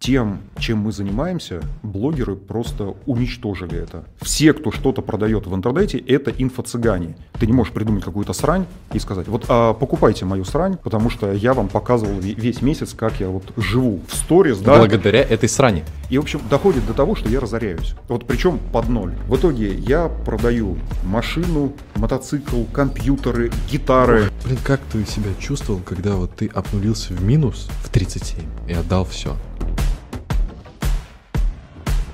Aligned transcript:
тем, 0.00 0.40
чем 0.58 0.78
мы 0.78 0.92
занимаемся, 0.92 1.60
блогеры 1.82 2.34
просто 2.34 2.94
уничтожили 3.04 3.78
это. 3.78 4.04
Все, 4.20 4.54
кто 4.54 4.72
что-то 4.72 5.02
продает 5.02 5.46
в 5.46 5.54
интернете, 5.54 5.98
это 5.98 6.30
инфо-цыгане. 6.30 7.16
Ты 7.38 7.46
не 7.46 7.52
можешь 7.52 7.72
придумать 7.72 8.02
какую-то 8.02 8.32
срань 8.32 8.64
и 8.94 8.98
сказать, 8.98 9.28
вот 9.28 9.44
а, 9.48 9.74
покупайте 9.74 10.24
мою 10.24 10.44
срань, 10.44 10.78
потому 10.82 11.10
что 11.10 11.30
я 11.32 11.52
вам 11.52 11.68
показывал 11.68 12.18
весь 12.18 12.62
месяц, 12.62 12.94
как 12.94 13.20
я 13.20 13.28
вот 13.28 13.44
живу 13.58 14.00
в 14.08 14.14
сторис, 14.16 14.58
да. 14.58 14.78
Благодаря 14.78 15.20
этой 15.20 15.48
сране. 15.48 15.84
И, 16.08 16.16
в 16.16 16.22
общем, 16.22 16.40
доходит 16.48 16.86
до 16.86 16.94
того, 16.94 17.14
что 17.14 17.28
я 17.28 17.38
разоряюсь. 17.38 17.94
Вот 18.08 18.26
причем 18.26 18.58
под 18.72 18.88
ноль. 18.88 19.12
В 19.28 19.36
итоге 19.36 19.74
я 19.74 20.08
продаю 20.08 20.78
машину, 21.04 21.74
мотоцикл, 21.96 22.64
компьютеры, 22.72 23.52
гитары. 23.70 24.22
Ой, 24.22 24.30
блин, 24.46 24.58
как 24.64 24.80
ты 24.90 25.04
себя 25.04 25.30
чувствовал, 25.38 25.80
когда 25.84 26.14
вот 26.14 26.34
ты 26.34 26.46
обнулился 26.46 27.12
в 27.12 27.22
минус 27.22 27.68
в 27.84 27.90
37 27.90 28.44
и 28.66 28.72
отдал 28.72 29.04
все? 29.04 29.36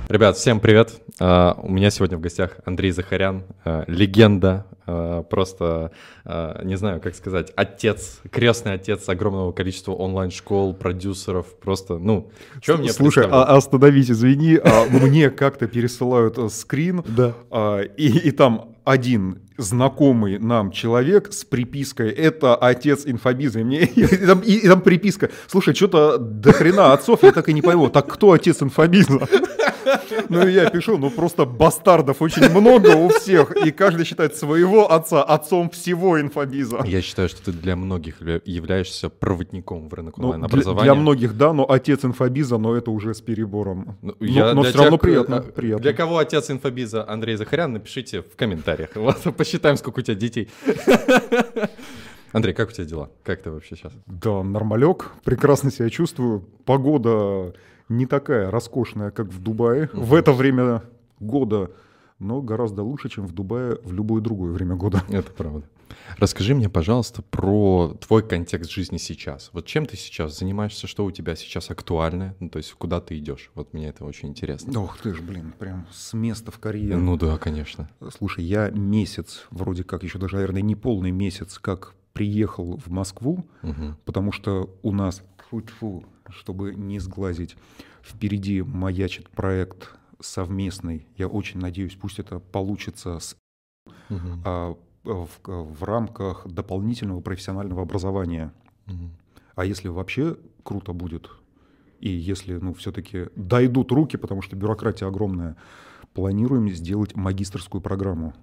Ребят, 0.09 0.37
всем 0.37 0.60
привет. 0.60 0.92
Uh, 1.19 1.59
у 1.62 1.70
меня 1.70 1.88
сегодня 1.88 2.19
в 2.19 2.20
гостях 2.20 2.59
Андрей 2.66 2.91
Захарян, 2.91 3.45
uh, 3.65 3.84
легенда, 3.87 4.66
uh, 4.87 5.24
просто, 5.24 5.91
не 6.62 6.77
знаю, 6.77 7.01
как 7.01 7.15
сказать, 7.15 7.52
отец, 7.57 8.20
крестный 8.30 8.74
отец 8.74 9.09
огромного 9.09 9.52
количества 9.52 9.93
онлайн-школ, 9.93 10.74
продюсеров, 10.74 11.59
просто, 11.59 11.97
ну, 11.97 12.30
что 12.60 12.77
мне 12.77 12.93
Слушай, 12.93 13.27
а, 13.30 13.57
остановись, 13.57 14.10
извини, 14.10 14.57
а, 14.62 14.84
мне 14.91 15.30
как-то 15.30 15.66
пересылают 15.66 16.37
э, 16.37 16.48
скрин, 16.51 17.02
да. 17.07 17.35
и, 17.96 18.30
там 18.33 18.77
один 18.85 19.41
знакомый 19.57 20.38
нам 20.38 20.71
человек 20.71 21.33
с 21.33 21.45
припиской 21.45 22.10
«это 22.10 22.55
отец 22.55 23.07
инфобиза». 23.07 23.60
И, 23.60 23.65
мне, 23.65 23.80
и, 23.85 24.05
там, 24.05 24.41
и, 24.41 24.52
и 24.52 24.69
там 24.69 24.83
приписка 24.83 25.30
«Слушай, 25.46 25.74
что-то 25.74 26.19
до 26.19 26.52
хрена 26.52 26.93
отцов, 26.93 27.23
я 27.23 27.33
так 27.33 27.48
и 27.48 27.52
не 27.52 27.62
пойму, 27.62 27.88
так 27.88 28.07
кто 28.12 28.33
отец 28.33 28.62
инфобиза?» 28.62 29.27
Ну 30.29 30.46
и 30.46 30.52
я 30.52 30.71
пишу, 30.71 30.98
ну 30.98 31.05
просто 31.10 31.45
бастардов 31.45 32.23
очень 32.23 32.49
много 32.49 32.96
у 32.96 33.09
всех, 33.09 33.57
и 33.57 33.71
каждый 33.71 34.04
считает 34.04 34.37
своего 34.37 34.93
отца 34.93 35.23
отцом 35.23 35.71
всего 35.71 36.21
инфобиза. 36.21 36.82
Я 36.85 37.02
считаю, 37.02 37.29
что 37.29 37.45
ты 37.45 37.52
для 37.52 37.76
многих 37.76 38.21
являешься 38.45 39.09
проводником 39.09 39.88
в 39.88 39.95
рынок 39.95 40.18
онлайн-образования. 40.18 40.82
Для, 40.82 40.93
для 40.93 41.01
многих, 41.01 41.37
да, 41.37 41.52
но 41.52 41.71
отец 41.71 42.04
инфобиза, 42.04 42.59
но 42.59 42.76
это 42.76 42.90
уже 42.90 43.15
с 43.15 43.21
перебором. 43.21 43.96
Ну, 44.02 44.15
но, 44.21 44.54
но 44.54 44.63
все 44.63 44.73
тех, 44.73 44.80
равно 44.80 44.98
приятно, 44.98 45.35
э, 45.46 45.52
приятно. 45.52 45.82
Для 45.82 45.93
кого 45.93 46.18
отец 46.18 46.51
инфобиза 46.51 47.09
Андрей 47.09 47.37
Захарян, 47.37 47.73
напишите 47.73 48.23
в 48.23 48.37
комментариях. 48.37 48.91
Вот, 49.07 49.37
посчитаем, 49.37 49.76
сколько 49.76 50.01
у 50.01 50.02
тебя 50.02 50.16
детей. 50.16 50.48
Андрей, 52.32 52.52
как 52.54 52.70
у 52.70 52.73
тебя 52.73 52.85
дела? 52.85 53.10
Как 53.23 53.41
ты 53.41 53.51
вообще 53.51 53.76
сейчас? 53.76 53.93
Да, 54.07 54.43
нормалек, 54.43 55.13
прекрасно 55.24 55.70
себя 55.70 55.88
чувствую. 55.91 56.41
Погода 56.65 57.54
не 57.88 58.07
такая 58.07 58.51
роскошная, 58.51 59.10
как 59.10 59.29
в 59.29 59.43
Дубае 59.43 59.88
угу. 59.93 60.02
в 60.02 60.15
это 60.15 60.32
время 60.32 60.82
года, 61.21 61.71
но 62.19 62.41
гораздо 62.41 62.83
лучше, 62.83 63.09
чем 63.09 63.27
в 63.27 63.33
Дубае 63.33 63.79
в 63.83 63.93
любое 63.93 64.21
другое 64.21 64.53
время 64.53 64.77
года. 64.77 65.03
Это 65.09 65.31
правда. 65.33 65.69
Расскажи 66.19 66.55
мне, 66.55 66.69
пожалуйста, 66.69 67.22
про 67.22 67.97
твой 68.00 68.27
контекст 68.27 68.71
жизни 68.71 68.97
сейчас. 68.97 69.50
Вот 69.53 69.67
чем 69.67 69.87
ты 69.87 69.97
сейчас 69.97 70.39
занимаешься, 70.39 70.87
что 70.87 71.05
у 71.05 71.11
тебя 71.11 71.37
сейчас 71.37 71.71
актуально, 71.71 72.34
ну, 72.41 72.49
то 72.49 72.59
есть 72.59 72.72
куда 72.72 73.00
ты 73.00 73.19
идешь? 73.19 73.50
Вот 73.55 73.72
мне 73.72 73.89
это 73.89 74.05
очень 74.05 74.31
интересно. 74.31 74.81
Ох 74.81 74.99
ты 74.99 75.15
ж, 75.15 75.21
блин, 75.21 75.53
прям 75.59 75.87
с 75.93 76.12
места 76.15 76.50
в 76.50 76.59
карьеру. 76.59 77.00
Ну 77.00 77.17
да, 77.17 77.37
конечно. 77.39 77.89
Слушай, 78.17 78.44
я 78.44 78.71
месяц, 78.71 79.47
вроде 79.50 79.84
как 79.84 80.03
еще 80.03 80.19
даже, 80.19 80.37
наверное, 80.37 80.62
не 80.62 80.75
полный 80.75 81.11
месяц, 81.11 81.59
как 81.59 81.94
приехал 82.12 82.78
в 82.78 82.89
Москву, 82.89 83.47
угу. 83.62 83.94
потому 84.05 84.33
что 84.33 84.71
у 84.83 84.93
нас, 84.93 85.22
фу 85.50 85.61
-фу, 85.61 86.05
чтобы 86.31 86.75
не 86.75 86.99
сглазить. 86.99 87.56
Впереди 88.03 88.62
маячит 88.62 89.28
проект 89.28 89.96
совместный. 90.21 91.06
Я 91.17 91.28
очень 91.28 91.61
надеюсь, 91.61 91.95
пусть 91.95 92.19
это 92.19 92.39
получится 92.39 93.19
с, 93.19 93.37
угу. 94.11 94.28
а, 94.45 94.77
в, 95.05 95.28
в 95.45 95.82
рамках 95.84 96.47
дополнительного 96.47 97.21
профессионального 97.21 97.82
образования. 97.82 98.53
Угу. 98.87 99.10
А 99.55 99.65
если 99.65 99.88
вообще 99.88 100.37
круто 100.62 100.93
будет, 100.93 101.31
и 102.00 102.09
если 102.09 102.55
ну, 102.55 102.75
все-таки 102.75 103.26
дойдут 103.37 103.91
руки, 103.93 104.16
потому 104.16 104.43
что 104.43 104.56
бюрократия 104.56 105.06
огромная, 105.06 105.56
планируем 106.12 106.69
сделать 106.71 107.15
магистрскую 107.15 107.81
программу. 107.81 108.34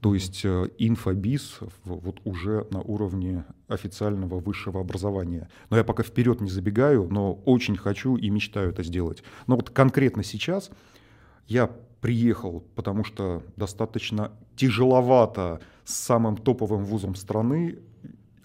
То 0.00 0.14
есть 0.14 0.44
э, 0.44 0.68
инфобиз 0.78 1.60
вот 1.84 2.20
уже 2.24 2.66
на 2.70 2.80
уровне 2.80 3.44
официального 3.68 4.40
высшего 4.40 4.80
образования. 4.80 5.48
Но 5.70 5.76
я 5.76 5.84
пока 5.84 6.02
вперед 6.02 6.40
не 6.40 6.50
забегаю, 6.50 7.08
но 7.10 7.34
очень 7.44 7.76
хочу 7.76 8.16
и 8.16 8.28
мечтаю 8.30 8.70
это 8.70 8.82
сделать. 8.82 9.22
Но 9.46 9.56
вот 9.56 9.70
конкретно 9.70 10.24
сейчас 10.24 10.70
я 11.46 11.70
приехал, 12.00 12.64
потому 12.74 13.04
что 13.04 13.42
достаточно 13.56 14.32
тяжеловато 14.56 15.60
с 15.84 15.94
самым 15.94 16.36
топовым 16.36 16.84
вузом 16.84 17.14
страны 17.14 17.78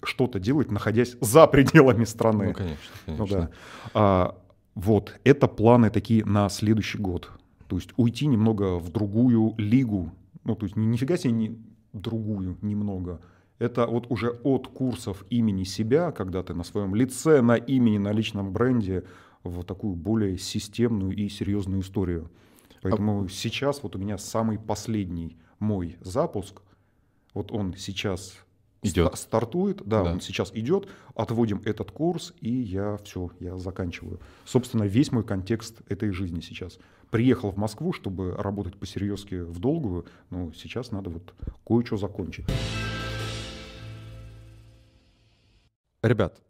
что-то 0.04 0.40
делать, 0.40 0.70
находясь 0.70 1.16
за 1.20 1.46
пределами 1.46 2.04
страны. 2.04 2.48
Ну, 2.48 2.54
конечно, 2.54 2.94
конечно. 3.06 3.24
Ну, 3.24 3.26
да. 3.26 3.50
а, 3.94 4.38
вот, 4.74 5.18
это 5.24 5.48
планы 5.48 5.90
такие 5.90 6.24
на 6.24 6.48
следующий 6.48 6.98
год. 6.98 7.30
То 7.68 7.76
есть 7.76 7.90
уйти 7.96 8.26
немного 8.26 8.78
в 8.78 8.90
другую 8.90 9.54
лигу, 9.58 10.12
ну, 10.44 10.54
то 10.56 10.64
есть 10.64 10.76
нифига 10.76 11.16
себе 11.16 11.32
не 11.32 11.58
другую 11.92 12.58
немного. 12.62 13.20
Это 13.58 13.86
вот 13.86 14.10
уже 14.10 14.30
от 14.30 14.66
курсов 14.68 15.24
имени 15.30 15.64
себя, 15.64 16.10
когда 16.10 16.42
ты 16.42 16.54
на 16.54 16.64
своем 16.64 16.94
лице, 16.94 17.42
на 17.42 17.56
имени, 17.56 17.98
на 17.98 18.12
личном 18.12 18.52
бренде, 18.52 19.04
в 19.44 19.62
такую 19.64 19.94
более 19.94 20.38
системную 20.38 21.16
и 21.16 21.28
серьезную 21.28 21.82
историю. 21.82 22.30
Поэтому 22.80 23.24
а... 23.24 23.28
сейчас 23.28 23.82
вот 23.82 23.96
у 23.96 23.98
меня 23.98 24.18
самый 24.18 24.58
последний 24.58 25.36
мой 25.58 25.96
запуск, 26.00 26.62
вот 27.34 27.52
он 27.52 27.74
сейчас 27.76 28.34
идет. 28.82 29.16
стартует, 29.16 29.82
да, 29.84 30.02
да, 30.02 30.12
он 30.12 30.20
сейчас 30.20 30.50
идет, 30.54 30.88
отводим 31.14 31.62
этот 31.64 31.92
курс, 31.92 32.34
и 32.40 32.50
я 32.52 32.98
все, 33.04 33.30
я 33.38 33.56
заканчиваю. 33.58 34.20
Собственно, 34.44 34.84
весь 34.84 35.12
мой 35.12 35.24
контекст 35.24 35.80
этой 35.88 36.10
жизни 36.10 36.40
сейчас 36.40 36.78
приехал 37.12 37.50
в 37.50 37.58
Москву, 37.58 37.92
чтобы 37.92 38.34
работать 38.36 38.76
по-серьезки 38.78 39.34
в 39.34 39.58
долгую, 39.58 40.06
но 40.30 40.50
сейчас 40.54 40.90
надо 40.90 41.10
вот 41.10 41.34
кое-что 41.64 41.98
закончить. 41.98 42.46
Ребят, 46.02 46.40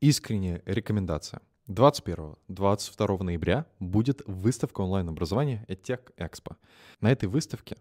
искренняя 0.00 0.60
рекомендация. 0.66 1.40
21-22 1.68 3.22
ноября 3.22 3.66
будет 3.78 4.22
выставка 4.26 4.80
онлайн-образования 4.80 5.64
EdTech 5.68 6.12
Expo. 6.18 6.56
На 7.00 7.12
этой 7.12 7.28
выставке 7.28 7.76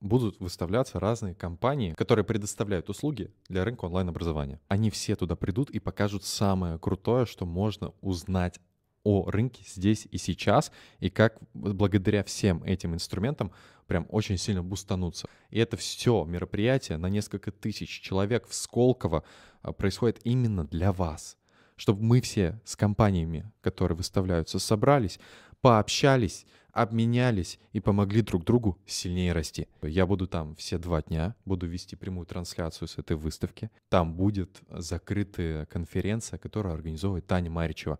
будут 0.00 0.40
выставляться 0.40 0.98
разные 0.98 1.34
компании, 1.34 1.92
которые 1.92 2.24
предоставляют 2.24 2.88
услуги 2.90 3.32
для 3.48 3.64
рынка 3.64 3.84
онлайн-образования. 3.84 4.60
Они 4.66 4.90
все 4.90 5.14
туда 5.14 5.36
придут 5.36 5.70
и 5.70 5.78
покажут 5.78 6.24
самое 6.24 6.76
крутое, 6.78 7.24
что 7.24 7.46
можно 7.46 7.92
узнать 8.00 8.60
о 9.08 9.30
рынке 9.30 9.62
здесь 9.66 10.06
и 10.10 10.18
сейчас, 10.18 10.70
и 11.00 11.08
как 11.08 11.38
благодаря 11.54 12.22
всем 12.22 12.62
этим 12.62 12.94
инструментам 12.94 13.52
прям 13.86 14.06
очень 14.10 14.36
сильно 14.36 14.62
бустануться. 14.62 15.28
И 15.48 15.58
это 15.58 15.78
все 15.78 16.24
мероприятие 16.24 16.98
на 16.98 17.08
несколько 17.08 17.50
тысяч 17.50 18.00
человек 18.02 18.46
в 18.46 18.54
Сколково 18.54 19.24
а, 19.62 19.72
происходит 19.72 20.20
именно 20.24 20.66
для 20.66 20.92
вас. 20.92 21.38
Чтобы 21.76 22.02
мы 22.02 22.20
все 22.20 22.60
с 22.64 22.76
компаниями, 22.76 23.50
которые 23.62 23.96
выставляются, 23.96 24.58
собрались, 24.58 25.18
пообщались, 25.60 26.44
обменялись 26.72 27.58
и 27.72 27.80
помогли 27.80 28.22
друг 28.22 28.44
другу 28.44 28.78
сильнее 28.86 29.32
расти. 29.32 29.68
Я 29.82 30.06
буду 30.06 30.26
там 30.26 30.54
все 30.56 30.78
два 30.78 31.02
дня, 31.02 31.34
буду 31.44 31.66
вести 31.66 31.96
прямую 31.96 32.26
трансляцию 32.26 32.88
с 32.88 32.98
этой 32.98 33.16
выставки. 33.16 33.70
Там 33.88 34.14
будет 34.14 34.60
закрытая 34.70 35.66
конференция, 35.66 36.38
которую 36.38 36.74
организовывает 36.74 37.26
Таня 37.26 37.50
Маричева. 37.50 37.98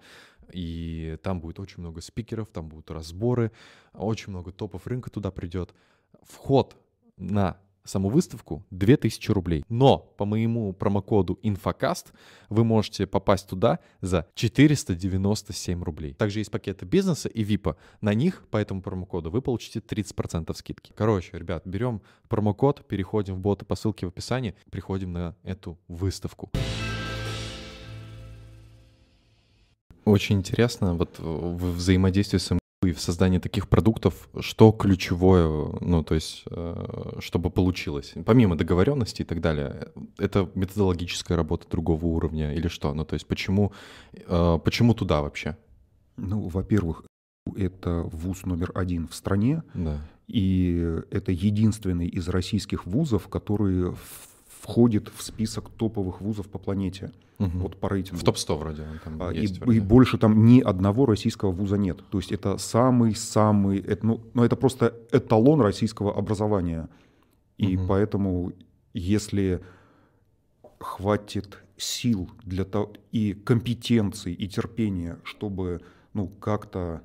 И 0.53 1.19
там 1.23 1.41
будет 1.41 1.61
очень 1.61 1.81
много 1.81 2.01
спикеров, 2.01 2.49
там 2.49 2.69
будут 2.69 2.91
разборы, 2.91 3.53
очень 3.93 4.31
много 4.31 4.53
топов 4.53 4.87
рынка 4.87 5.11
туда 5.11 5.31
придет. 5.31 5.75
Вход 6.23 6.77
на 7.17 7.59
саму 7.89 8.09
выставку 8.09 8.65
2000 8.71 9.31
рублей. 9.33 9.65
Но 9.69 9.99
по 9.99 10.25
моему 10.25 10.73
промокоду 10.73 11.39
InfoCast 11.43 12.07
вы 12.49 12.65
можете 12.65 13.07
попасть 13.07 13.49
туда 13.49 13.81
за 14.01 14.27
497 14.35 15.83
рублей. 15.83 16.15
Также 16.15 16.41
есть 16.41 16.51
пакеты 16.51 16.85
бизнеса 16.85 17.29
и 17.29 17.43
ВИПа. 17.43 17.77
На 18.01 18.15
них 18.15 18.47
по 18.51 18.59
этому 18.59 18.83
промокоду 18.83 19.31
вы 19.31 19.43
получите 19.43 19.81
30% 19.81 20.55
скидки. 20.55 20.93
Короче, 20.95 21.37
ребят, 21.37 21.67
берем 21.67 22.03
промокод, 22.29 22.87
переходим 22.87 23.37
в 23.37 23.41
боты 23.41 23.65
по 23.65 23.75
ссылке 23.75 24.07
в 24.07 24.11
описании, 24.11 24.55
приходим 24.71 25.13
на 25.13 25.35
эту 25.43 25.79
выставку. 25.89 26.51
Очень 30.09 30.37
интересно 30.39 30.95
вот 30.95 31.19
в 31.19 31.75
взаимодействии 31.75 32.39
с 32.39 32.59
и 32.87 32.93
в 32.93 33.01
создании 33.01 33.39
таких 33.39 33.69
продуктов, 33.69 34.29
что 34.41 34.71
ключевое, 34.71 35.49
ну, 35.81 36.05
то 36.05 36.15
есть, 36.15 36.45
э, 36.49 37.17
чтобы 37.19 37.51
получилось? 37.51 38.15
Помимо 38.25 38.57
договоренности 38.57 39.23
и 39.23 39.25
так 39.25 39.41
далее, 39.41 39.89
это 40.17 40.49
методологическая 40.55 41.37
работа 41.37 41.69
другого 41.69 42.07
уровня 42.07 42.55
или 42.55 42.69
что? 42.69 42.95
Ну, 42.95 43.05
то 43.05 43.15
есть, 43.15 43.27
почему, 43.27 43.73
э, 44.15 44.59
почему 44.65 44.95
туда 44.95 45.23
вообще? 45.23 45.57
Ну, 46.17 46.49
во-первых, 46.49 47.03
это 47.57 48.03
вуз 48.13 48.47
номер 48.47 48.71
один 48.77 49.09
в 49.09 49.15
стране, 49.17 49.65
Да. 49.75 49.99
и 50.29 51.01
это 51.11 51.33
единственный 51.33 52.07
из 52.07 52.29
российских 52.29 52.87
вузов, 52.87 53.27
который 53.27 53.91
в- 53.91 54.29
входит 54.73 55.09
в 55.15 55.23
список 55.23 55.71
топовых 55.71 56.21
вузов 56.21 56.49
по 56.49 56.59
планете, 56.59 57.11
Мгм. 57.39 57.59
вот 57.61 57.77
по 57.81 57.89
рейтингу. 57.89 58.21
В 58.21 58.25
топ-100 58.25 58.59
вроде 58.59 58.85
там 59.05 59.23
А, 59.23 59.33
и, 59.33 59.41
есть. 59.41 59.57
и 59.57 59.61
вроде. 59.61 59.81
больше 59.81 60.19
там 60.19 60.45
ни 60.45 60.61
одного 60.61 61.07
российского 61.07 61.53
вуза 61.53 61.79
нет. 61.79 61.99
То 62.11 62.19
есть 62.19 62.33
это 62.33 62.59
самый-самый, 62.59 63.79
это, 63.79 64.07
ну, 64.07 64.21
ну, 64.35 64.45
это 64.45 64.57
просто 64.57 64.95
эталон 65.13 65.61
российского 65.63 66.15
образования. 66.19 66.89
И 67.57 67.77
Мгм. 67.77 67.87
поэтому, 67.89 68.53
если 68.93 69.61
хватит 70.81 71.59
сил 71.79 72.29
для 72.45 72.65
того, 72.65 72.93
и 73.13 73.33
компетенций, 73.35 74.35
и 74.35 74.49
терпения, 74.49 75.19
чтобы 75.25 75.81
ну, 76.15 76.27
как-то 76.29 77.01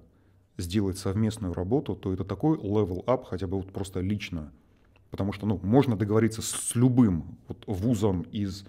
сделать 0.58 0.98
совместную 0.98 1.54
работу, 1.54 1.96
то 1.96 2.12
это 2.14 2.24
такой 2.24 2.58
level 2.58 3.04
up, 3.06 3.24
хотя 3.26 3.48
бы 3.48 3.58
вот 3.58 3.72
просто 3.72 4.00
лично. 4.02 4.52
Потому 5.14 5.32
что 5.32 5.46
ну, 5.46 5.60
можно 5.62 5.96
договориться 5.96 6.42
с 6.42 6.74
любым 6.74 7.38
вот, 7.48 7.64
вузом 7.68 8.24
из 8.32 8.66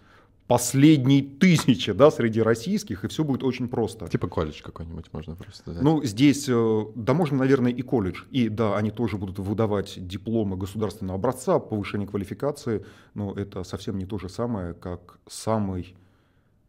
последней 0.46 1.22
тысячи 1.22 1.90
да, 1.92 2.10
среди 2.10 2.42
российских, 2.42 3.02
и 3.02 3.08
все 3.08 3.24
будет 3.24 3.42
очень 3.42 3.66
просто. 3.66 4.08
Типа 4.08 4.28
колледж 4.28 4.60
какой-нибудь 4.62 5.10
можно 5.10 5.36
просто 5.36 5.70
взять. 5.70 5.82
Ну, 5.82 6.04
здесь, 6.04 6.46
э, 6.50 6.84
да, 6.96 7.14
можно, 7.14 7.38
наверное, 7.38 7.72
и 7.72 7.80
колледж. 7.80 8.24
И 8.30 8.50
да, 8.50 8.76
они 8.76 8.90
тоже 8.90 9.16
будут 9.16 9.38
выдавать 9.38 9.94
дипломы 10.06 10.58
государственного 10.58 11.18
образца, 11.18 11.58
повышение 11.58 12.06
квалификации, 12.06 12.84
но 13.14 13.32
это 13.32 13.64
совсем 13.64 13.96
не 13.96 14.04
то 14.04 14.18
же 14.18 14.28
самое, 14.28 14.74
как 14.74 15.20
самый 15.26 15.96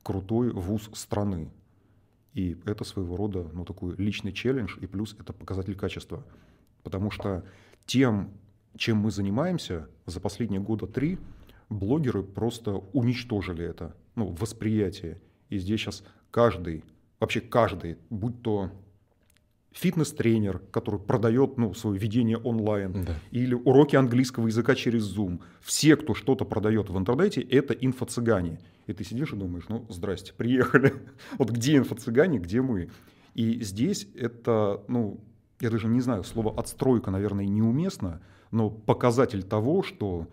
крутой 0.04 0.52
вуз 0.52 0.90
страны. 0.94 1.52
И 2.34 2.56
это 2.64 2.86
своего 2.86 3.18
рода 3.18 3.46
ну, 3.52 3.66
такой 3.66 3.94
личный 3.98 4.32
челлендж, 4.32 4.78
и 4.80 4.88
плюс 4.88 5.18
это 5.20 5.34
показатель 5.34 5.76
качества. 5.76 6.24
Потому 6.82 7.12
что 7.12 7.44
тем, 7.86 8.32
чем 8.78 8.98
мы 8.98 9.12
занимаемся 9.12 9.88
за 10.06 10.20
последние 10.20 10.62
года 10.62 10.88
три, 10.88 11.18
блогеры 11.70 12.24
просто 12.24 12.76
уничтожили 12.94 13.66
это, 13.66 13.96
ну, 14.16 14.36
восприятие. 14.40 15.20
И 15.50 15.58
здесь 15.58 15.80
сейчас 15.82 16.04
каждый, 16.32 16.84
вообще 17.20 17.42
каждый, 17.42 17.98
будь 18.10 18.42
то 18.42 18.72
фитнес-тренер, 19.72 20.60
который 20.72 21.00
продает 21.00 21.58
ну, 21.58 21.74
свое 21.74 22.00
ведение 22.00 22.38
онлайн, 22.38 23.04
Да. 23.06 23.16
или 23.32 23.54
уроки 23.54 23.96
английского 23.96 24.48
языка 24.48 24.74
через 24.74 25.14
Zoom. 25.16 25.42
Все, 25.62 25.98
кто 25.98 26.14
что-то 26.14 26.46
продает 26.46 26.90
в 26.90 26.98
интернете, 26.98 27.42
это 27.42 27.74
инфо-цыгане. 27.74 28.60
И 28.88 28.94
ты 28.94 29.04
сидишь 29.04 29.34
и 29.34 29.36
думаешь, 29.36 29.66
ну, 29.68 29.86
здрасте, 29.90 30.34
приехали. 30.38 30.94
Вот 31.38 31.50
где 31.52 31.78
инфо-цыгане, 31.78 32.40
где 32.40 32.62
мы? 32.62 32.90
И 33.34 33.62
здесь 33.64 34.08
это, 34.16 34.82
ну, 34.88 35.20
я 35.60 35.70
даже 35.70 35.88
не 35.88 36.02
знаю, 36.02 36.24
слово 36.24 36.52
«отстройка», 36.60 37.12
наверное, 37.12 37.46
неуместно, 37.46 38.22
но 38.52 38.70
показатель 38.70 39.44
того, 39.44 39.84
что 39.84 40.28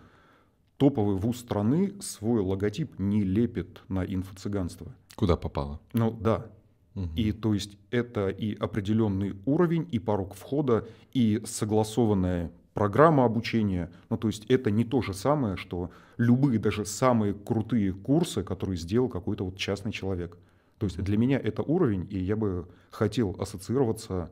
топовый 0.76 1.16
вуз 1.16 1.38
страны 1.38 1.94
свой 2.00 2.40
логотип 2.40 2.98
не 2.98 3.22
лепит 3.22 3.82
на 3.88 4.04
инфо-цыганство. 4.04 4.94
Куда 5.14 5.36
попало? 5.36 5.80
Ну, 5.92 6.10
да, 6.10 6.46
Мгм. 6.94 7.14
и 7.16 7.32
то 7.32 7.54
есть 7.54 7.78
это 7.90 8.28
и 8.28 8.54
определенный 8.54 9.36
уровень, 9.46 9.88
и 9.90 9.98
порог 9.98 10.34
входа, 10.34 10.86
и 11.12 11.40
согласованная 11.44 12.50
программа 12.74 13.24
обучения. 13.24 13.90
Ну, 14.10 14.16
то 14.16 14.28
есть 14.28 14.44
это 14.46 14.70
не 14.70 14.84
то 14.84 15.02
же 15.02 15.14
самое, 15.14 15.56
что 15.56 15.90
любые, 16.16 16.58
даже 16.58 16.84
самые 16.84 17.34
крутые 17.34 17.92
курсы, 17.92 18.42
которые 18.42 18.76
сделал 18.76 19.08
какой-то 19.08 19.44
вот 19.44 19.56
частный 19.56 19.92
человек. 19.92 20.36
То 20.78 20.86
есть 20.86 20.98
для 21.02 21.16
меня 21.16 21.38
это 21.38 21.62
уровень, 21.62 22.06
и 22.10 22.18
я 22.18 22.34
бы 22.36 22.66
хотел 22.90 23.36
ассоциироваться 23.38 24.30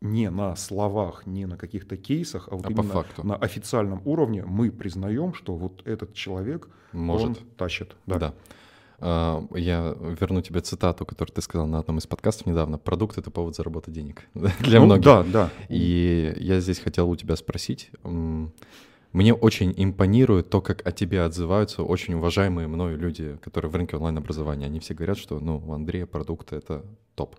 не 0.00 0.30
на 0.30 0.56
словах, 0.56 1.26
не 1.26 1.46
на 1.46 1.56
каких-то 1.56 1.96
кейсах, 1.96 2.48
а 2.50 2.56
вот 2.56 2.66
А 2.66 2.70
именно 2.70 3.04
на 3.22 3.36
официальном 3.36 4.00
уровне 4.04 4.44
мы 4.46 4.70
признаем, 4.70 5.34
что 5.34 5.54
вот 5.56 5.82
этот 5.86 6.14
человек, 6.14 6.68
Может. 6.92 7.26
он 7.28 7.34
тащит. 7.56 7.96
Да. 8.06 8.34
А, 9.02 9.42
Я 9.54 9.94
верну 10.20 10.42
тебе 10.42 10.60
цитату, 10.60 11.04
которую 11.06 11.34
ты 11.34 11.42
сказал 11.42 11.66
на 11.66 11.78
одном 11.78 11.98
из 11.98 12.06
подкастов 12.06 12.46
недавно. 12.46 12.78
Продукт— 12.78 13.18
это 13.18 13.30
повод 13.30 13.56
заработать 13.56 13.94
денег. 13.94 14.22
Для 14.60 14.80
Ну, 14.80 14.86
многих. 14.86 15.04
Да, 15.04 15.22
да. 15.22 15.50
И 15.68 16.34
я 16.38 16.60
здесь 16.60 16.78
хотел 16.78 17.08
у 17.10 17.16
тебя 17.16 17.36
спросить. 17.36 17.90
Мне 19.12 19.34
очень 19.34 19.74
импонирует 19.76 20.50
то, 20.50 20.60
как 20.60 20.86
о 20.86 20.92
тебе 20.92 21.22
отзываются 21.22 21.82
очень 21.82 22.14
уважаемые 22.14 22.68
мною 22.68 22.96
люди, 22.96 23.36
которые 23.42 23.70
в 23.70 23.74
рынке 23.74 23.96
онлайн-образования. 23.96 24.66
Они 24.66 24.78
все 24.78 24.94
говорят, 24.94 25.18
что 25.18 25.40
ну, 25.40 25.60
у 25.66 25.72
Андрея 25.72 26.06
продукт— 26.06 26.52
это 26.54 26.84
топ. 27.16 27.34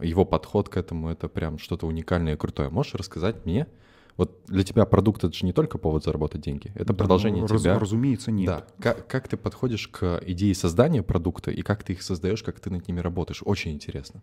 Его 0.00 0.24
подход 0.24 0.68
к 0.68 0.76
этому— 0.76 1.08
это 1.10 1.28
прям 1.28 1.58
что-то 1.58 1.86
уникальное 1.86 2.34
и 2.34 2.36
крутое. 2.36 2.70
Можешь 2.70 2.94
рассказать 2.94 3.44
мне? 3.44 3.66
Вот 4.18 4.40
для 4.48 4.64
тебя 4.64 4.84
продукт— 4.84 5.22
это 5.24 5.32
же 5.32 5.46
не 5.46 5.52
только 5.52 5.78
повод 5.78 6.02
заработать 6.04 6.40
деньги, 6.42 6.72
это 6.74 6.86
Да, 6.86 6.94
продолжение 6.94 7.40
ну, 7.42 7.46
раз- 7.46 7.62
тебя. 7.62 7.78
разумеется, 7.78 8.32
нет. 8.32 8.46
Да. 8.46 8.66
Как, 8.80 9.06
как 9.06 9.28
ты 9.28 9.36
подходишь 9.36 9.86
к 9.88 10.20
идее 10.26 10.54
создания 10.56 11.02
продукта 11.04 11.52
и 11.52 11.62
как 11.62 11.84
ты 11.84 11.92
их 11.92 12.02
создаешь, 12.02 12.42
как 12.42 12.58
ты 12.58 12.68
над 12.68 12.86
ними 12.88 12.98
работаешь? 13.00 13.42
Очень 13.44 13.72
интересно. 13.72 14.20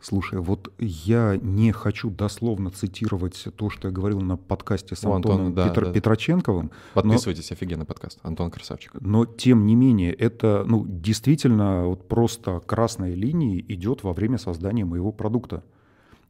Слушай, 0.00 0.40
вот 0.40 0.72
я 0.78 1.38
не 1.40 1.72
хочу 1.72 2.10
дословно 2.10 2.70
цитировать 2.70 3.44
то, 3.56 3.68
что 3.70 3.88
я 3.88 3.92
говорил 3.94 4.20
на 4.22 4.36
подкасте 4.38 4.96
с 4.96 5.04
У 5.04 5.12
Антона, 5.12 5.34
Антоном 5.34 5.54
да, 5.54 5.68
Петр- 5.68 5.84
да. 5.86 5.92
Петроченковым, 5.92 6.70
Подписывайтесь, 6.94 7.52
офигенный 7.52 7.84
подкаст. 7.84 8.18
Антон 8.22 8.50
Красавчик. 8.50 8.92
но 9.00 9.26
тем 9.26 9.66
не 9.66 9.76
менее 9.76 10.12
это 10.14 10.64
ну, 10.66 10.86
действительно 10.86 11.84
вот 11.86 12.08
просто 12.08 12.60
красной 12.60 13.14
линией 13.14 13.64
идет 13.68 14.02
во 14.04 14.12
время 14.14 14.38
создания 14.38 14.84
моего 14.86 15.12
продукта. 15.12 15.62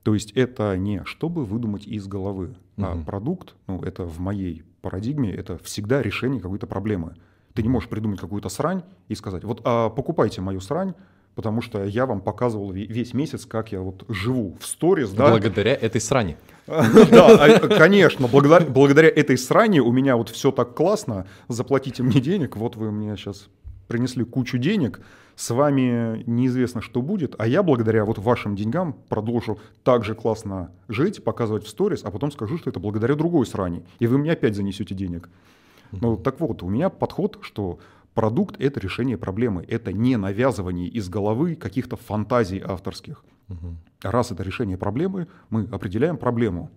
То 0.05 0.15
есть 0.15 0.31
это 0.33 0.77
не 0.77 1.03
чтобы 1.07 1.45
выдумать 1.45 1.87
из 1.87 2.07
головы, 2.07 2.55
а 2.77 2.95
Мгм. 2.95 3.05
продукт, 3.05 3.55
ну 3.67 3.83
это 3.83 4.05
в 4.05 4.21
моей 4.21 4.63
парадигме, 4.83 5.33
это 5.33 5.59
всегда 5.59 6.03
решение 6.03 6.41
какой-то 6.41 6.67
проблемы. 6.67 7.15
Ты 7.55 7.63
не 7.63 7.69
можешь 7.69 7.89
придумать 7.89 8.21
какую-то 8.21 8.49
срань 8.51 8.83
и 9.09 9.15
сказать, 9.15 9.45
вот 9.45 9.63
а, 9.65 9.89
покупайте 9.89 10.41
мою 10.43 10.61
срань, 10.61 10.93
потому 11.35 11.63
что 11.63 11.83
я 11.85 12.05
вам 12.05 12.21
показывал 12.21 12.71
ве- 12.73 12.87
весь 12.87 13.15
месяц, 13.15 13.47
как 13.47 13.73
я 13.73 13.81
вот 13.81 14.05
живу 14.09 14.57
в 14.61 14.67
сторис, 14.67 15.11
да, 15.11 15.31
Благодаря 15.31 15.73
этой 15.75 16.01
сране. 16.01 16.37
да, 16.67 17.45
а, 17.47 17.69
конечно, 17.69 18.29
благодаря 18.29 19.09
этой 19.09 19.39
сране 19.39 19.81
у 19.81 19.91
меня 19.93 20.17
вот 20.17 20.29
все 20.29 20.51
так 20.53 20.75
классно, 20.75 21.27
заплатите 21.49 22.03
мне 22.03 22.21
денег, 22.21 22.57
вот 22.57 22.77
вы 22.77 22.91
мне 22.93 23.17
сейчас 23.17 23.49
принесли 23.89 24.25
кучу 24.25 24.59
денег, 24.59 25.01
с 25.37 25.51
вами 25.51 26.23
неизвестно, 26.27 26.81
что 26.81 27.03
будет, 27.03 27.35
а 27.39 27.47
я 27.47 27.63
благодаря 27.63 28.05
вот 28.05 28.19
вашим 28.19 28.55
деньгам 28.55 28.95
продолжу 29.09 29.59
так 29.83 30.05
же 30.05 30.15
классно 30.15 30.71
жить, 30.89 31.25
показывать 31.25 31.65
в 31.65 31.69
сторис, 31.69 32.03
а 32.05 32.11
потом 32.11 32.31
скажу, 32.31 32.59
что 32.59 32.71
это 32.71 32.81
благодаря 32.81 33.15
другой 33.15 33.47
сране, 33.47 33.83
и 33.99 34.07
вы 34.07 34.19
мне 34.19 34.33
опять 34.33 34.55
занесете 34.55 34.95
денег. 34.95 35.29
Ну 35.93 36.17
так 36.17 36.41
вот, 36.41 36.63
у 36.63 36.69
меня 36.69 36.89
подход, 36.89 37.39
что 37.43 37.79
продукт— 38.15 38.57
это 38.59 38.81
решение 38.81 39.17
проблемы, 39.17 39.65
это 39.69 39.93
не 39.93 40.17
навязывание 40.17 40.89
из 40.89 41.09
головы 41.09 41.55
каких-то 41.57 41.97
фантазий 41.97 42.61
авторских. 42.65 43.25
Раз 44.03 44.33
это 44.33 44.43
решение 44.43 44.77
проблемы, 44.77 45.29
мы 45.51 45.63
определяем 45.71 46.17
проблему. 46.17 46.71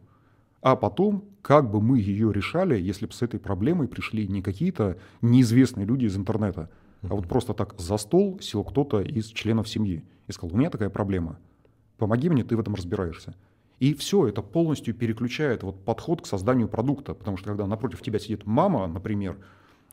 А 0.62 0.76
потом, 0.76 1.24
как 1.42 1.70
бы 1.70 1.82
мы 1.82 2.00
ее 2.00 2.34
решали, 2.34 2.80
если 2.80 3.06
бы 3.06 3.14
с 3.14 3.22
этой 3.22 3.40
проблемой 3.40 3.88
пришли 3.88 4.28
не 4.28 4.42
какие-то 4.42 4.98
неизвестные 5.22 5.86
люди 5.86 6.06
из 6.06 6.18
интернета, 6.18 6.70
а 7.04 7.16
вот 7.16 7.28
просто 7.28 7.54
так 7.54 7.80
за 7.80 7.98
стол 7.98 8.40
сел 8.42 8.64
кто-то 8.64 9.02
из 9.02 9.28
членов 9.28 9.68
семьи 9.68 10.04
и 10.28 10.32
сказал, 10.32 10.56
у 10.56 10.60
меня 10.60 10.70
такая 10.70 10.90
проблема, 10.90 11.40
помоги 11.98 12.30
мне, 12.30 12.44
ты 12.44 12.56
в 12.56 12.60
этом 12.60 12.76
разбираешься. 12.76 13.36
И 13.80 13.94
все, 13.94 14.28
это 14.28 14.42
полностью 14.42 14.96
переключает 14.96 15.64
вот 15.64 15.84
подход 15.86 16.22
к 16.24 16.26
созданию 16.26 16.68
продукта, 16.68 17.14
потому 17.14 17.38
что 17.38 17.50
когда 17.50 17.68
напротив 17.68 18.02
тебя 18.02 18.18
сидит 18.18 18.46
мама, 18.46 18.88
например, 18.88 19.38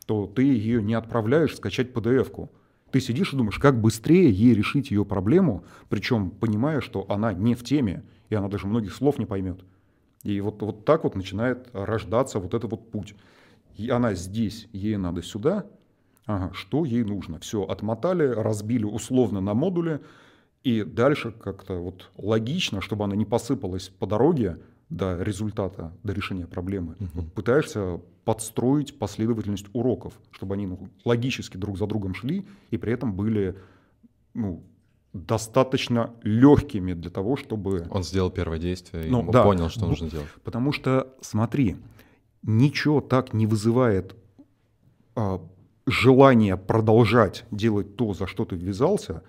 то 0.07 0.27
ты 0.27 0.43
ее 0.43 0.83
не 0.83 0.95
отправляешь 0.95 1.57
скачать 1.57 1.93
PDF-ку. 1.93 2.51
Ты 2.91 3.01
сидишь 3.01 3.33
и 3.33 3.37
думаешь, 3.37 3.59
как 3.59 3.81
быстрее 3.81 4.31
ей 4.31 4.55
решить 4.55 4.91
ее 4.91 5.05
проблему, 5.05 5.65
причем 5.89 6.31
понимая, 6.31 6.81
что 6.81 7.05
она 7.09 7.33
не 7.33 7.55
в 7.55 7.65
теме, 7.65 8.05
и 8.31 8.35
она 8.35 8.49
даже 8.49 8.67
многих 8.67 8.95
слов 8.95 9.19
не 9.19 9.27
поймет. 9.27 9.61
И 10.23 10.41
вот, 10.41 10.63
вот 10.63 10.85
так 10.85 11.05
вот 11.05 11.15
начинает 11.15 11.69
рождаться 11.73 12.39
вот 12.39 12.55
этот 12.55 12.71
вот 12.71 12.91
путь. 12.91 13.15
И 13.77 13.91
она 13.91 14.15
здесь, 14.15 14.69
ей 14.73 14.97
надо 14.97 15.23
сюда, 15.23 15.67
ага, 16.27 16.53
что 16.55 16.85
ей 16.85 17.05
нужно. 17.05 17.39
Все, 17.39 17.63
отмотали, 17.63 18.27
разбили 18.27 18.85
условно 18.85 19.41
на 19.41 19.55
модуле, 19.55 20.01
и 20.63 20.83
дальше 20.83 21.33
как-то 21.33 21.75
вот 21.75 22.11
логично, 22.17 22.81
чтобы 22.81 23.05
она 23.05 23.17
не 23.17 23.25
посыпалась 23.27 23.89
по 23.89 24.07
дороге 24.07 24.59
до 24.89 25.21
результата, 25.23 25.93
до 26.03 26.13
решения 26.13 26.47
проблемы. 26.47 26.97
Вот 27.15 27.33
пытаешься 27.33 28.01
подстроить 28.25 28.99
последовательность 28.99 29.67
уроков, 29.73 30.15
чтобы 30.31 30.55
они 30.55 30.67
ну, 30.67 30.89
логически 31.05 31.57
друг 31.57 31.77
за 31.77 31.87
другом 31.87 32.15
шли 32.15 32.47
и 32.71 32.79
при 32.79 32.93
этом 32.93 33.13
были 33.15 33.57
ну, 34.33 34.63
достаточно 35.13 36.11
легкими 36.23 36.95
для 36.95 37.11
того, 37.11 37.37
чтобы... 37.37 37.87
Он 37.91 38.03
сделал 38.03 38.31
первое 38.31 38.59
действие 38.59 39.07
и 39.07 39.11
Ну, 39.11 39.31
да. 39.31 39.43
понял, 39.45 39.69
что 39.69 39.83
Ну, 39.83 39.89
нужно 39.89 40.11
делать. 40.11 40.29
Потому 40.43 40.73
что, 40.73 41.15
смотри, 41.21 41.77
ничего 42.43 43.01
так 43.01 43.33
не 43.33 43.47
вызывает 43.47 44.17
а, 45.15 45.41
желание 45.87 46.57
продолжать 46.57 47.45
делать 47.51 47.97
то, 47.97 48.15
за 48.15 48.27
что 48.27 48.45
ты 48.45 48.57
ввязался, 48.57 49.23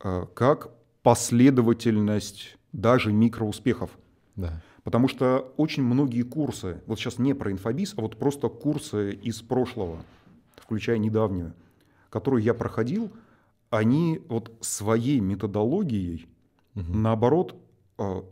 а, 0.00 0.26
как 0.26 0.70
последовательность 1.02 2.56
даже 2.72 3.12
микроуспехов. 3.12 3.90
Да. 4.36 4.62
Потому 4.82 5.08
что 5.08 5.52
очень 5.56 5.82
многие 5.82 6.22
курсы, 6.22 6.82
вот 6.86 6.98
сейчас 6.98 7.18
не 7.18 7.34
про 7.34 7.50
инфобиз, 7.50 7.94
а 7.96 8.02
вот 8.02 8.18
просто 8.18 8.48
курсы 8.48 9.12
из 9.12 9.40
прошлого, 9.40 10.04
включая 10.56 10.98
недавнюю, 10.98 11.54
которую 12.10 12.42
я 12.42 12.52
проходил, 12.52 13.10
они 13.70 14.20
вот 14.28 14.52
своей 14.60 15.20
методологией, 15.20 16.28
угу. 16.74 16.92
наоборот, 16.92 17.56
э, 17.98 18.22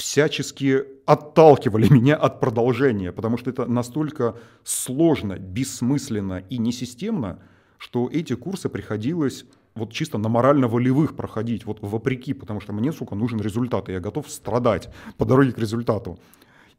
всячески 0.00 0.84
отталкивали 1.06 1.88
меня 1.92 2.16
от 2.16 2.40
продолжения, 2.40 3.12
потому 3.12 3.36
что 3.36 3.50
это 3.50 3.66
настолько 3.66 4.36
сложно, 4.64 5.38
бессмысленно 5.38 6.42
и 6.48 6.58
несистемно, 6.58 7.38
что 7.78 8.08
эти 8.12 8.34
курсы 8.34 8.68
приходилось 8.68 9.44
вот 9.74 9.92
чисто 9.92 10.18
на 10.18 10.28
морально-волевых 10.28 11.14
проходить, 11.14 11.64
вот 11.64 11.78
вопреки, 11.80 12.34
потому 12.34 12.60
что 12.60 12.72
мне, 12.72 12.92
сука, 12.92 13.14
нужен 13.14 13.40
результат, 13.40 13.88
и 13.88 13.92
я 13.92 14.00
готов 14.00 14.28
страдать 14.30 14.88
по 15.16 15.24
дороге 15.24 15.52
к 15.52 15.58
результату. 15.58 16.18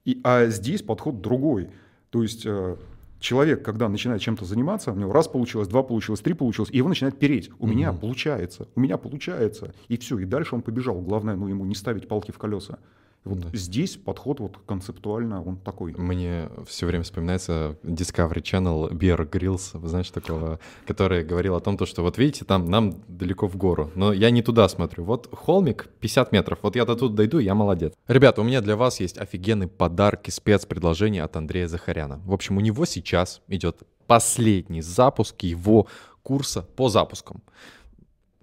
И, 0.04 0.20
а 0.24 0.48
здесь 0.48 0.82
подход 0.82 1.22
другой. 1.22 1.70
То 2.10 2.24
есть 2.24 2.46
э, 2.46 2.75
человек, 3.20 3.63
когда 3.63 3.88
начинает 3.88 4.22
чем-то 4.22 4.46
заниматься, 4.46 4.92
у 4.92 4.96
него 4.96 5.13
раз 5.13 5.28
получилось, 5.28 5.68
два 5.68 5.84
получилось, 5.84 6.20
три 6.20 6.34
получилось, 6.34 6.70
и 6.72 6.78
его 6.78 6.90
начинает 6.90 7.18
переть. 7.18 7.50
У 7.60 7.66
угу. 7.66 7.68
меня 7.68 7.94
получается, 7.94 8.68
у 8.75 8.80
меня 8.80 8.98
получается. 8.98 9.74
И 9.88 9.98
все, 9.98 10.20
и 10.20 10.25
дальше 10.25 10.56
он 10.56 10.62
побежал. 10.62 11.00
Главное, 11.00 11.36
ну, 11.36 11.48
ему 11.48 11.66
не 11.66 11.75
ставить 11.75 12.08
палки 12.08 12.32
в 12.32 12.38
колеса. 12.38 12.80
Вот 13.24 13.40
да. 13.40 13.50
здесь 13.54 13.98
подход 13.98 14.40
вот 14.40 14.58
концептуально 14.66 15.44
он 15.44 15.58
такой. 15.58 15.94
Мне 15.94 16.50
все 16.68 16.88
время 16.88 17.04
вспоминается 17.04 17.78
Discovery 17.84 18.42
Channel 18.42 18.92
Bear 18.92 19.30
Grylls, 19.30 19.78
вы 19.78 19.88
знаете 19.88 20.12
такого, 20.12 20.60
который 20.88 21.24
говорил 21.24 21.56
о 21.56 21.60
том, 21.60 21.78
то, 21.78 21.86
что 21.86 22.01
вот 22.01 22.18
видите, 22.18 22.46
там 22.46 22.66
нам 22.66 22.96
далеко 23.08 23.48
в 23.48 23.58
гору, 23.58 23.92
но 23.94 24.12
я 24.12 24.32
не 24.32 24.42
туда 24.42 24.68
смотрю. 24.70 25.04
Вот 25.04 25.30
холмик 25.32 25.88
50 26.00 26.32
метров, 26.32 26.60
вот 26.63 26.75
я 26.75 26.86
до 26.86 26.96
тут 26.96 27.13
дойду, 27.13 27.38
я 27.38 27.54
молодец. 27.54 27.94
Ребята, 28.08 28.42
у 28.42 28.44
меня 28.44 28.62
для 28.62 28.75
вас 28.75 29.00
есть 29.00 29.20
офигенный 29.20 29.68
подарок 29.68 30.28
и 30.28 30.32
спецпредложение 30.32 31.24
от 31.24 31.36
Андрея 31.36 31.68
Захаряна. 31.68 32.20
В 32.25 32.34
общем, 32.34 32.58
у 32.58 32.62
него 32.62 32.86
сейчас 32.86 33.42
идет 33.48 33.84
последний 34.08 34.82
запуск 34.82 35.44
его 35.44 35.88
курса 36.24 36.63
по 36.75 36.90
запускам 36.90 37.44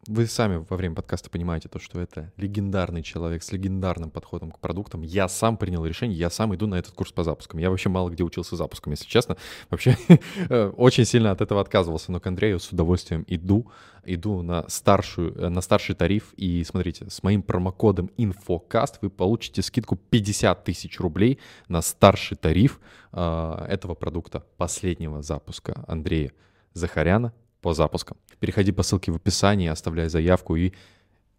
вы 0.08 0.26
сами 0.26 0.64
во 0.68 0.76
время 0.76 0.94
подкаста 0.94 1.28
понимаете 1.28 1.68
то, 1.68 1.78
что 1.78 2.00
это 2.00 2.32
легендарный 2.38 3.02
человек 3.02 3.42
с 3.42 3.52
легендарным 3.52 4.10
подходом 4.10 4.50
к 4.50 4.58
продуктам. 4.58 5.02
Я 5.02 5.28
сам 5.28 5.58
принял 5.58 5.84
решение, 5.84 6.18
я 6.18 6.30
сам 6.30 6.54
иду 6.54 6.66
на 6.66 6.76
этот 6.76 6.94
курс 6.94 7.12
по 7.12 7.22
запускам. 7.24 7.60
Я 7.60 7.68
вообще 7.68 7.90
мало 7.90 8.08
где 8.08 8.24
учился 8.24 8.56
запускам, 8.56 8.92
если 8.92 9.06
честно. 9.06 9.36
Вообще 9.68 9.98
очень 10.76 11.04
сильно 11.04 11.30
от 11.30 11.42
этого 11.42 11.60
отказывался, 11.60 12.10
но 12.10 12.20
к 12.20 12.26
Андрею 12.26 12.58
с 12.58 12.72
удовольствием 12.72 13.24
иду. 13.28 13.70
Иду 14.04 14.40
на, 14.40 14.66
старшую, 14.68 15.36
э, 15.36 15.50
на 15.50 15.60
старший 15.60 15.94
тариф. 15.94 16.32
И 16.38 16.64
смотрите, 16.64 17.10
с 17.10 17.22
моим 17.22 17.42
промокодом 17.42 18.10
InfoCast 18.16 18.94
вы 19.02 19.10
получите 19.10 19.60
скидку 19.60 19.96
50 19.96 20.64
тысяч 20.64 20.98
рублей 21.00 21.38
на 21.68 21.82
старший 21.82 22.38
тариф 22.38 22.80
э, 23.12 23.66
этого 23.68 23.94
продукта, 23.94 24.42
последнего 24.56 25.20
запуска 25.20 25.84
Андрея 25.86 26.32
Захаряна 26.72 27.34
по 27.60 27.74
запускам. 27.74 28.16
Переходи 28.40 28.72
по 28.72 28.82
ссылке 28.82 29.12
в 29.12 29.16
описании, 29.16 29.68
оставляй 29.68 30.08
заявку 30.08 30.56
и 30.56 30.72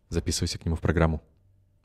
записывайся 0.10 0.58
к 0.58 0.66
нему 0.66 0.76
в 0.76 0.82
программу. 0.82 1.22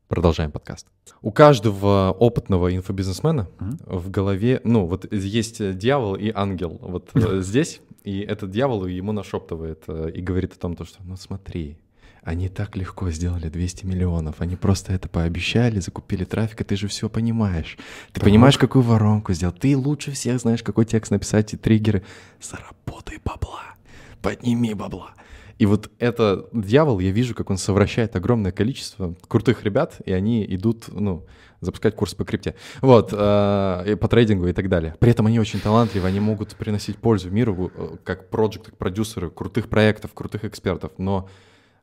Продолжаем 0.09 0.51
подкаст. 0.51 0.87
У 1.23 1.33
каждого 1.33 2.15
опытного 2.19 2.75
инфобизнесмена 2.75 3.49
mm-hmm. 3.59 3.99
в 3.99 4.11
голове, 4.11 4.61
ну, 4.63 4.87
вот 4.87 5.11
есть 5.13 5.77
дьявол 5.79 6.15
и 6.15 6.31
ангел 6.35 6.79
вот 6.83 7.11
э, 7.15 7.41
здесь, 7.43 7.81
и 8.03 8.21
этот 8.21 8.51
дьявол 8.51 8.87
ему 8.87 9.13
нашептывает 9.13 9.85
э, 9.89 10.11
и 10.15 10.21
говорит 10.21 10.53
о 10.53 10.59
том, 10.59 10.77
что, 10.77 11.03
ну, 11.05 11.17
смотри, 11.17 11.79
они 12.23 12.49
так 12.49 12.77
легко 12.77 13.11
сделали 13.11 13.49
200 13.49 13.87
миллионов. 13.87 14.41
Они 14.41 14.57
просто 14.57 14.93
это 14.93 15.09
пообещали, 15.09 15.81
закупили 15.81 16.25
трафик, 16.25 16.61
и 16.61 16.65
ты 16.65 16.77
же 16.77 16.89
все 16.89 17.09
понимаешь. 17.09 17.77
Ты 18.13 18.21
так. 18.21 18.25
понимаешь, 18.25 18.59
какую 18.59 18.83
воронку 18.83 19.33
сделать. 19.33 19.59
Ты 19.59 19.77
лучше 19.77 20.13
всех 20.13 20.39
знаешь, 20.39 20.63
какой 20.63 20.85
текст 20.85 21.11
написать 21.11 21.53
и 21.55 21.57
триггеры. 21.57 22.03
Заработай 22.41 23.19
бабла 23.23 23.74
подними 24.25 24.75
бабла. 24.75 25.11
И 25.59 25.67
вот 25.67 25.91
это 25.99 26.49
дьявол, 26.53 26.99
я 26.99 27.13
вижу, 27.13 27.35
как 27.35 27.51
он 27.51 27.59
совращает 27.59 28.17
огромное 28.17 28.51
количество 28.51 29.15
крутых 29.29 29.63
ребят, 29.63 29.99
и 30.05 30.13
они 30.13 30.45
идут, 30.45 30.87
ну, 30.89 31.25
запускать 31.61 31.95
курс 31.95 32.15
по 32.15 32.25
крипте. 32.25 32.57
Вот, 32.81 33.11
э, 33.13 33.97
по 34.01 34.09
трейдингу 34.09 34.49
и 34.49 34.53
так 34.53 34.69
далее. 34.69 34.97
При 34.99 35.11
этом 35.11 35.27
они 35.27 35.39
очень 35.39 35.61
талантливы, 35.61 36.09
они 36.09 36.19
могут 36.19 36.57
приносить 36.57 36.97
пользу 36.97 37.31
миру 37.31 37.71
э, 37.73 37.97
как 38.03 38.31
проект, 38.31 38.65
как 38.65 38.77
продюсеры 38.77 39.31
крутых 39.31 39.69
проектов, 39.69 40.13
крутых 40.13 40.45
экспертов, 40.45 40.93
но 40.99 41.29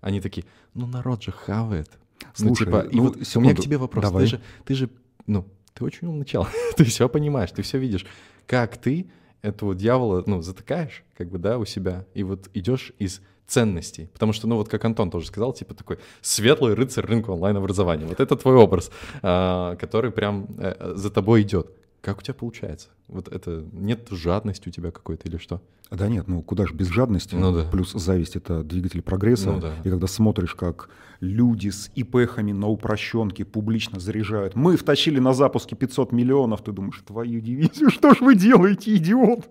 они 0.02 0.20
такие, 0.20 0.46
ну, 0.74 0.86
народ 0.86 1.24
же 1.24 1.32
хавает. 1.32 1.90
Ну, 2.22 2.28
Слушай, 2.34 2.50
ну, 2.50 2.56
типа, 2.56 2.88
и 2.92 2.96
ну, 2.98 3.04
вот 3.04 3.14
секунду. 3.26 3.40
у 3.40 3.42
меня 3.42 3.56
к 3.56 3.60
тебе 3.64 3.78
вопрос. 3.78 4.04
Давай. 4.04 4.24
Ты 4.24 4.30
же, 4.30 4.42
ты 4.66 4.74
же, 4.76 4.90
ну, 5.28 5.46
ты 5.74 5.86
очень 5.86 6.08
умный 6.08 6.26
чел, 6.26 6.46
ты 6.76 6.84
все 6.84 7.08
понимаешь, 7.08 7.52
ты 7.52 7.62
все 7.62 7.78
видишь. 7.78 8.06
Как 8.48 8.78
ты 8.78 9.08
этого 9.42 9.76
дьявола, 9.76 10.24
ну, 10.26 10.42
затыкаешь, 10.42 11.04
как 11.18 11.30
бы, 11.30 11.38
да, 11.38 11.58
у 11.58 11.66
себя, 11.66 12.06
и 12.14 12.24
вот 12.24 12.50
идешь 12.54 12.94
из 13.00 13.22
ценностей. 13.48 14.10
Потому 14.14 14.34
что, 14.34 14.48
ну, 14.48 14.56
вот 14.56 14.70
как 14.70 14.86
Антон 14.86 15.12
тоже 15.12 15.28
сказал, 15.28 15.54
типа 15.54 15.74
такой 15.74 16.00
светлый 16.22 16.74
рыцарь 16.74 17.06
рынка 17.06 17.32
онлайн-образования. 17.32 18.06
Вот 18.06 18.20
это 18.20 18.36
твой 18.38 18.56
образ, 18.56 18.92
а, 19.22 19.76
который 19.76 20.12
прям 20.12 20.48
э, 20.58 20.94
за 20.96 21.12
тобой 21.12 21.42
идет. 21.42 21.70
Как 22.02 22.18
у 22.18 22.22
тебя 22.22 22.34
получается? 22.34 22.90
Вот 23.08 23.28
это 23.28 23.64
нет 23.74 24.08
жадности 24.10 24.70
у 24.70 24.72
тебя 24.72 24.92
какой-то 24.92 25.28
или 25.28 25.38
что? 25.38 25.62
Да 25.92 26.08
нет, 26.08 26.28
ну 26.28 26.42
куда 26.42 26.66
же 26.66 26.74
без 26.74 26.88
жадности? 26.88 27.36
Ну, 27.36 27.54
да. 27.54 27.66
Плюс 27.70 27.92
зависть 27.92 28.36
это 28.38 28.64
двигатель 28.64 29.02
прогресса. 29.02 29.52
Ну, 29.52 29.60
да. 29.60 29.76
И 29.84 29.90
когда 29.90 30.08
смотришь, 30.08 30.56
как 30.56 30.90
люди 31.20 31.70
с 31.70 31.92
ИПхами 31.94 32.54
на 32.54 32.68
упрощенке 32.68 33.44
публично 33.44 34.00
заряжают, 34.00 34.56
мы 34.56 34.78
втащили 34.78 35.20
на 35.20 35.34
запуске 35.34 35.76
500 35.76 36.14
миллионов, 36.14 36.64
ты 36.64 36.72
думаешь, 36.72 37.04
твою 37.06 37.42
дивизию, 37.42 37.90
что 37.92 38.14
ж 38.14 38.22
вы 38.22 38.36
делаете, 38.36 38.96
идиот? 38.96 39.50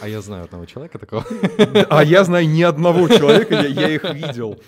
А 0.00 0.08
я 0.08 0.22
знаю 0.22 0.44
одного 0.44 0.64
человека 0.64 0.98
такого. 0.98 1.24
А 1.90 2.02
я 2.02 2.24
знаю 2.24 2.48
ни 2.48 2.62
одного 2.62 3.06
человека, 3.06 3.54
я, 3.54 3.66
я 3.66 3.88
их 3.94 4.04
видел. 4.14 4.58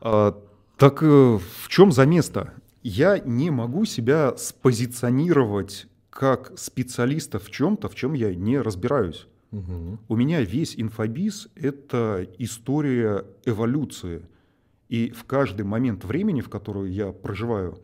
А, 0.00 0.38
так 0.76 1.02
э, 1.02 1.06
в 1.06 1.68
чем 1.68 1.90
за 1.90 2.06
место? 2.06 2.52
Я 2.82 3.18
не 3.18 3.50
могу 3.50 3.84
себя 3.86 4.34
спозиционировать 4.36 5.86
как 6.10 6.52
специалиста 6.58 7.38
в 7.38 7.50
чем-то, 7.50 7.88
в 7.88 7.94
чем 7.94 8.12
я 8.12 8.34
не 8.34 8.60
разбираюсь. 8.60 9.26
Угу. 9.52 9.98
У 10.08 10.16
меня 10.16 10.42
весь 10.42 10.74
инфобиз— 10.76 11.48
это 11.54 12.26
история 12.38 13.24
эволюции. 13.44 14.22
И 14.88 15.10
в 15.10 15.24
каждый 15.24 15.62
момент 15.62 16.04
времени, 16.04 16.40
в 16.40 16.48
который 16.48 16.90
я 16.90 17.12
проживаю, 17.12 17.78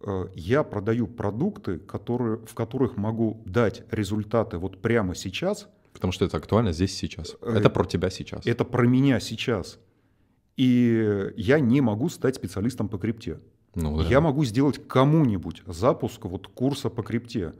э, 0.00 0.26
я 0.34 0.62
продаю 0.62 1.06
продукты, 1.06 1.78
которые, 1.78 2.38
в 2.38 2.54
которых 2.54 2.96
могу 2.96 3.42
дать 3.46 3.82
результаты 3.90 4.58
вот 4.58 4.80
прямо 4.80 5.14
сейчас. 5.14 5.68
Потому 5.92 6.12
что 6.12 6.26
это 6.26 6.36
актуально 6.36 6.72
здесь 6.72 6.94
сейчас. 6.94 7.36
Э, 7.40 7.54
это 7.56 7.70
про 7.70 7.84
тебя 7.84 8.10
сейчас. 8.10 8.46
Это 8.46 8.64
про 8.64 8.86
меня 8.86 9.20
сейчас. 9.20 9.78
И 10.56 11.32
я 11.36 11.60
не 11.60 11.80
могу 11.80 12.08
стать 12.08 12.36
специалистом 12.36 12.88
по 12.88 12.98
крипте. 12.98 13.40
Ну, 13.76 13.98
да. 13.98 14.08
Я 14.08 14.20
могу 14.20 14.42
сделать 14.44 14.80
кому-нибудь 14.88 15.62
запуск 15.66 16.24
вот 16.24 16.48
курса 16.48 16.88
по 16.88 17.02
крипте, 17.02 17.52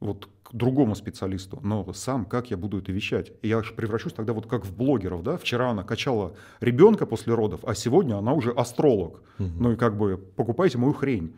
вот 0.00 0.28
к 0.42 0.52
другому 0.52 0.94
специалисту, 0.94 1.60
но 1.62 1.90
сам 1.94 2.26
как 2.26 2.50
я 2.50 2.58
буду 2.58 2.78
это 2.78 2.92
вещать? 2.92 3.32
Я 3.42 3.62
же 3.62 3.72
превращусь 3.72 4.12
тогда 4.12 4.34
вот 4.34 4.46
как 4.46 4.66
в 4.66 4.76
блогеров, 4.76 5.22
да? 5.22 5.38
Вчера 5.38 5.70
она 5.70 5.82
качала 5.82 6.34
ребенка 6.60 7.06
после 7.06 7.34
родов, 7.34 7.60
а 7.64 7.74
сегодня 7.74 8.18
она 8.18 8.34
уже 8.34 8.50
астролог. 8.50 9.22
Угу. 9.38 9.48
Ну 9.58 9.72
и 9.72 9.76
как 9.76 9.96
бы 9.96 10.18
покупайте 10.18 10.76
мою 10.76 10.92
хрень. 10.92 11.32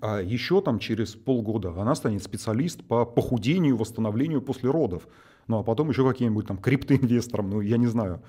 А 0.00 0.20
еще 0.20 0.60
там 0.60 0.80
через 0.80 1.14
полгода 1.14 1.70
она 1.80 1.94
станет 1.94 2.24
специалист 2.24 2.82
по 2.82 3.04
похудению, 3.04 3.76
восстановлению 3.76 4.42
после 4.42 4.70
родов. 4.70 5.06
Ну 5.46 5.58
а 5.58 5.62
потом 5.62 5.90
еще 5.90 6.08
каким-нибудь 6.08 6.48
там 6.48 6.58
криптоинвестором, 6.58 7.50
ну 7.50 7.60
я 7.60 7.76
не 7.76 7.86
знаю. 7.86 8.22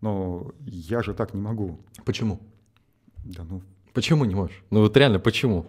Но 0.00 0.50
я 0.64 1.02
же 1.02 1.14
так 1.14 1.32
не 1.32 1.40
могу. 1.40 1.78
Почему? 2.04 2.40
Да 3.22 3.44
ну 3.44 3.62
Почему 3.92 4.24
не 4.24 4.34
можешь? 4.34 4.62
Ну 4.70 4.80
вот 4.80 4.96
реально, 4.96 5.18
почему? 5.18 5.66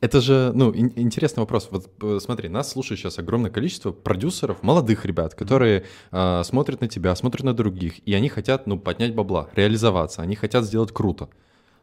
Это 0.00 0.20
же, 0.20 0.52
ну, 0.54 0.72
ин- 0.72 0.92
интересный 0.94 1.40
вопрос. 1.40 1.68
Вот 1.70 1.90
э, 2.02 2.18
смотри, 2.20 2.48
нас 2.48 2.70
слушает 2.70 3.00
сейчас 3.00 3.18
огромное 3.18 3.50
количество 3.50 3.92
продюсеров, 3.92 4.62
молодых 4.62 5.06
ребят, 5.06 5.34
которые 5.34 5.84
э, 6.12 6.42
смотрят 6.44 6.80
на 6.80 6.88
тебя, 6.88 7.14
смотрят 7.16 7.44
на 7.44 7.54
других, 7.54 8.06
и 8.06 8.14
они 8.14 8.28
хотят, 8.28 8.66
ну, 8.66 8.78
поднять 8.78 9.14
бабла, 9.14 9.48
реализоваться, 9.54 10.22
они 10.22 10.36
хотят 10.36 10.64
сделать 10.64 10.92
круто. 10.92 11.28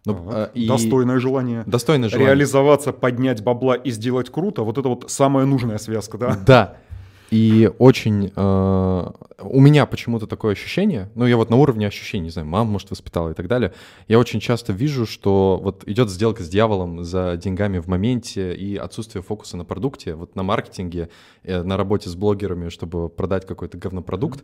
Ну, 0.05 0.13
ага. 0.29 0.51
и... 0.53 0.67
Достойное 0.67 1.19
желание. 1.19 1.63
Достойное 1.65 2.09
желание. 2.09 2.29
Реализоваться, 2.29 2.93
поднять 2.93 3.41
бабла 3.41 3.75
и 3.75 3.89
сделать 3.89 4.29
круто, 4.29 4.63
вот 4.63 4.77
это 4.77 4.89
вот 4.89 5.09
самая 5.09 5.45
нужная 5.45 5.77
связка, 5.77 6.17
да? 6.17 6.37
Да. 6.45 6.77
И 7.33 7.71
очень... 7.79 8.31
Э, 8.35 9.11
у 9.39 9.59
меня 9.59 9.87
почему-то 9.87 10.27
такое 10.27 10.51
ощущение, 10.51 11.09
ну, 11.15 11.25
я 11.25 11.35
вот 11.35 11.49
на 11.49 11.55
уровне 11.55 11.87
ощущений, 11.87 12.25
не 12.25 12.29
знаю, 12.29 12.47
мама, 12.47 12.69
может, 12.69 12.91
воспитала 12.91 13.31
и 13.31 13.33
так 13.33 13.47
далее, 13.47 13.73
я 14.07 14.19
очень 14.19 14.39
часто 14.39 14.71
вижу, 14.71 15.07
что 15.07 15.59
вот 15.59 15.81
идет 15.87 16.11
сделка 16.11 16.43
с 16.43 16.47
дьяволом 16.47 17.03
за 17.03 17.35
деньгами 17.35 17.79
в 17.79 17.87
моменте 17.87 18.53
и 18.53 18.77
отсутствие 18.77 19.23
фокуса 19.23 19.57
на 19.57 19.65
продукте, 19.65 20.13
вот 20.13 20.35
на 20.35 20.43
маркетинге, 20.43 21.09
э, 21.41 21.63
на 21.63 21.75
работе 21.75 22.07
с 22.07 22.13
блогерами, 22.13 22.69
чтобы 22.69 23.09
продать 23.09 23.47
какой-то 23.47 23.79
говнопродукт. 23.79 24.43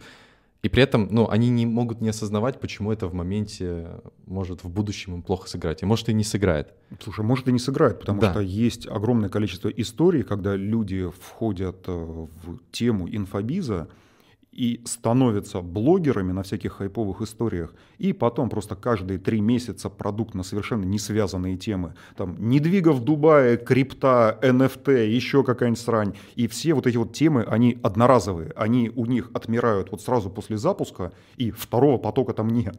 И 0.61 0.67
при 0.67 0.83
этом, 0.83 1.07
ну, 1.09 1.29
они 1.29 1.49
не 1.49 1.65
могут 1.65 2.01
не 2.01 2.09
осознавать, 2.09 2.59
почему 2.59 2.91
это 2.91 3.07
в 3.07 3.13
моменте 3.13 3.87
может 4.25 4.63
в 4.63 4.69
будущем 4.69 5.13
им 5.15 5.21
плохо 5.21 5.47
сыграть. 5.47 5.83
И 5.83 5.85
может 5.85 6.09
и 6.09 6.13
не 6.13 6.25
сыграет. 6.25 6.73
Слушай, 7.01 7.23
может 7.23 7.47
и 7.47 7.51
не 7.53 7.59
сыграет, 7.59 7.99
потому 7.99 8.19
Да. 8.19 8.31
что 8.31 8.41
есть 8.41 8.85
огромное 8.85 9.29
количество 9.29 9.69
историй, 9.69 10.23
когда 10.23 10.57
люди 10.57 11.09
входят 11.21 11.85
э, 11.87 11.91
в 11.91 12.59
тему 12.71 13.07
инфобиза 13.09 13.87
и 14.51 14.81
становятся 14.85 15.61
блогерами 15.61 16.31
на 16.31 16.43
всяких 16.43 16.73
хайповых 16.73 17.21
историях, 17.21 17.73
и 17.97 18.13
потом 18.13 18.49
просто 18.49 18.75
каждые 18.75 19.19
три 19.19 19.41
месяца 19.41 19.89
продукт 19.89 20.33
на 20.33 20.43
совершенно 20.43 20.85
не 20.85 20.99
связанные 20.99 21.57
темы. 21.57 21.93
Там 22.15 22.35
недвига 22.39 22.91
в 22.91 23.03
Дубае, 23.03 23.57
крипта, 23.57 24.37
NFT, 24.41 25.07
еще 25.07 25.43
какая-нибудь 25.43 25.79
срань. 25.79 26.13
И 26.35 26.47
все 26.47 26.73
вот 26.73 26.87
эти 26.87 26.97
вот 26.97 27.13
темы, 27.13 27.43
они 27.43 27.77
одноразовые. 27.83 28.51
Они 28.55 28.91
у 28.95 29.05
них 29.05 29.29
отмирают 29.33 29.91
вот 29.91 30.01
сразу 30.01 30.29
после 30.29 30.57
запуска, 30.57 31.13
и 31.37 31.51
второго 31.51 31.97
потока 31.97 32.33
там 32.33 32.49
нет. 32.49 32.77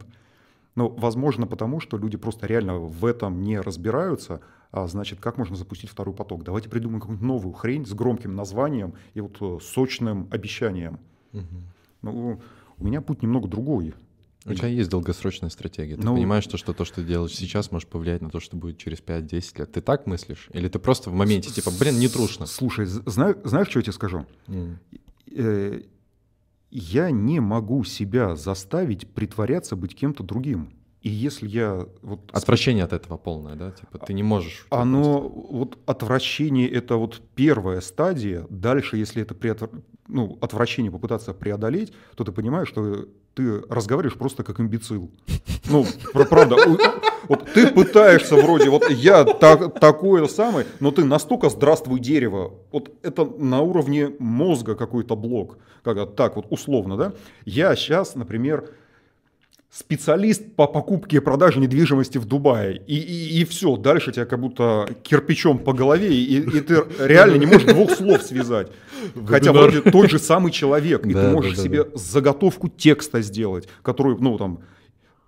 Ну, 0.75 0.89
возможно, 0.89 1.47
потому 1.47 1.79
что 1.79 1.97
люди 1.97 2.17
просто 2.17 2.47
реально 2.47 2.77
в 2.77 3.05
этом 3.05 3.41
не 3.41 3.59
разбираются. 3.59 4.41
А 4.71 4.87
значит, 4.87 5.19
как 5.19 5.37
можно 5.37 5.55
запустить 5.57 5.89
второй 5.89 6.15
поток? 6.15 6.43
Давайте 6.43 6.69
придумаем 6.69 7.01
какую-нибудь 7.01 7.27
новую 7.27 7.53
хрень 7.53 7.85
с 7.85 7.93
громким 7.93 8.35
названием 8.35 8.93
и 9.13 9.19
вот 9.19 9.37
э, 9.41 9.57
сочным 9.61 10.29
обещанием. 10.31 10.99
Ну, 12.01 12.39
у 12.77 12.83
меня 12.83 13.01
путь 13.01 13.21
немного 13.21 13.47
другой. 13.47 13.93
У 14.43 14.53
тебя 14.55 14.67
есть 14.69 14.89
долгосрочная 14.89 15.49
стратегия. 15.49 15.95
Ты 15.97 16.01
Ну- 16.03 16.15
понимаешь, 16.15 16.43
что, 16.43 16.57
что 16.57 16.73
то, 16.73 16.83
что 16.83 16.95
ты 17.01 17.03
делаешь 17.07 17.35
сейчас, 17.35 17.71
может 17.71 17.87
повлиять 17.89 18.21
на 18.23 18.31
то, 18.31 18.39
что 18.39 18.55
будет 18.57 18.79
через 18.79 18.99
5-10 18.99 19.59
лет. 19.59 19.71
Ты 19.71 19.81
так 19.81 20.07
мыслишь? 20.07 20.49
Или 20.51 20.67
ты 20.67 20.79
просто 20.79 21.11
в 21.11 21.13
моменте, 21.13 21.51
типа, 21.51 21.69
блин, 21.79 21.99
не 21.99 22.07
трушно? 22.07 22.47
Слушай, 22.47 22.87
зна- 22.87 23.35
знаешь, 23.43 23.67
что 23.69 23.77
я 23.79 23.83
тебе 23.83 23.93
скажу? 23.93 24.25
Э, 25.31 25.81
Я 26.73 27.11
не 27.11 27.41
могу 27.41 27.83
себя 27.83 28.37
заставить 28.37 29.05
притворяться 29.09 29.75
быть 29.75 29.93
кем-то 29.93 30.23
другим. 30.23 30.71
И 31.01 31.09
если 31.09 31.47
я 31.47 31.87
вот 32.03 32.19
Отвращение 32.31 32.83
от 32.83 32.93
этого 32.93 33.17
полное, 33.17 33.55
да? 33.55 33.71
Типа, 33.71 33.97
ты 33.97 34.13
не 34.13 34.21
можешь... 34.21 34.67
Оно, 34.69 35.19
вот 35.27 35.77
отвращение 35.87 36.69
это 36.69 36.95
вот 36.95 37.21
первая 37.35 37.81
стадия. 37.81 38.45
Дальше, 38.49 38.97
если 38.97 39.23
это 39.23 39.33
преотвр- 39.33 39.81
ну, 40.07 40.37
отвращение 40.41 40.91
попытаться 40.91 41.33
преодолеть, 41.33 41.91
то 42.15 42.23
ты 42.23 42.31
понимаешь, 42.31 42.67
что 42.67 43.07
ты 43.33 43.61
разговариваешь 43.69 44.17
просто 44.17 44.43
как 44.43 44.59
имбецил. 44.59 45.09
Ну, 45.65 45.85
пр- 46.13 46.27
правда, 46.27 46.57
вот 47.27 47.51
ты 47.53 47.67
пытаешься 47.67 48.35
вроде, 48.35 48.69
вот 48.69 48.89
я 48.89 49.23
так, 49.23 49.79
такое 49.79 50.27
самое, 50.27 50.67
но 50.79 50.91
ты 50.91 51.03
настолько 51.03 51.49
здравствуй 51.49 51.99
дерево, 51.99 52.53
вот 52.71 52.91
это 53.03 53.25
на 53.25 53.61
уровне 53.61 54.11
мозга 54.19 54.75
какой-то 54.75 55.15
блок, 55.15 55.57
как 55.83 56.15
так 56.15 56.35
вот 56.35 56.47
условно, 56.49 56.97
да. 56.97 57.13
Я 57.45 57.75
сейчас, 57.75 58.15
например, 58.15 58.69
специалист 59.71 60.53
по 60.55 60.67
покупке 60.67 61.17
и 61.17 61.19
продаже 61.21 61.59
недвижимости 61.59 62.17
в 62.17 62.25
Дубае. 62.25 62.81
И, 62.87 63.39
и, 63.39 63.45
все, 63.45 63.77
дальше 63.77 64.11
тебя 64.11 64.25
как 64.25 64.39
будто 64.39 64.89
кирпичом 65.01 65.59
по 65.59 65.71
голове, 65.71 66.13
и, 66.13 66.39
и 66.39 66.59
ты 66.59 66.83
реально 66.99 67.37
не 67.37 67.45
можешь 67.45 67.63
двух 67.63 67.91
слов 67.91 68.21
связать. 68.21 68.67
Хотя 69.25 69.53
вроде 69.53 69.81
тот 69.81 70.11
же 70.11 70.19
самый 70.19 70.51
человек, 70.51 71.05
и 71.05 71.13
ты 71.13 71.29
можешь 71.29 71.57
себе 71.57 71.85
заготовку 71.93 72.67
текста 72.67 73.21
сделать, 73.21 73.69
которую, 73.81 74.17
ну, 74.19 74.37
там, 74.37 74.59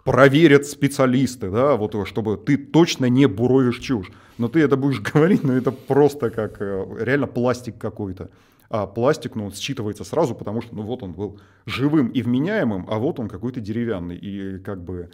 проверят 0.04 0.66
специалисты, 0.66 1.50
да, 1.50 1.78
вот, 1.78 1.96
чтобы 2.06 2.36
ты 2.36 2.58
точно 2.58 3.06
не 3.06 3.28
буровишь 3.28 3.80
чушь. 3.80 4.12
Но 4.38 4.50
ты 4.50 4.60
это 4.60 4.76
будешь 4.76 5.00
говорить, 5.14 5.44
но 5.44 5.54
это 5.54 5.72
просто 5.72 6.30
как 6.30 6.58
э, 6.60 6.86
реально 7.00 7.28
пластик 7.28 7.78
какой-то. 7.78 8.30
А 8.74 8.88
пластик, 8.88 9.36
ну, 9.36 9.46
он 9.46 9.52
считывается 9.52 10.04
сразу, 10.04 10.34
потому 10.34 10.64
что, 10.64 10.74
ну, 10.74 10.82
вот 10.82 11.04
он 11.04 11.14
был 11.14 11.40
живым 11.68 12.08
и 12.08 12.24
вменяемым, 12.24 12.88
а 12.90 12.98
вот 12.98 13.20
он 13.20 13.30
какой-то 13.30 13.62
деревянный. 13.62 14.18
И 14.18 14.58
как 14.58 14.84
бы... 14.84 15.12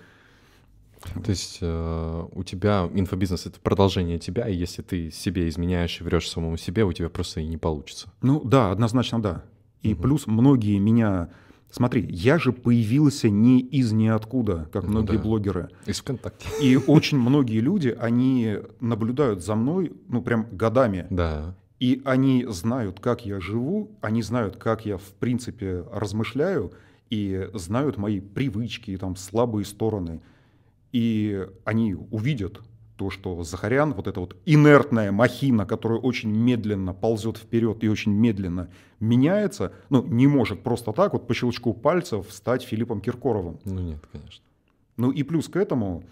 То 1.22 1.30
есть 1.30 1.58
э, 1.60 2.26
у 2.32 2.44
тебя 2.46 2.90
инфобизнес— 2.94 3.46
это 3.48 3.60
продолжение 3.60 4.18
тебя, 4.18 4.48
и 4.48 4.56
если 4.56 4.82
ты 4.82 5.12
себе 5.12 5.50
изменяешь 5.50 6.00
и 6.00 6.06
врешь 6.06 6.30
самому 6.30 6.56
себе, 6.56 6.86
у 6.86 6.94
тебя 6.94 7.10
просто 7.10 7.42
и 7.42 7.48
не 7.48 7.58
получится. 7.58 8.08
Ну, 8.22 8.42
да, 8.46 8.72
однозначно 8.72 9.22
да. 9.22 9.44
И 9.82 9.94
плюс 9.94 10.26
многие 10.26 10.78
меня... 10.80 11.28
Смотри, 11.70 12.08
я 12.10 12.40
же 12.40 12.54
появился 12.54 13.30
не 13.30 13.60
из 13.60 13.92
ниоткуда, 13.92 14.70
как 14.72 14.84
Ну 14.86 14.92
многие 14.92 15.18
да. 15.18 15.24
блогеры. 15.24 15.70
Из 15.86 16.00
ВКонтакте. 16.00 16.48
И 16.62 16.78
очень 16.78 17.20
многие 17.20 17.60
люди, 17.60 17.94
они 18.00 18.56
наблюдают 18.80 19.44
за 19.44 19.56
мной, 19.56 19.92
ну, 20.08 20.22
прям 20.22 20.48
годами. 20.50 21.08
Да. 21.10 21.56
И 21.80 22.02
они 22.04 22.46
знают, 22.50 23.00
как 23.00 23.26
я 23.26 23.40
живу, 23.40 23.92
они 24.02 24.22
знают, 24.22 24.58
как 24.58 24.86
я, 24.86 24.98
в 24.98 25.14
принципе, 25.20 25.86
размышляю, 25.92 26.74
и 27.10 27.50
знают 27.54 27.98
мои 27.98 28.20
привычки, 28.20 28.96
там, 28.98 29.16
слабые 29.16 29.66
стороны. 29.66 30.22
И 30.92 31.48
они 31.64 31.96
увидят 31.96 32.62
то, 32.98 33.10
что 33.10 33.44
Захарян, 33.44 33.94
вот 33.94 34.08
эта 34.08 34.20
вот 34.20 34.36
инертная 34.46 35.12
махина, 35.12 35.66
которая 35.66 36.00
очень 36.00 36.32
медленно 36.32 36.94
ползет 36.94 37.38
вперед 37.38 37.82
и 37.84 37.88
очень 37.88 38.12
медленно 38.12 38.70
меняется, 39.00 39.72
ну, 39.90 40.06
не 40.06 40.28
может 40.28 40.64
просто 40.64 40.92
так 40.92 41.14
вот 41.14 41.26
по 41.26 41.34
щелчку 41.34 41.74
пальцев 41.74 42.28
стать 42.30 42.64
Филиппом 42.64 43.00
Киркоровым. 43.00 43.60
Ну 43.64 43.80
нет, 43.80 44.02
конечно. 44.12 44.44
Ну 44.98 45.12
и 45.12 45.24
плюс 45.24 45.48
к 45.48 45.56
этому 45.56 46.04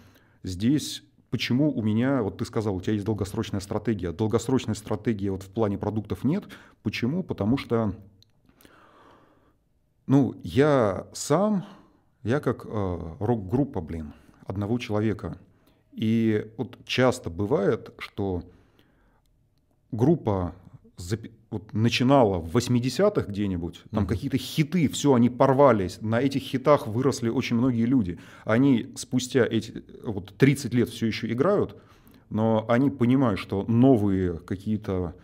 здесь 0.42 1.02
почему 1.30 1.70
у 1.70 1.82
меня, 1.82 2.22
вот 2.22 2.38
ты 2.38 2.44
сказал, 2.44 2.76
у 2.76 2.80
тебя 2.80 2.94
есть 2.94 3.04
долгосрочная 3.04 3.60
стратегия. 3.60 4.12
Долгосрочной 4.12 4.74
стратегии 4.74 5.28
вот 5.28 5.42
в 5.42 5.50
плане 5.50 5.78
продуктов 5.78 6.24
нет. 6.24 6.44
Почему? 6.82 7.22
Потому 7.22 7.56
что, 7.56 7.94
ну, 10.06 10.34
я 10.42 11.06
сам, 11.12 11.64
я 12.22 12.40
как 12.40 12.64
э, 12.66 13.16
рок-группа, 13.18 13.80
блин, 13.80 14.12
одного 14.46 14.78
человека. 14.78 15.38
И 15.92 16.50
вот 16.56 16.78
часто 16.84 17.28
бывает, 17.28 17.92
что 17.98 18.42
группа 19.90 20.54
вот 21.50 21.72
начинала 21.72 22.38
в 22.38 22.54
80-х 22.54 23.22
где-нибудь, 23.30 23.82
там 23.90 24.04
Мгм. 24.04 24.08
какие-то 24.08 24.36
хиты, 24.36 24.88
все, 24.88 25.14
они 25.14 25.30
порвались, 25.30 25.98
на 26.00 26.20
этих 26.20 26.42
хитах 26.42 26.86
выросли 26.86 27.28
очень 27.28 27.56
многие 27.56 27.86
люди. 27.86 28.18
Они 28.44 28.92
спустя 28.96 29.46
эти 29.46 29.82
вот 30.02 30.34
30 30.36 30.74
лет 30.74 30.88
все 30.90 31.06
еще 31.06 31.30
играют, 31.32 31.76
но 32.28 32.66
они 32.68 32.90
понимают, 32.90 33.40
что 33.40 33.64
новые 33.66 34.34
какие-то 34.38 35.14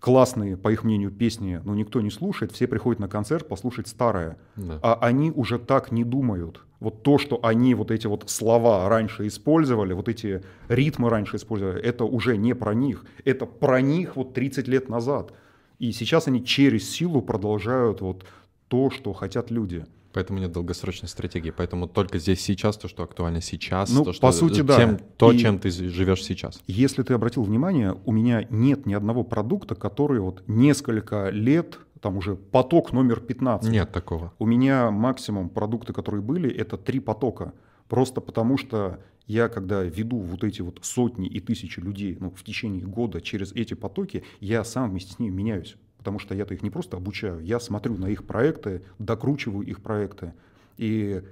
классные, 0.00 0.56
по 0.56 0.72
их 0.72 0.82
мнению, 0.82 1.10
песни, 1.10 1.60
ну, 1.64 1.74
никто 1.74 2.00
не 2.00 2.10
слушает, 2.10 2.52
все 2.52 2.66
приходят 2.66 3.00
на 3.00 3.08
концерт 3.08 3.46
послушать 3.46 3.86
старое. 3.86 4.38
Да. 4.56 4.80
А 4.82 4.98
они 5.00 5.30
уже 5.30 5.58
так 5.58 5.92
не 5.92 6.04
думают. 6.04 6.62
Вот 6.80 7.02
то, 7.02 7.18
что 7.18 7.38
они 7.42 7.74
вот 7.74 7.90
эти 7.90 8.06
вот 8.06 8.28
слова 8.30 8.88
раньше 8.88 9.26
использовали, 9.26 9.92
вот 9.92 10.08
эти 10.08 10.42
ритмы 10.68 11.10
раньше 11.10 11.36
использовали, 11.36 11.82
это 11.82 12.04
уже 12.04 12.38
не 12.38 12.54
про 12.54 12.74
них. 12.74 13.04
Это 13.26 13.44
про 13.44 13.82
них 13.82 14.16
вот 14.16 14.32
30 14.32 14.66
лет 14.66 14.88
назад. 14.88 15.32
И 15.78 15.92
сейчас 15.92 16.26
они 16.26 16.42
через 16.42 16.90
силу 16.90 17.20
продолжают 17.20 18.00
вот 18.00 18.24
то, 18.68 18.88
что 18.88 19.12
хотят 19.12 19.50
люди. 19.50 19.84
Поэтому 20.12 20.38
нет 20.40 20.52
долгосрочной 20.52 21.08
стратегии. 21.08 21.50
Поэтому 21.50 21.86
только 21.86 22.18
здесь 22.18 22.40
сейчас 22.40 22.76
то, 22.76 22.88
что 22.88 23.02
актуально 23.04 23.40
сейчас, 23.40 23.90
Ну, 23.92 24.04
то, 24.04 24.12
что 24.12 24.20
по 24.22 24.32
сути, 24.32 24.60
да. 24.62 24.76
тем- 24.76 24.98
то, 25.16 25.30
И- 25.32 25.38
чем 25.38 25.58
ты 25.58 25.70
живешь 25.70 26.24
сейчас. 26.24 26.60
Если 26.66 27.02
ты 27.02 27.14
обратил 27.14 27.42
внимание, 27.44 27.96
у 28.04 28.12
меня 28.12 28.46
нет 28.50 28.86
ни 28.86 28.94
одного 28.94 29.22
продукта, 29.22 29.74
который 29.74 30.20
вот 30.20 30.42
несколько 30.48 31.30
лет, 31.30 31.78
там 32.00 32.16
уже 32.16 32.34
поток 32.34 32.92
номер 32.92 33.20
15. 33.20 33.70
Нет 33.70 33.92
такого. 33.92 34.32
У 34.38 34.46
меня 34.46 34.90
максимум 34.90 35.48
продукты, 35.48 35.92
которые 35.92 36.22
были, 36.22 36.50
это 36.50 36.76
три 36.76 36.98
потока. 36.98 37.52
Просто 37.88 38.20
потому 38.20 38.56
что 38.56 39.00
я, 39.26 39.48
когда 39.48 39.82
веду 39.82 40.18
вот 40.18 40.42
эти 40.44 40.60
вот 40.62 40.78
сотни 40.82 41.28
и 41.28 41.40
тысячи 41.40 41.78
людей 41.78 42.16
ну, 42.18 42.30
в 42.30 42.42
течение 42.42 42.84
года 42.86 43.20
через 43.20 43.52
эти 43.52 43.74
потоки, 43.74 44.24
я 44.40 44.64
сам 44.64 44.90
вместе 44.90 45.12
с 45.12 45.18
ними 45.18 45.32
меняюсь. 45.34 45.76
Потому 46.00 46.18
что 46.18 46.34
я-то 46.34 46.54
их 46.54 46.62
не 46.62 46.70
просто 46.70 46.96
обучаю, 46.96 47.40
я 47.40 47.60
смотрю 47.60 47.94
на 47.98 48.06
их 48.06 48.24
проекты, 48.24 48.82
докручиваю 48.98 49.66
их 49.66 49.82
проекты. 49.82 50.32
И 50.78 51.22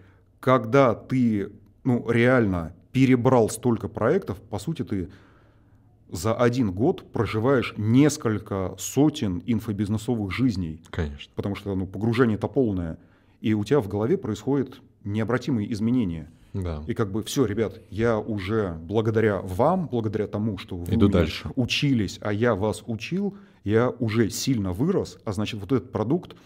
когда 0.40 0.94
ты 0.94 1.50
ну, 1.84 2.10
реально 2.10 2.74
перебрал 2.92 3.48
столько 3.48 3.88
проектов, 3.88 4.38
по 4.42 4.58
сути, 4.58 4.84
ты 4.84 5.08
за 6.10 6.34
один 6.34 6.70
год 6.70 7.10
проживаешь 7.12 7.72
несколько 7.78 8.74
сотен 8.76 9.42
инфобизнесовых 9.46 10.32
жизней 10.32 10.82
Конечно. 10.90 11.32
потому 11.34 11.54
что 11.54 11.74
ну, 11.74 11.86
погружение-то 11.86 12.46
полное, 12.46 12.98
и 13.40 13.54
у 13.54 13.64
тебя 13.64 13.80
в 13.80 13.88
голове 13.88 14.18
происходят 14.18 14.82
необратимые 15.02 15.72
изменения. 15.72 16.30
Да. 16.52 16.82
И 16.86 16.94
как 16.94 17.12
бы 17.12 17.22
все, 17.22 17.44
ребят, 17.44 17.80
я 17.90 18.18
уже 18.18 18.76
благодаря 18.82 19.40
вам, 19.40 19.86
благодаря 19.88 20.26
тому, 20.26 20.58
что 20.58 20.76
вы 20.76 20.94
Иду 20.94 21.08
дальше. 21.08 21.50
учились, 21.56 22.18
а 22.22 22.32
я 22.32 22.54
вас 22.54 22.82
учил, 22.86 23.36
я 23.64 23.90
уже 23.90 24.30
сильно 24.30 24.72
вырос, 24.72 25.18
а 25.24 25.32
значит 25.32 25.60
вот 25.60 25.72
этот 25.72 25.92
продукт 25.92 26.36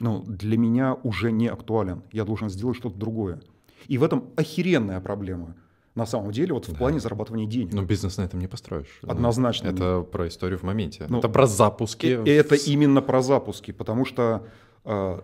ну, 0.00 0.22
для 0.26 0.56
меня 0.56 0.94
уже 1.02 1.32
не 1.32 1.48
актуален. 1.48 2.02
Я 2.12 2.24
должен 2.24 2.50
сделать 2.50 2.76
что-то 2.76 2.96
другое. 2.96 3.40
И 3.88 3.98
в 3.98 4.04
этом 4.04 4.24
охеренная 4.36 5.00
проблема. 5.00 5.56
На 5.94 6.06
самом 6.06 6.30
деле, 6.30 6.54
вот 6.54 6.68
в 6.68 6.72
Да. 6.72 6.78
плане 6.78 7.00
зарабатывания 7.00 7.46
денег. 7.46 7.72
Но 7.72 7.82
бизнес 7.82 8.18
на 8.18 8.22
этом 8.22 8.38
не 8.38 8.46
построишь. 8.46 9.00
Однозначно 9.02 9.68
Это 9.68 10.02
про 10.02 10.28
историю 10.28 10.58
в 10.58 10.62
моменте. 10.62 11.06
Ну, 11.08 11.18
это 11.18 11.28
про 11.28 11.46
запуски. 11.46 12.06
И 12.06 12.30
это 12.30 12.54
именно 12.54 13.02
про 13.02 13.22
запуски, 13.22 13.72
потому 13.72 14.04
что 14.04 14.46
э, 14.84 15.20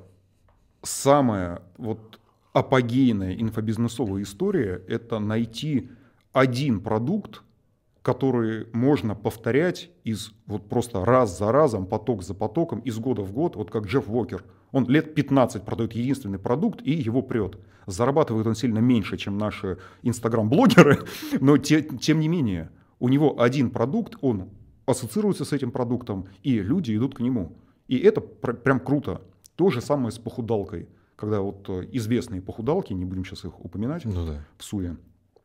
самая 0.82 1.62
вот 1.76 2.18
апогейная 2.54 3.34
инфобизнесовая 3.34 4.22
история– 4.22 4.80
это 4.88 5.18
найти 5.18 5.90
один 6.32 6.80
продукт, 6.80 7.42
который 8.00 8.68
можно 8.72 9.14
повторять 9.14 9.90
из 10.04 10.32
вот 10.46 10.68
просто 10.68 11.04
раз 11.04 11.36
за 11.36 11.50
разом, 11.50 11.86
поток 11.86 12.22
за 12.22 12.32
потоком, 12.32 12.78
из 12.80 12.98
года 12.98 13.22
в 13.22 13.32
год, 13.32 13.56
вот 13.56 13.70
как 13.70 13.86
Джефф 13.86 14.08
Уокер. 14.08 14.44
Он 14.70 14.86
лет 14.88 15.14
15 15.14 15.64
продает 15.64 15.94
единственный 15.94 16.38
продукт 16.38 16.80
и 16.82 16.92
его 16.92 17.22
прет. 17.22 17.58
Зарабатывает 17.86 18.46
он 18.46 18.54
сильно 18.54 18.78
меньше, 18.78 19.16
чем 19.16 19.36
наши 19.36 19.78
инстаграм-блогеры, 20.02 21.00
но 21.40 21.58
те, 21.58 21.82
тем 21.82 22.20
не 22.20 22.28
менее, 22.28 22.70
у 23.00 23.08
него 23.08 23.40
один 23.40 23.70
продукт, 23.70 24.16
он 24.20 24.50
ассоциируется 24.86 25.44
с 25.44 25.52
этим 25.52 25.72
продуктом, 25.72 26.28
и 26.44 26.60
люди 26.60 26.96
идут 26.96 27.16
к 27.16 27.20
нему. 27.20 27.56
И 27.88 27.98
это 27.98 28.20
пр- 28.20 28.56
прям 28.56 28.78
круто. 28.78 29.22
То 29.56 29.70
же 29.70 29.80
самое 29.80 30.12
с 30.12 30.18
похудалкой. 30.18 30.88
Когда 31.24 31.40
вот 31.40 31.66
э, 31.70 31.88
известные 31.92 32.42
похудалки, 32.42 32.92
не 32.92 33.06
будем 33.06 33.24
сейчас 33.24 33.46
их 33.46 33.64
упоминать 33.64 34.04
Ну 34.04 34.26
да. 34.26 34.44
в 34.58 34.64
СУЕ, 34.64 34.98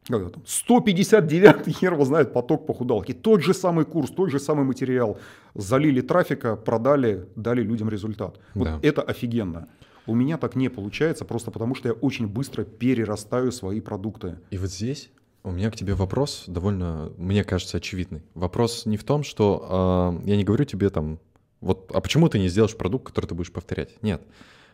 когда 0.10 0.30
там 0.30 0.44
159 0.46 1.74
хер 1.78 1.94
его 1.94 2.04
знает 2.04 2.34
поток 2.34 2.66
похудалки. 2.68 3.14
Тот 3.14 3.42
же 3.42 3.54
самый 3.54 3.86
курс, 3.86 4.12
тот 4.12 4.30
же 4.30 4.40
самый 4.40 4.66
материал. 4.66 5.18
Залили 5.56 6.02
трафика, 6.02 6.58
продали, 6.58 7.26
дали 7.38 7.62
людям 7.62 7.88
результат. 7.90 8.40
Вот 8.56 8.66
Да. 8.66 8.80
это 8.82 9.02
офигенно. 9.02 9.70
У 10.06 10.16
меня 10.16 10.38
так 10.38 10.58
не 10.58 10.68
получается, 10.70 11.24
просто 11.24 11.50
потому 11.50 11.76
что 11.76 11.88
я 11.88 11.94
очень 11.94 12.28
быстро 12.28 12.66
перерастаю 12.66 13.54
свои 13.54 13.80
продукты. 13.80 14.38
И 14.52 14.58
вот 14.58 14.70
здесь 14.70 15.12
у 15.44 15.52
меня 15.52 15.72
к 15.72 15.78
тебе 15.78 15.94
вопрос 15.94 16.44
довольно, 16.48 17.14
мне 17.18 17.46
кажется, 17.46 17.78
очевидный. 17.78 18.22
Вопрос 18.34 18.86
не 18.86 18.98
в 18.98 19.06
том, 19.06 19.24
что 19.24 20.20
э, 20.24 20.30
я 20.30 20.36
не 20.36 20.44
говорю 20.44 20.66
тебе 20.66 20.90
там, 20.90 21.20
вот, 21.62 21.90
а 21.94 22.02
почему 22.02 22.28
ты 22.28 22.38
не 22.38 22.50
сделаешь 22.50 22.76
продукт, 22.76 23.08
который 23.08 23.28
ты 23.28 23.36
будешь 23.36 23.52
повторять? 23.54 24.02
Нет. 24.04 24.22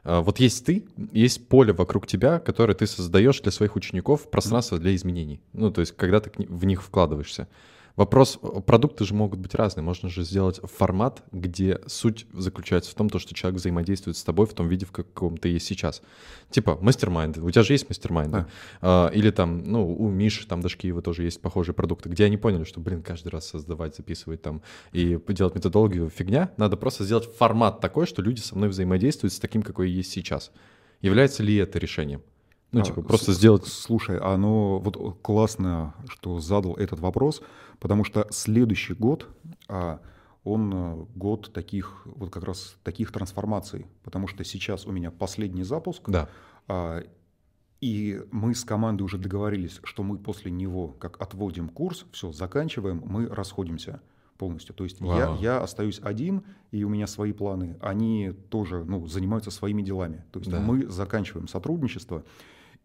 Э, 0.05 0.21
вот 0.21 0.39
есть 0.39 0.65
ты, 0.65 0.85
есть 1.11 1.47
поле 1.47 1.73
вокруг 1.73 2.07
тебя, 2.07 2.39
которое 2.39 2.75
ты 2.75 2.87
создаешь 2.87 3.41
для 3.41 3.51
своих 3.51 3.75
учеников, 3.75 4.29
пространство 4.29 4.79
для 4.79 4.95
изменений. 4.95 5.41
Ну, 5.51 5.71
то 5.71 5.81
есть, 5.81 5.95
когда 5.97 6.21
ты 6.21 6.31
в 6.47 6.65
них 6.65 6.81
вкладываешься. 6.81 7.47
Вопрос, 7.95 8.37
э, 8.41 8.61
продукты 8.61 9.05
же 9.05 9.13
могут 9.13 9.39
быть 9.39 9.55
разные. 9.55 9.83
Можно 9.83 10.09
же 10.09 10.23
сделать 10.23 10.59
формат, 10.63 11.23
где 11.31 11.79
суть 11.87 12.25
заключается 12.33 12.91
в 12.91 12.93
том, 12.93 13.09
то, 13.09 13.19
что 13.19 13.33
человек 13.33 13.59
взаимодействует 13.59 14.17
с 14.17 14.23
тобой 14.23 14.47
в 14.47 14.53
том 14.53 14.67
виде, 14.67 14.85
в 14.85 14.91
каком 14.91 15.37
ты 15.37 15.49
есть 15.49 15.65
сейчас. 15.65 16.01
Типа 16.49 16.77
мастер-майнды. 16.81 17.41
У 17.41 17.49
тебя 17.49 17.63
же 17.63 17.73
есть 17.73 17.87
мастер-майнды. 17.87 18.37
Да. 18.39 18.47
А, 18.81 19.07
Или 19.09 19.31
там, 19.31 19.63
ну, 19.63 19.95
у 19.95 20.09
Миши, 20.09 20.45
там, 20.45 20.59
Дашкиева 20.61 21.01
тоже 21.01 21.23
есть 21.23 21.39
похожие 21.41 21.73
продукты, 21.73 22.09
где 22.09 22.25
они 22.25 22.35
поняли, 22.35 22.65
что, 22.65 22.81
блин, 22.81 23.01
каждый 23.01 23.29
раз 23.29 23.47
создавать, 23.47 23.95
записывать 23.95 24.41
там 24.41 24.61
и 24.91 25.17
делать 25.29 25.55
методологию 25.55 26.09
фигня. 26.09 26.51
Надо 26.57 26.75
просто 26.75 27.05
сделать 27.05 27.29
формат 27.37 27.79
такой, 27.79 28.07
что 28.07 28.21
люди 28.21 28.41
со 28.41 28.57
мной 28.57 28.69
взаимодействуют 28.69 29.31
с 29.33 29.39
таким, 29.39 29.61
какой 29.61 29.89
есть 29.89 30.11
сейчас. 30.11 30.51
Является 31.01 31.43
ли 31.43 31.55
это 31.55 31.79
решением? 31.79 32.21
Ну, 32.71 32.81
А, 32.81 32.83
типа, 32.83 33.01
просто 33.03 33.31
с- 33.31 33.37
сделать... 33.37 33.65
Слушай, 33.67 34.17
оно 34.19 34.79
вот 34.79 35.17
классно, 35.21 35.93
что 36.09 36.39
задал 36.41 36.73
этот 36.75 36.99
вопрос, 36.99 37.41
потому 37.79 38.03
что 38.03 38.27
следующий 38.31 38.93
год, 38.93 39.27
а, 39.67 39.99
он 40.43 40.71
а, 40.73 41.07
год 41.15 41.51
таких, 41.53 42.01
вот 42.05 42.29
как 42.31 42.43
раз 42.43 42.77
таких 42.83 43.11
трансформаций, 43.11 43.85
потому 44.03 44.27
что 44.27 44.43
сейчас 44.43 44.85
у 44.85 44.91
меня 44.91 45.11
последний 45.11 45.63
запуск, 45.63 46.09
Да. 46.09 46.29
а, 46.67 47.03
и 47.81 48.21
мы 48.31 48.55
с 48.55 48.63
командой 48.63 49.03
уже 49.03 49.17
договорились, 49.17 49.79
что 49.83 50.01
мы 50.03 50.17
после 50.17 50.49
него, 50.51 50.89
как 50.99 51.21
отводим 51.21 51.69
курс, 51.69 52.05
все, 52.11 52.31
заканчиваем, 52.31 53.03
мы 53.05 53.27
расходимся 53.27 54.01
полностью. 54.37 54.75
То 54.75 54.83
есть 54.83 54.99
я, 55.01 55.37
я 55.39 55.61
остаюсь 55.61 55.99
один, 56.03 56.43
и 56.71 56.83
у 56.83 56.89
меня 56.89 57.07
свои 57.07 57.31
планы. 57.31 57.77
Они 57.81 58.31
тоже 58.49 58.83
ну, 58.83 59.05
занимаются 59.07 59.51
своими 59.51 59.81
делами. 59.81 60.23
То 60.31 60.39
есть 60.39 60.51
Да. 60.51 60.59
мы 60.59 60.87
заканчиваем 60.87 61.47
сотрудничество. 61.47 62.23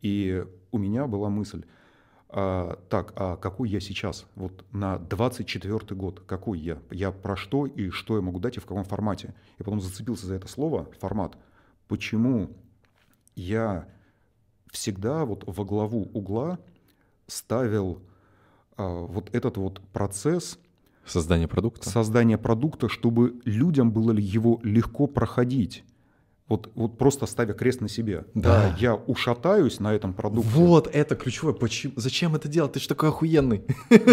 И 0.02 0.44
у 0.70 0.78
меня 0.78 1.06
была 1.06 1.28
мысль, 1.28 1.64
а, 2.32 2.78
так, 2.88 3.12
а 3.16 3.36
какой 3.36 3.68
я 3.68 3.80
сейчас? 3.80 4.26
Вот 4.36 4.64
на 4.72 4.98
24 4.98 5.78
год, 5.96 6.20
какой 6.26 6.60
я? 6.60 6.78
Я 6.90 7.10
про 7.10 7.36
что 7.36 7.66
и 7.66 7.90
что 7.90 8.16
я 8.16 8.22
могу 8.22 8.38
дать 8.38 8.56
и 8.56 8.60
в 8.60 8.66
каком 8.66 8.84
формате? 8.84 9.34
Я 9.58 9.64
потом 9.64 9.80
зацепился 9.80 10.26
за 10.26 10.34
это 10.34 10.46
слово, 10.46 10.88
формат. 11.00 11.36
Почему 11.88 12.56
я 13.34 13.88
всегда 14.70 15.24
вот 15.24 15.42
во 15.46 15.64
главу 15.64 16.02
угла 16.12 16.58
ставил 17.26 18.02
а, 18.76 19.06
вот 19.06 19.34
этот 19.34 19.56
вот 19.56 19.80
процесс 19.92 20.58
Создание 21.04 21.48
продукта. 21.48 21.88
создания 21.88 22.38
продукта, 22.38 22.88
чтобы 22.88 23.40
людям 23.44 23.90
было 23.90 24.12
его 24.12 24.60
легко 24.62 25.08
проходить. 25.08 25.84
Вот, 26.50 26.68
вот 26.74 26.98
просто 26.98 27.26
ставя 27.26 27.54
крест 27.54 27.80
на 27.80 27.88
себе. 27.88 28.24
Да. 28.34 28.76
я 28.80 28.96
ушатаюсь 28.96 29.78
на 29.78 29.94
этом 29.94 30.12
продукте. 30.12 30.50
Вот 30.52 30.88
это 30.92 31.14
ключевое. 31.14 31.54
Почему? 31.54 31.92
Зачем 31.96 32.34
это 32.34 32.48
делать? 32.48 32.72
Ты 32.72 32.80
же 32.80 32.88
такой 32.88 33.08
охуенный. 33.10 33.62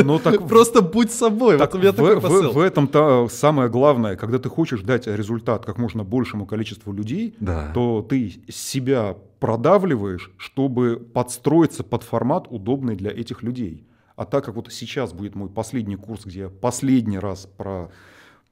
Но 0.05 0.19
так 0.19 0.47
Просто 0.47 0.81
будь 0.83 1.11
собой. 1.11 1.57
Так 1.57 1.73
вот 1.73 1.79
у 1.79 1.81
меня 1.81 1.91
в, 1.91 1.95
такой 1.95 2.15
в- 2.17 2.21
посыл. 2.21 2.51
в 2.51 2.59
этом-то 2.59 3.27
самое 3.31 3.69
главное, 3.69 4.15
когда 4.15 4.37
ты 4.37 4.49
хочешь 4.49 4.81
дать 4.81 5.07
результат 5.07 5.65
как 5.65 5.79
можно 5.79 6.03
большему 6.03 6.45
количеству 6.45 6.93
людей, 6.93 7.35
Да. 7.39 7.71
то 7.73 8.05
ты 8.07 8.35
себя 8.49 9.17
продавливаешь, 9.39 10.31
чтобы 10.37 10.97
подстроиться 10.97 11.83
под 11.83 12.03
формат, 12.03 12.45
удобный 12.51 12.95
для 12.95 13.09
этих 13.09 13.41
людей. 13.41 13.87
А 14.15 14.25
так 14.25 14.45
как 14.45 14.55
вот 14.55 14.71
сейчас 14.71 15.11
будет 15.11 15.33
мой 15.35 15.49
последний 15.49 15.95
курс, 15.95 16.25
где 16.25 16.39
я 16.41 16.49
последний 16.49 17.17
раз 17.19 17.47
про, 17.57 17.89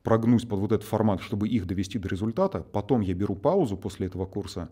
прогнусь 0.06 0.46
под 0.46 0.60
вот 0.60 0.72
этот 0.72 0.88
формат, 0.88 1.22
чтобы 1.22 1.50
их 1.50 1.66
довести 1.66 2.00
до 2.00 2.08
результата, 2.08 2.62
потом 2.72 3.02
я 3.02 3.14
беру 3.14 3.36
паузу 3.36 3.76
после 3.76 4.08
этого 4.08 4.26
курса 4.26 4.70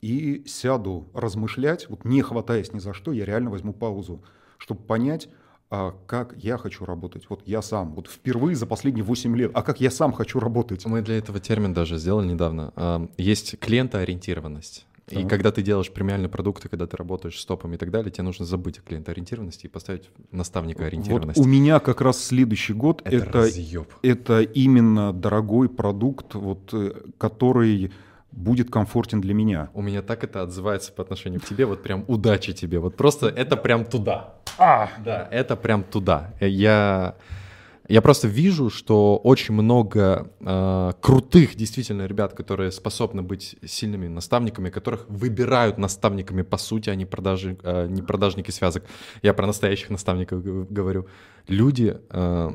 и 0.00 0.44
сяду 0.46 1.08
размышлять, 1.14 1.88
вот 1.88 2.04
не 2.04 2.20
хватаясь 2.22 2.72
ни 2.72 2.78
за 2.78 2.92
что, 2.92 3.10
я 3.10 3.24
реально 3.24 3.50
возьму 3.50 3.72
паузу, 3.72 4.22
чтобы 4.58 4.82
понять, 4.82 5.28
а 5.70 5.94
как 6.06 6.36
я 6.36 6.58
хочу 6.58 6.84
работать. 6.84 7.26
Вот 7.30 7.42
я 7.46 7.62
сам, 7.62 7.94
вот 7.94 8.08
впервые 8.08 8.54
за 8.54 8.66
последние 8.66 9.02
8 9.02 9.34
лет, 9.34 9.50
а 9.54 9.62
как 9.62 9.80
я 9.80 9.90
сам 9.90 10.12
хочу 10.12 10.38
работать. 10.38 10.84
Мы 10.84 11.00
для 11.00 11.16
этого 11.16 11.40
термин 11.40 11.72
даже 11.72 11.96
сделали 11.96 12.28
недавно. 12.28 12.72
А, 12.76 13.08
Есть 13.16 13.58
клиентоориентированность. 13.58 14.86
И 15.10 15.24
когда 15.24 15.50
ты 15.52 15.62
делаешь 15.62 15.90
премиальные 15.90 16.28
продукты, 16.30 16.68
когда 16.68 16.86
ты 16.86 16.96
работаешь 16.96 17.38
с 17.38 17.44
топами 17.44 17.74
и 17.74 17.78
так 17.78 17.90
далее, 17.90 18.10
тебе 18.10 18.24
нужно 18.24 18.46
забыть 18.46 18.78
о 18.78 18.82
клиентоориентированности 18.82 19.66
и 19.66 19.68
поставить 19.68 20.08
наставника 20.30 20.78
Вот 20.80 20.86
ориентированности. 20.86 21.40
у 21.40 21.44
меня 21.44 21.78
как 21.80 22.00
раз 22.00 22.24
следующий 22.24 22.72
год 22.72 23.02
это, 23.04 23.16
это, 23.16 23.32
разъеб. 23.38 23.88
это 24.02 24.40
именно 24.40 25.12
дорогой 25.12 25.68
продукт, 25.68 26.34
вот, 26.34 26.72
э, 26.72 26.92
который 27.18 27.92
будет 28.32 28.70
комфортен 28.70 29.20
для 29.20 29.34
меня. 29.34 29.68
У 29.74 29.82
меня 29.82 30.02
так 30.02 30.24
это 30.24 30.42
отзывается 30.42 30.92
по 30.92 31.02
отношению 31.02 31.40
к 31.40 31.44
тебе, 31.44 31.66
вот 31.66 31.82
прям 31.82 32.04
удачи 32.08 32.52
тебе, 32.52 32.78
вот 32.78 32.96
просто 32.96 33.28
это 33.28 33.56
прям 33.56 33.84
туда. 33.84 34.34
А, 34.58 34.88
Да, 35.04 35.28
это 35.30 35.56
прям 35.56 35.84
туда. 35.84 36.32
Э, 36.40 36.48
Я, 36.48 37.14
я 37.88 38.00
просто 38.00 38.28
вижу, 38.28 38.70
что 38.70 39.16
очень 39.16 39.54
много 39.54 40.30
э, 40.40 40.92
крутых 41.00 41.54
действительно 41.54 42.06
ребят, 42.06 42.32
которые 42.32 42.72
способны 42.72 43.22
быть 43.22 43.56
сильными 43.64 44.08
наставниками, 44.08 44.70
которых 44.70 45.06
выбирают 45.08 45.76
наставниками 45.78 46.42
по 46.42 46.56
сути, 46.56 46.90
а 46.90 46.94
не, 46.94 47.04
продажи, 47.04 47.58
э, 47.62 47.86
не 47.88 48.00
продажники 48.02 48.50
связок. 48.50 48.84
Я 49.22 49.34
про 49.34 49.46
настоящих 49.46 49.90
наставников 49.90 50.42
говорю. 50.72 51.06
Люди 51.46 51.98
э, 52.08 52.50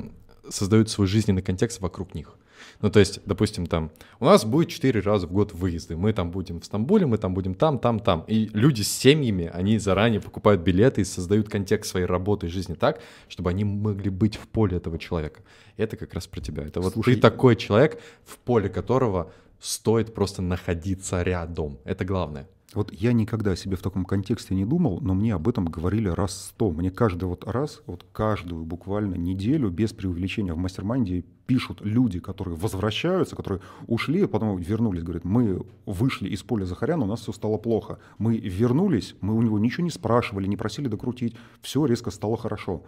создают 0.48 0.90
свой 0.90 1.06
жизненный 1.06 1.42
контекст 1.42 1.80
вокруг 1.80 2.14
них. 2.14 2.34
Ну, 2.80 2.90
то 2.90 3.00
есть, 3.00 3.20
допустим, 3.26 3.66
там, 3.66 3.90
у 4.18 4.24
нас 4.24 4.44
будет 4.44 4.68
4 4.68 5.00
раза 5.00 5.26
в 5.26 5.32
год 5.32 5.52
выезды, 5.52 5.96
мы 5.96 6.12
там 6.12 6.30
будем 6.30 6.60
в 6.60 6.64
Стамбуле, 6.64 7.06
мы 7.06 7.18
там 7.18 7.34
будем 7.34 7.54
там, 7.54 7.78
там, 7.78 8.00
там. 8.00 8.24
И 8.26 8.50
люди 8.52 8.82
с 8.82 8.90
семьями, 8.90 9.50
они 9.52 9.78
заранее 9.78 10.20
покупают 10.20 10.62
билеты 10.62 11.00
и 11.00 11.04
создают 11.04 11.48
контекст 11.48 11.90
своей 11.90 12.06
работы 12.06 12.46
и 12.46 12.50
жизни 12.50 12.74
так, 12.74 13.00
чтобы 13.28 13.50
они 13.50 13.64
могли 13.64 14.10
быть 14.10 14.36
в 14.36 14.48
поле 14.48 14.76
этого 14.76 14.98
человека. 14.98 15.42
И 15.76 15.82
это 15.82 15.96
как 15.96 16.14
раз 16.14 16.26
про 16.26 16.40
тебя. 16.40 16.64
Это 16.64 16.80
вот 16.80 16.94
Слушай, 16.94 17.14
ты 17.14 17.20
такой 17.20 17.56
человек, 17.56 18.00
в 18.24 18.38
поле 18.38 18.68
которого 18.68 19.32
стоит 19.60 20.14
просто 20.14 20.42
находиться 20.42 21.22
рядом. 21.22 21.78
Это 21.84 22.04
главное. 22.04 22.48
Вот 22.72 22.92
я 22.92 23.12
никогда 23.12 23.52
о 23.52 23.56
себе 23.56 23.76
в 23.76 23.82
таком 23.82 24.04
контексте 24.04 24.54
не 24.54 24.64
думал, 24.64 25.00
но 25.00 25.12
мне 25.14 25.34
об 25.34 25.48
этом 25.48 25.64
говорили 25.64 26.08
раз 26.08 26.50
сто. 26.50 26.70
Мне 26.70 26.92
каждый 26.92 27.24
вот 27.24 27.44
раз, 27.44 27.82
вот 27.86 28.06
каждую 28.12 28.64
буквально 28.64 29.16
неделю, 29.16 29.70
без 29.70 29.92
преувеличения 29.92 30.54
в 30.54 30.56
mastermind 30.56 31.18
е 31.18 31.24
пишут 31.46 31.80
люди, 31.80 32.20
которые 32.20 32.56
возвращаются, 32.56 33.34
которые 33.34 33.60
ушли, 33.88 34.22
а 34.22 34.28
потом 34.28 34.56
вернулись, 34.58 35.02
говорят, 35.02 35.24
мы 35.24 35.66
вышли 35.84 36.28
из 36.28 36.44
поля 36.44 36.64
Захаряна, 36.64 37.04
у 37.04 37.08
нас 37.08 37.22
все 37.22 37.32
стало 37.32 37.58
плохо. 37.58 37.98
Мы 38.18 38.36
вернулись, 38.36 39.16
мы 39.20 39.34
у 39.34 39.42
него 39.42 39.58
ничего 39.58 39.82
не 39.82 39.90
спрашивали, 39.90 40.46
не 40.46 40.56
просили 40.56 40.86
докрутить, 40.86 41.34
все 41.62 41.84
резко 41.86 42.12
стало 42.12 42.36
хорошо. 42.36 42.84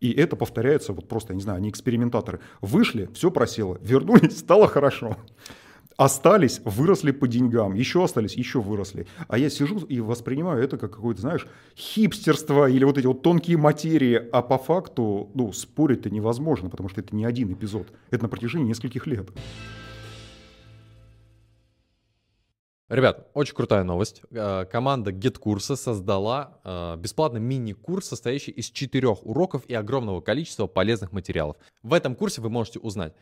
И 0.00 0.12
это 0.12 0.36
повторяется, 0.36 0.94
вот 0.94 1.08
просто, 1.08 1.34
я 1.34 1.36
не 1.36 1.42
знаю, 1.42 1.58
они 1.58 1.68
экспериментаторы. 1.68 2.40
Вышли, 2.62 3.10
все 3.12 3.30
просело, 3.30 3.78
вернулись, 3.82 4.38
стало 4.38 4.66
хорошо. 4.66 5.18
Остались, 5.96 6.60
выросли 6.62 7.10
по 7.10 7.26
деньгам, 7.26 7.72
еще 7.72 8.04
остались, 8.04 8.34
еще 8.34 8.60
выросли. 8.60 9.06
А 9.28 9.38
я 9.38 9.48
сижу 9.48 9.78
и 9.78 10.00
воспринимаю 10.00 10.62
это 10.62 10.76
как 10.76 10.92
какое-то, 10.92 11.22
знаешь, 11.22 11.46
хипстерство 11.74 12.68
или 12.68 12.84
вот 12.84 12.98
эти 12.98 13.06
вот 13.06 13.22
тонкие 13.22 13.56
материи. 13.56 14.28
А 14.30 14.42
по 14.42 14.58
факту, 14.58 15.30
ну, 15.34 15.52
спорить-то 15.52 16.10
невозможно, 16.10 16.68
потому 16.68 16.90
что 16.90 17.00
это 17.00 17.16
не 17.16 17.24
один 17.24 17.50
эпизод. 17.52 17.88
Это 18.10 18.24
на 18.24 18.28
протяжении 18.28 18.66
нескольких 18.66 19.06
лет. 19.06 19.30
Ребят, 22.88 23.26
очень 23.34 23.54
крутая 23.54 23.82
новость. 23.82 24.22
Э, 24.30 24.64
команда 24.70 25.10
GetCursa 25.10 25.74
создала 25.74 26.60
э, 26.62 26.96
бесплатный 26.98 27.40
мини-курс, 27.40 28.06
состоящий 28.06 28.52
из 28.52 28.70
четырех 28.70 29.26
уроков 29.26 29.64
и 29.66 29.74
огромного 29.74 30.20
количества 30.20 30.68
полезных 30.68 31.10
материалов. 31.10 31.56
В 31.82 31.94
этом 31.94 32.14
курсе 32.14 32.42
вы 32.42 32.48
можете 32.48 32.78
узнать, 32.78 33.14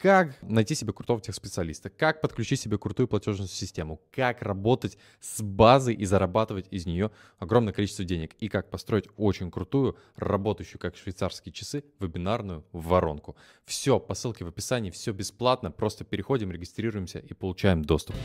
как 0.00 0.34
найти 0.40 0.74
себе 0.74 0.94
крутого 0.94 1.20
техспециалиста, 1.20 1.90
как 1.90 2.22
подключить 2.22 2.58
себе 2.58 2.78
крутую 2.78 3.06
платежную 3.06 3.48
систему, 3.48 4.00
как 4.10 4.40
работать 4.40 4.96
с 5.20 5.42
базой 5.42 5.94
и 5.94 6.06
зарабатывать 6.06 6.66
из 6.70 6.86
нее 6.86 7.10
огромное 7.38 7.74
количество 7.74 8.04
денег, 8.04 8.34
и 8.40 8.48
как 8.48 8.70
построить 8.70 9.08
очень 9.18 9.50
крутую, 9.50 9.98
работающую 10.16 10.80
как 10.80 10.96
швейцарские 10.96 11.52
часы, 11.52 11.84
вебинарную 11.98 12.64
воронку. 12.72 13.36
Все 13.66 14.00
по 14.00 14.14
ссылке 14.14 14.44
в 14.44 14.48
описании, 14.48 14.90
все 14.90 15.12
бесплатно, 15.12 15.70
просто 15.70 16.04
переходим, 16.04 16.50
регистрируемся 16.50 17.18
и 17.18 17.34
получаем 17.34 17.84
доступ. 17.84 18.16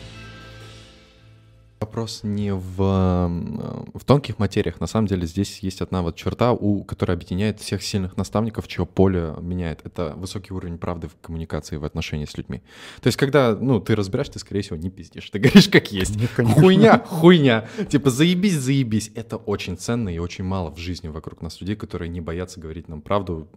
Вопрос 1.80 2.22
не 2.24 2.54
в, 2.54 2.74
в 3.94 4.04
тонких 4.06 4.40
материях. 4.40 4.80
На 4.80 4.88
самом 4.88 5.08
деле 5.08 5.28
здесь 5.28 5.60
есть 5.60 5.82
одна 5.82 6.02
вот 6.02 6.16
черта, 6.16 6.54
у, 6.54 6.84
которая 6.84 7.18
объединяет 7.18 7.60
всех 7.60 7.84
сильных 7.84 8.16
наставников, 8.16 8.68
чье 8.68 8.86
поле 8.86 9.36
меняет. 9.42 9.82
Это 9.84 10.14
высокий 10.16 10.54
уровень 10.54 10.78
правды 10.78 11.10
в 11.10 11.16
коммуникации, 11.22 11.76
в 11.76 11.84
отношении 11.84 12.26
с 12.26 12.38
людьми. 12.38 12.62
То 13.02 13.08
есть, 13.08 13.18
когда 13.18 13.56
ну, 13.56 13.82
ты 13.82 13.96
разбираешь, 13.96 14.30
ты, 14.30 14.40
скорее 14.40 14.62
всего, 14.62 14.78
не 14.78 14.90
пиздишь. 14.90 15.30
Ты 15.30 15.40
говоришь, 15.40 15.68
как 15.68 15.92
есть. 15.92 16.16
Нет, 16.16 16.32
хуйня, 16.34 17.00
хуйня. 17.00 17.68
Типа, 17.90 18.10
заебись, 18.10 18.56
заебись. 18.56 19.12
Это 19.14 19.36
очень 19.36 19.78
ценно 19.78 20.08
и 20.08 20.18
очень 20.18 20.46
мало 20.46 20.72
в 20.72 20.78
жизни 20.78 21.10
вокруг 21.10 21.42
нас 21.42 21.60
людей, 21.60 21.76
которые 21.76 22.08
не 22.08 22.22
боятся 22.22 22.60
говорить 22.60 22.88
нам 22.88 23.02
правду 23.02 23.50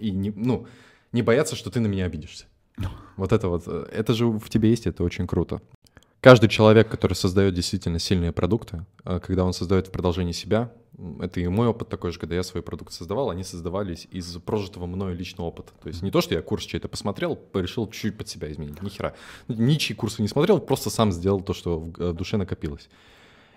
и 0.00 0.10
не, 0.10 0.30
ну, 0.30 0.66
не 1.12 1.20
боятся, 1.20 1.54
что 1.54 1.70
ты 1.70 1.80
на 1.80 1.86
меня 1.86 2.06
обидишься. 2.06 2.46
Вот 3.16 3.32
это 3.32 3.48
вот, 3.48 3.64
э, 3.66 3.86
это 3.92 4.14
же 4.14 4.26
в 4.26 4.48
тебе 4.48 4.70
есть, 4.70 4.86
это 4.86 5.04
очень 5.04 5.26
круто. 5.26 5.60
Каждый 6.22 6.48
человек, 6.48 6.88
который 6.88 7.14
создает 7.14 7.52
действительно 7.52 7.98
сильные 7.98 8.30
продукты, 8.30 8.86
э, 9.04 9.18
когда 9.18 9.44
он 9.44 9.52
создает 9.52 9.88
в 9.88 9.90
продолжении 9.90 10.30
себя, 10.30 10.70
это 11.20 11.40
и 11.40 11.48
мой 11.48 11.66
опыт 11.66 11.88
такой 11.88 12.12
же, 12.12 12.20
когда 12.20 12.36
я 12.36 12.44
свой 12.44 12.62
продукт 12.62 12.92
создавал, 12.92 13.30
они 13.30 13.42
создавались 13.42 14.06
из 14.12 14.36
прожитого 14.36 14.86
мною 14.86 15.16
личного 15.16 15.48
опыта. 15.48 15.72
То 15.82 15.88
есть 15.88 16.00
не 16.00 16.12
то, 16.12 16.20
что 16.20 16.34
я 16.34 16.42
курс 16.42 16.64
чей-то 16.64 16.86
посмотрел, 16.86 17.36
решил 17.54 17.90
чуть-чуть 17.90 18.16
под 18.16 18.28
себя 18.28 18.52
изменить, 18.52 18.80
ни 18.82 18.88
хера. 18.88 19.14
Ничьи 19.48 19.96
курсы 19.96 20.22
не 20.22 20.28
смотрел, 20.28 20.60
просто 20.60 20.90
сам 20.90 21.10
сделал 21.10 21.40
то, 21.40 21.54
что 21.54 21.80
в 21.80 22.00
э, 22.00 22.12
душе 22.12 22.36
накопилось. 22.36 22.88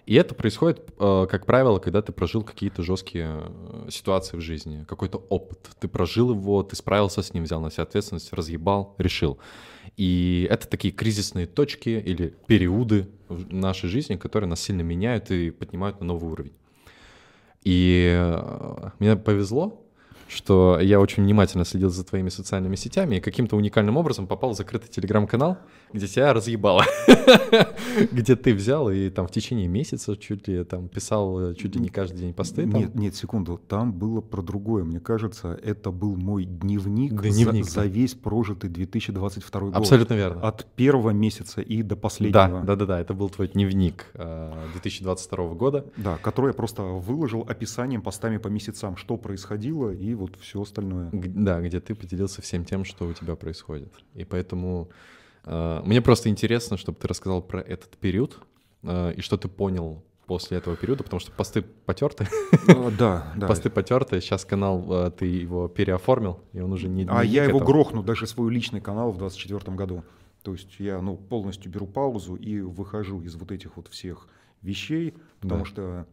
И 0.07 0.15
это 0.15 0.33
происходит, 0.33 0.89
э, 0.99 1.27
как 1.29 1.45
правило, 1.45 1.77
когда 1.77 2.01
ты 2.01 2.13
прожил 2.13 2.41
какие-то 2.41 2.81
жесткие 2.81 3.43
ситуации 3.91 4.37
в 4.37 4.41
жизни, 4.41 4.85
какой-то 4.87 5.19
опыт. 5.29 5.59
Ты 5.79 5.87
прожил 5.87 6.31
его, 6.31 6.63
ты 6.63 6.75
справился 6.75 7.21
с 7.21 7.31
ним, 7.31 7.43
взял 7.43 7.61
на 7.61 7.69
себя 7.69 7.83
ответственность, 7.83 8.33
разъебал, 8.33 8.95
решил. 8.97 9.37
И 9.97 10.47
это 10.49 10.67
такие 10.67 10.93
кризисные 10.93 11.45
точки 11.45 11.89
или 11.89 12.33
периоды 12.47 13.07
в 13.29 13.53
нашей 13.53 13.89
жизни, 13.89 14.15
которые 14.15 14.49
нас 14.49 14.61
сильно 14.61 14.81
меняют 14.81 15.31
и 15.31 15.51
поднимают 15.51 15.99
на 16.01 16.07
новый 16.07 16.31
уровень. 16.31 16.53
И 17.63 18.13
э, 18.13 18.89
мне 18.99 19.15
повезло, 19.15 19.84
что 20.27 20.79
я 20.81 20.99
очень 20.99 21.23
внимательно 21.23 21.65
следил 21.65 21.89
за 21.89 22.03
твоими 22.03 22.29
социальными 22.29 22.75
сетями 22.75 23.17
и 23.17 23.19
каким-то 23.19 23.55
уникальным 23.55 23.97
образом 23.97 24.27
попал 24.27 24.53
в 24.53 24.57
закрытый 24.57 24.89
телеграм-канал, 24.89 25.57
где 25.93 26.07
тебя 26.07 26.33
разъебало. 26.33 26.83
где 28.11 28.35
ты 28.35 28.53
взял 28.53 28.89
и 28.89 29.09
там 29.09 29.27
в 29.27 29.31
течение 29.31 29.67
месяца 29.67 30.17
чуть 30.17 30.47
ли 30.47 30.63
там 30.63 30.87
писал 30.87 31.51
э, 31.51 31.55
чуть 31.55 31.75
ли 31.75 31.81
не 31.81 31.89
каждый 31.89 32.17
день 32.17 32.33
посты. 32.33 32.65
Нет, 32.65 32.95
нет, 32.95 33.15
секунду, 33.15 33.59
там 33.67 33.93
было 33.93 34.21
про 34.21 34.41
другое. 34.41 34.83
Мне 34.83 34.99
кажется, 34.99 35.59
это 35.63 35.91
был 35.91 36.15
мой 36.15 36.45
дневник, 36.45 37.13
за, 37.65 37.85
весь 37.85 38.13
прожитый 38.15 38.69
2022 38.69 39.61
год. 39.61 39.75
Абсолютно 39.75 40.13
верно. 40.15 40.41
От 40.41 40.65
первого 40.75 41.11
месяца 41.11 41.61
и 41.61 41.83
до 41.83 41.95
последнего. 41.95 42.61
Да, 42.61 42.61
да, 42.61 42.75
да, 42.75 42.85
да, 42.85 42.99
это 42.99 43.13
был 43.13 43.29
твой 43.29 43.47
дневник 43.47 44.07
2022 44.13 45.43
э, 45.45 45.53
года. 45.53 45.85
Да, 45.97 46.17
который 46.17 46.47
я 46.47 46.53
просто 46.53 46.81
выложил 46.81 47.45
описанием, 47.47 48.01
постами 48.01 48.37
по 48.37 48.47
месяцам, 48.47 48.97
что 48.97 49.17
происходило 49.17 49.91
и 49.91 50.14
вот 50.15 50.37
все 50.39 50.61
остальное. 50.61 51.09
Да, 51.13 51.61
где 51.61 51.79
ты 51.79 51.95
поделился 51.95 52.41
всем 52.41 52.65
тем, 52.65 52.85
что 52.85 53.07
у 53.07 53.13
тебя 53.13 53.35
происходит. 53.35 53.93
И 54.13 54.23
поэтому 54.23 54.89
э, 55.43 55.81
мне 55.85 56.01
просто 56.01 56.29
интересно, 56.29 56.77
чтобы 56.77 56.97
ты 56.99 57.07
рассказал 57.07 57.41
про 57.41 57.61
этот 57.61 57.97
период 57.97 58.39
э, 58.83 59.13
и 59.15 59.21
что 59.21 59.37
ты 59.37 59.47
понял 59.47 60.03
после 60.25 60.57
этого 60.57 60.75
периода, 60.75 61.03
потому 61.03 61.19
что 61.19 61.31
посты 61.31 61.61
потерты. 61.61 62.27
Uh, 62.67 62.93
да, 62.97 63.31
да. 63.37 63.47
Посты 63.47 63.69
потерты. 63.69 64.19
Сейчас 64.21 64.45
канал, 64.45 64.85
э, 64.89 65.11
ты 65.11 65.25
его 65.25 65.67
переоформил, 65.67 66.39
и 66.53 66.59
он 66.59 66.73
уже 66.73 66.87
не... 66.87 67.05
А 67.09 67.23
я 67.23 67.45
его 67.45 67.59
грохну, 67.59 68.03
даже 68.03 68.27
свой 68.27 68.51
личный 68.51 68.81
канал 68.81 69.11
в 69.11 69.17
2024 69.17 69.75
году. 69.77 70.03
То 70.43 70.51
есть 70.51 70.79
я 70.79 71.01
ну, 71.01 71.17
полностью 71.17 71.71
беру 71.71 71.87
паузу 71.87 72.35
и 72.35 72.59
выхожу 72.59 73.21
из 73.21 73.35
вот 73.35 73.51
этих 73.51 73.77
вот 73.77 73.87
всех 73.87 74.27
вещей, 74.61 75.15
потому 75.41 75.63
да. 75.63 75.69
что 75.69 76.07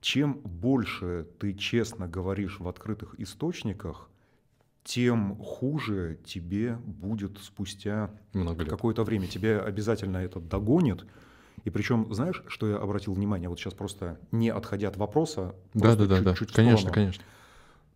чем 0.00 0.34
больше 0.44 1.26
ты 1.38 1.52
честно 1.54 2.08
говоришь 2.08 2.58
в 2.58 2.68
открытых 2.68 3.18
источниках, 3.18 4.08
тем 4.82 5.36
хуже 5.36 6.18
тебе 6.24 6.76
будет 6.76 7.38
спустя 7.38 8.10
какое-то 8.32 9.04
время. 9.04 9.26
Тебя 9.26 9.62
обязательно 9.62 10.18
это 10.18 10.40
догонит. 10.40 11.04
И 11.64 11.70
причем, 11.70 12.12
знаешь, 12.14 12.42
что 12.46 12.68
я 12.68 12.76
обратил 12.76 13.12
внимание, 13.12 13.50
вот 13.50 13.58
сейчас 13.58 13.74
просто 13.74 14.18
не 14.32 14.48
отходя 14.48 14.88
от 14.88 14.96
вопроса, 14.96 15.54
да, 15.74 15.94
да, 15.94 16.06
да, 16.06 16.20
да, 16.22 16.34
конечно, 16.34 16.78
сторону, 16.78 16.94
конечно, 16.94 17.24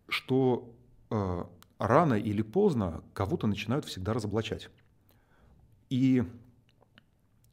что 0.09 0.71
э, 1.11 1.45
рано 1.79 2.15
или 2.15 2.43
поздно 2.43 3.03
кого-то 3.15 3.47
начинают 3.47 3.87
всегда 3.87 4.13
разоблачать. 4.13 4.69
И 5.89 6.25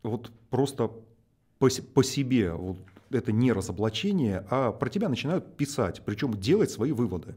вот 0.04 0.32
просто 0.50 0.92
по, 1.60 1.70
по 1.94 2.04
себе, 2.04 2.52
вот 2.52 2.78
это 3.12 3.32
не 3.32 3.52
разоблачение, 3.52 4.46
а 4.50 4.72
про 4.72 4.90
тебя 4.90 5.10
начинают 5.10 5.58
писать, 5.58 6.02
причем 6.06 6.34
делать 6.34 6.72
свои 6.72 6.92
выводы. 6.92 7.36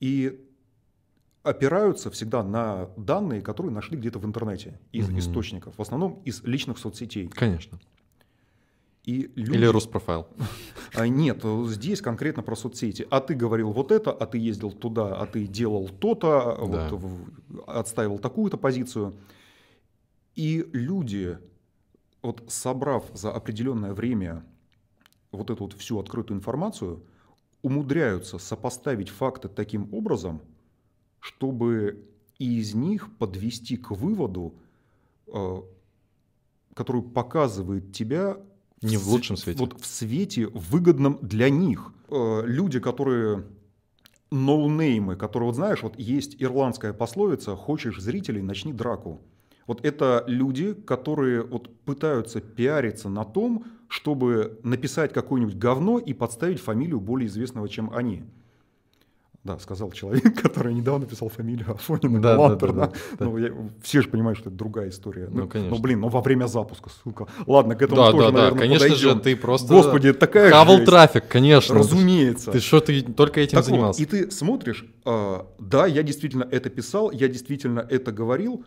И 0.00 0.42
опираются 1.42 2.10
всегда 2.10 2.42
на 2.42 2.90
данные, 2.96 3.40
которые 3.40 3.72
нашли 3.72 3.96
где-то 3.96 4.18
в 4.18 4.26
интернете 4.26 4.80
из 4.92 5.08
угу. 5.08 5.18
источников, 5.18 5.78
в 5.78 5.82
основном 5.82 6.20
из 6.24 6.42
личных 6.42 6.78
соцсетей. 6.78 7.28
Конечно. 7.28 7.78
И 9.04 9.30
люди... 9.36 9.56
Или 9.56 9.66
Роспрофайл. 9.66 10.26
А, 10.94 11.06
нет, 11.06 11.44
здесь 11.66 12.02
конкретно 12.02 12.42
про 12.42 12.56
соцсети. 12.56 13.06
А 13.08 13.20
ты 13.20 13.34
говорил 13.34 13.70
вот 13.70 13.92
это, 13.92 14.10
а 14.10 14.26
ты 14.26 14.38
ездил 14.38 14.72
туда, 14.72 15.16
а 15.16 15.26
ты 15.26 15.46
делал 15.46 15.88
то-то, 15.88 16.58
да. 16.68 16.88
вот, 16.90 17.68
отстаивал 17.68 18.18
такую-то 18.18 18.56
позицию. 18.56 19.14
И 20.34 20.68
люди, 20.72 21.38
вот 22.20 22.42
собрав 22.48 23.04
за 23.14 23.32
определенное 23.32 23.94
время 23.94 24.44
вот 25.32 25.50
эту 25.50 25.64
вот 25.64 25.72
всю 25.74 25.98
открытую 25.98 26.38
информацию, 26.38 27.02
умудряются 27.62 28.38
сопоставить 28.38 29.08
факты 29.08 29.48
таким 29.48 29.92
образом, 29.92 30.40
чтобы 31.20 32.04
из 32.38 32.74
них 32.74 33.16
подвести 33.16 33.76
к 33.76 33.90
выводу, 33.90 34.54
э, 35.26 35.62
который 36.74 37.02
показывает 37.02 37.92
тебя 37.92 38.36
не 38.82 38.96
в 38.96 39.08
лучшем 39.08 39.36
свете. 39.36 39.58
Вот 39.58 39.80
в 39.80 39.86
свете 39.86 40.46
выгодном 40.48 41.18
для 41.22 41.48
них. 41.48 41.92
Э, 42.08 42.42
люди, 42.44 42.78
которые 42.78 43.46
ноунеймы, 44.30 45.16
которые, 45.16 45.48
вот 45.48 45.56
знаешь, 45.56 45.82
вот 45.82 45.98
есть 45.98 46.36
ирландская 46.38 46.92
пословица 46.92 47.56
«хочешь 47.56 48.00
зрителей, 48.00 48.42
начни 48.42 48.72
драку». 48.72 49.20
Вот 49.66 49.84
это 49.84 50.24
люди, 50.26 50.74
которые 50.74 51.42
вот 51.42 51.74
пытаются 51.84 52.40
пиариться 52.40 53.08
на 53.08 53.24
том, 53.24 53.64
чтобы 53.88 54.58
написать 54.62 55.12
какое-нибудь 55.12 55.56
говно 55.56 55.98
и 55.98 56.12
подставить 56.12 56.60
фамилию 56.60 57.00
более 57.00 57.28
известного, 57.28 57.68
чем 57.68 57.92
они. 57.92 58.24
Да, 59.46 59.60
сказал 59.60 59.92
человек, 59.92 60.42
который 60.42 60.74
недавно 60.74 61.06
писал 61.06 61.28
фамилию 61.28 61.70
Афонина 61.70 62.20
да, 62.20 62.38
Лантер, 62.38 62.72
да, 62.72 62.86
да, 62.86 62.92
да, 63.18 63.24
Ну, 63.26 63.38
я, 63.38 63.52
все 63.80 64.02
же 64.02 64.08
понимают, 64.08 64.38
что 64.38 64.48
это 64.48 64.58
другая 64.58 64.88
история. 64.88 65.28
Ну, 65.30 65.42
ну, 65.42 65.48
конечно. 65.48 65.76
Ну, 65.76 65.80
блин, 65.80 66.00
ну 66.00 66.08
во 66.08 66.20
время 66.20 66.46
запуска, 66.46 66.90
сука. 67.04 67.28
Ладно, 67.46 67.76
к 67.76 67.82
этому 67.82 68.02
да, 68.02 68.10
тоже, 68.10 68.26
да, 68.26 68.32
наверное, 68.32 68.50
да, 68.52 68.58
конечно 68.58 68.88
подойдем. 68.88 69.14
же, 69.14 69.20
ты 69.20 69.36
просто... 69.36 69.72
Господи, 69.72 70.12
такая 70.12 70.50
Хавал 70.50 70.84
трафик, 70.84 71.28
конечно. 71.28 71.76
Разумеется. 71.76 72.50
Ты 72.50 72.58
что, 72.58 72.80
ты 72.80 73.02
только 73.02 73.40
этим 73.40 73.58
так 73.58 73.64
занимался? 73.64 74.00
Вот, 74.00 74.08
и 74.08 74.10
ты 74.10 74.30
смотришь, 74.32 74.84
э, 75.04 75.40
да, 75.60 75.86
я 75.86 76.02
действительно 76.02 76.48
это 76.50 76.68
писал, 76.68 77.12
я 77.12 77.28
действительно 77.28 77.86
это 77.88 78.10
говорил, 78.10 78.64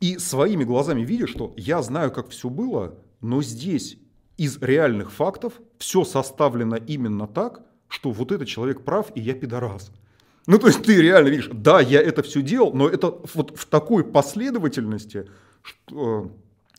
и 0.00 0.18
своими 0.18 0.64
глазами 0.64 1.02
видишь, 1.02 1.30
что 1.30 1.54
я 1.56 1.82
знаю, 1.82 2.10
как 2.12 2.28
все 2.28 2.48
было, 2.48 2.98
но 3.20 3.42
здесь 3.42 3.98
из 4.36 4.60
реальных 4.60 5.12
фактов 5.12 5.54
все 5.78 6.04
составлено 6.04 6.76
именно 6.76 7.26
так, 7.26 7.62
что 7.88 8.10
вот 8.10 8.32
этот 8.32 8.48
человек 8.48 8.82
прав, 8.82 9.10
и 9.14 9.20
я 9.20 9.34
пидорас. 9.34 9.90
Ну, 10.46 10.58
то 10.58 10.68
есть 10.68 10.82
ты 10.82 11.00
реально 11.00 11.28
видишь, 11.28 11.50
да, 11.52 11.80
я 11.80 12.00
это 12.00 12.22
все 12.22 12.42
делал, 12.42 12.72
но 12.72 12.88
это 12.88 13.18
вот 13.34 13.58
в 13.58 13.66
такой 13.66 14.04
последовательности, 14.04 15.28
что, 15.62 16.30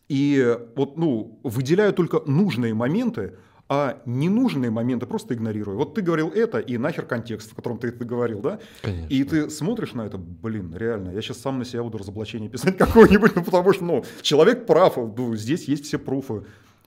и 0.07 0.57
вот, 0.75 0.97
ну, 0.97 1.39
выделяю 1.43 1.93
только 1.93 2.21
нужные 2.25 2.73
моменты, 2.73 3.35
а 3.69 4.01
ненужные 4.05 4.71
моменты 4.71 5.05
просто 5.05 5.33
игнорирую. 5.33 5.77
Вот 5.77 5.93
ты 5.93 6.01
говорил 6.01 6.29
это, 6.29 6.59
и 6.59 6.77
нахер 6.77 7.05
контекст, 7.05 7.51
в 7.51 7.55
котором 7.55 7.77
ты 7.77 7.89
это 7.89 8.05
говорил, 8.05 8.39
да? 8.39 8.59
Конечно. 8.81 9.07
И 9.09 9.23
ты 9.23 9.49
смотришь 9.49 9.93
на 9.93 10.03
это, 10.03 10.17
блин, 10.17 10.73
реально, 10.75 11.09
я 11.11 11.21
сейчас 11.21 11.39
сам 11.39 11.59
на 11.59 11.65
себя 11.65 11.83
буду 11.83 11.97
разоблачение 11.97 12.49
писать 12.49 12.77
какое-нибудь, 12.77 13.35
ну, 13.35 13.43
потому 13.43 13.73
что, 13.73 13.83
ну, 13.83 14.05
человек 14.21 14.65
прав, 14.65 14.95
ну, 14.95 15.35
здесь 15.35 15.65
есть 15.65 15.85
все 15.85 15.99
пруфы. 15.99 16.45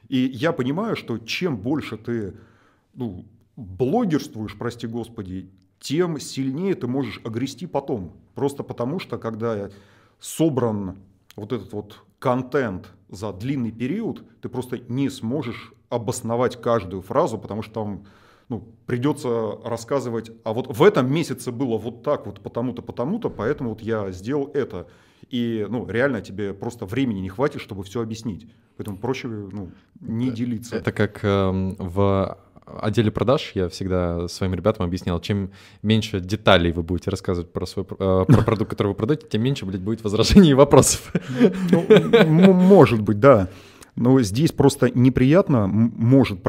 И 0.08 0.18
я 0.18 0.52
понимаю, 0.52 0.96
что 0.96 1.18
чем 1.18 1.58
больше 1.58 1.96
ты, 1.98 2.34
ну, 2.94 3.26
блогерствуешь, 3.56 4.56
прости 4.56 4.86
господи, 4.86 5.50
тем 5.80 6.18
сильнее 6.18 6.74
ты 6.74 6.86
можешь 6.86 7.20
огрести 7.24 7.66
потом. 7.66 8.16
Просто 8.34 8.62
потому 8.62 8.98
что, 8.98 9.18
когда 9.18 9.70
собран 10.18 10.96
вот 11.36 11.52
этот 11.52 11.72
вот 11.72 12.02
контент 12.18 12.88
за 13.10 13.32
длинный 13.32 13.72
период, 13.72 14.24
ты 14.40 14.48
просто 14.48 14.78
не 14.88 15.08
сможешь 15.10 15.72
обосновать 15.88 16.60
каждую 16.60 17.02
фразу, 17.02 17.38
потому 17.38 17.62
что 17.62 17.74
там 17.74 18.04
ну, 18.48 18.64
придется 18.86 19.58
рассказывать, 19.64 20.32
а 20.44 20.52
вот 20.52 20.76
в 20.76 20.82
этом 20.82 21.12
месяце 21.12 21.52
было 21.52 21.78
вот 21.78 22.02
так 22.02 22.26
вот, 22.26 22.40
потому-то, 22.40 22.82
потому-то, 22.82 23.30
поэтому 23.30 23.70
вот 23.70 23.80
я 23.80 24.10
сделал 24.10 24.50
это. 24.54 24.88
И 25.28 25.64
ну, 25.70 25.86
реально 25.88 26.20
тебе 26.20 26.52
просто 26.52 26.84
времени 26.84 27.20
не 27.20 27.28
хватит, 27.28 27.60
чтобы 27.60 27.84
все 27.84 28.02
объяснить. 28.02 28.48
Поэтому 28.76 28.96
проще 28.96 29.28
ну, 29.28 29.70
не 30.00 30.30
делиться. 30.30 30.74
Это 30.74 30.90
как 30.90 31.20
э, 31.22 31.74
в 31.78 32.38
отделе 32.66 33.10
продаж 33.10 33.52
я 33.54 33.68
всегда 33.68 34.28
своим 34.28 34.54
ребятам 34.54 34.86
объяснял, 34.86 35.20
чем 35.20 35.50
меньше 35.82 36.20
деталей 36.20 36.72
вы 36.72 36.82
будете 36.82 37.10
рассказывать 37.10 37.52
про 37.52 37.66
свой 37.66 37.84
э, 37.84 38.24
про 38.26 38.42
продукт, 38.44 38.70
который 38.70 38.88
вы 38.88 38.94
продаете, 38.94 39.26
тем 39.28 39.42
меньше, 39.42 39.66
блядь, 39.66 39.82
будет 39.82 40.02
возражений 40.04 40.50
и 40.50 40.54
вопросов. 40.54 41.12
Ну, 42.26 42.52
может 42.52 43.00
быть, 43.02 43.20
да. 43.20 43.48
Но 43.96 44.20
здесь 44.22 44.52
просто 44.52 44.90
неприятно 44.90 45.66
может 45.66 46.42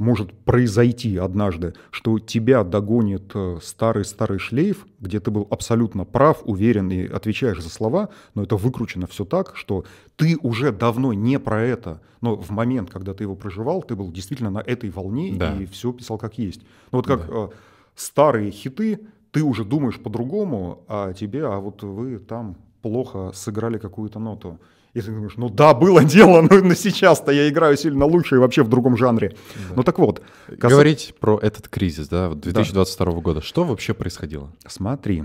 может 0.00 0.32
произойти 0.32 1.18
однажды, 1.18 1.74
что 1.90 2.18
тебя 2.18 2.64
догонит 2.64 3.32
старый-старый 3.62 4.38
э, 4.38 4.40
шлейф, 4.40 4.86
где 4.98 5.20
ты 5.20 5.30
был 5.30 5.46
абсолютно 5.50 6.04
прав, 6.04 6.40
уверен 6.44 6.90
и 6.90 7.06
отвечаешь 7.06 7.62
за 7.62 7.68
слова, 7.68 8.08
но 8.34 8.42
это 8.42 8.56
выкручено 8.56 9.06
все 9.06 9.24
так, 9.24 9.52
что 9.56 9.84
ты 10.16 10.38
уже 10.42 10.72
давно 10.72 11.12
не 11.12 11.38
про 11.38 11.62
это, 11.62 12.00
но 12.22 12.34
в 12.36 12.50
момент, 12.50 12.90
когда 12.90 13.12
ты 13.12 13.24
его 13.24 13.36
проживал, 13.36 13.82
ты 13.82 13.94
был 13.94 14.10
действительно 14.10 14.50
на 14.50 14.60
этой 14.60 14.88
волне 14.88 15.34
да. 15.36 15.54
и 15.54 15.66
все 15.66 15.92
писал 15.92 16.16
как 16.16 16.38
есть. 16.38 16.62
Ну 16.92 16.98
вот 16.98 17.06
как 17.06 17.26
да. 17.26 17.32
э, 17.32 17.48
старые 17.94 18.50
хиты, 18.50 19.00
ты 19.32 19.42
уже 19.42 19.64
думаешь 19.64 20.00
по-другому, 20.00 20.82
а 20.88 21.12
тебе, 21.12 21.46
а 21.46 21.58
вот 21.58 21.82
вы 21.82 22.18
там 22.18 22.56
плохо 22.80 23.32
сыграли 23.34 23.76
какую-то 23.76 24.18
ноту. 24.18 24.58
И 24.92 25.00
ты 25.00 25.12
думаешь, 25.12 25.36
ну 25.36 25.48
да, 25.48 25.74
было 25.74 26.04
дело, 26.16 26.42
но, 26.42 26.60
но 26.60 26.74
сейчас-то 26.74 27.32
я 27.32 27.48
играю 27.48 27.76
сильно 27.76 28.04
лучше 28.04 28.36
и 28.36 28.38
вообще 28.38 28.62
в 28.62 28.68
другом 28.68 28.96
жанре. 28.96 29.36
Да. 29.68 29.74
Ну 29.76 29.82
так 29.82 29.98
вот. 29.98 30.22
Кас... 30.58 30.70
Говорить 30.70 31.14
про 31.20 31.38
этот 31.38 31.68
кризис, 31.68 32.08
да, 32.08 32.30
2022 32.34 33.06
да. 33.06 33.20
года. 33.20 33.40
Что 33.40 33.64
вообще 33.64 33.94
происходило? 33.94 34.50
Смотри, 34.66 35.24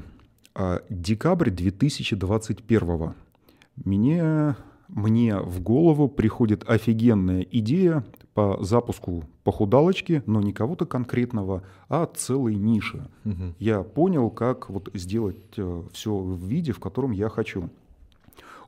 а, 0.54 0.82
декабрь 0.90 1.50
2021. 1.50 3.14
Мне, 3.84 4.56
мне 4.88 5.38
в 5.38 5.62
голову 5.62 6.08
приходит 6.08 6.68
офигенная 6.70 7.42
идея 7.42 8.06
по 8.34 8.58
запуску 8.62 9.24
похудалочки, 9.44 10.22
но 10.26 10.42
не 10.42 10.54
кого-то 10.54 10.86
конкретного, 10.86 11.64
а 11.88 12.06
целой 12.06 12.56
ниши. 12.56 13.08
Угу. 13.24 13.56
Я 13.60 13.82
понял, 13.84 14.30
как 14.30 14.70
вот 14.70 14.90
сделать 14.94 15.38
э, 15.58 15.84
все 15.94 16.16
в 16.16 16.46
виде, 16.46 16.74
в 16.74 16.80
котором 16.80 17.12
я 17.12 17.30
хочу. 17.30 17.70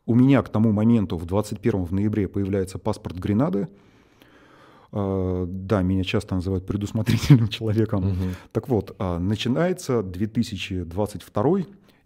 У 0.08 0.16
меня 0.16 0.42
к 0.42 0.50
тому 0.50 0.72
моменту, 0.72 1.18
в 1.18 1.26
21 1.26 1.84
в 1.84 1.94
ноябре, 1.94 2.30
появляется 2.30 2.80
паспорт 2.80 3.18
Гренады. 3.18 3.68
А, 4.94 5.46
да, 5.46 5.82
меня 5.82 6.04
часто 6.06 6.36
называют 6.36 6.66
предусмотрительным 6.66 7.48
человеком. 7.50 8.08
Угу. 8.08 8.24
Так 8.54 8.70
вот, 8.70 8.96
а, 9.00 9.20
начинается 9.20 10.02
2022 10.02 11.58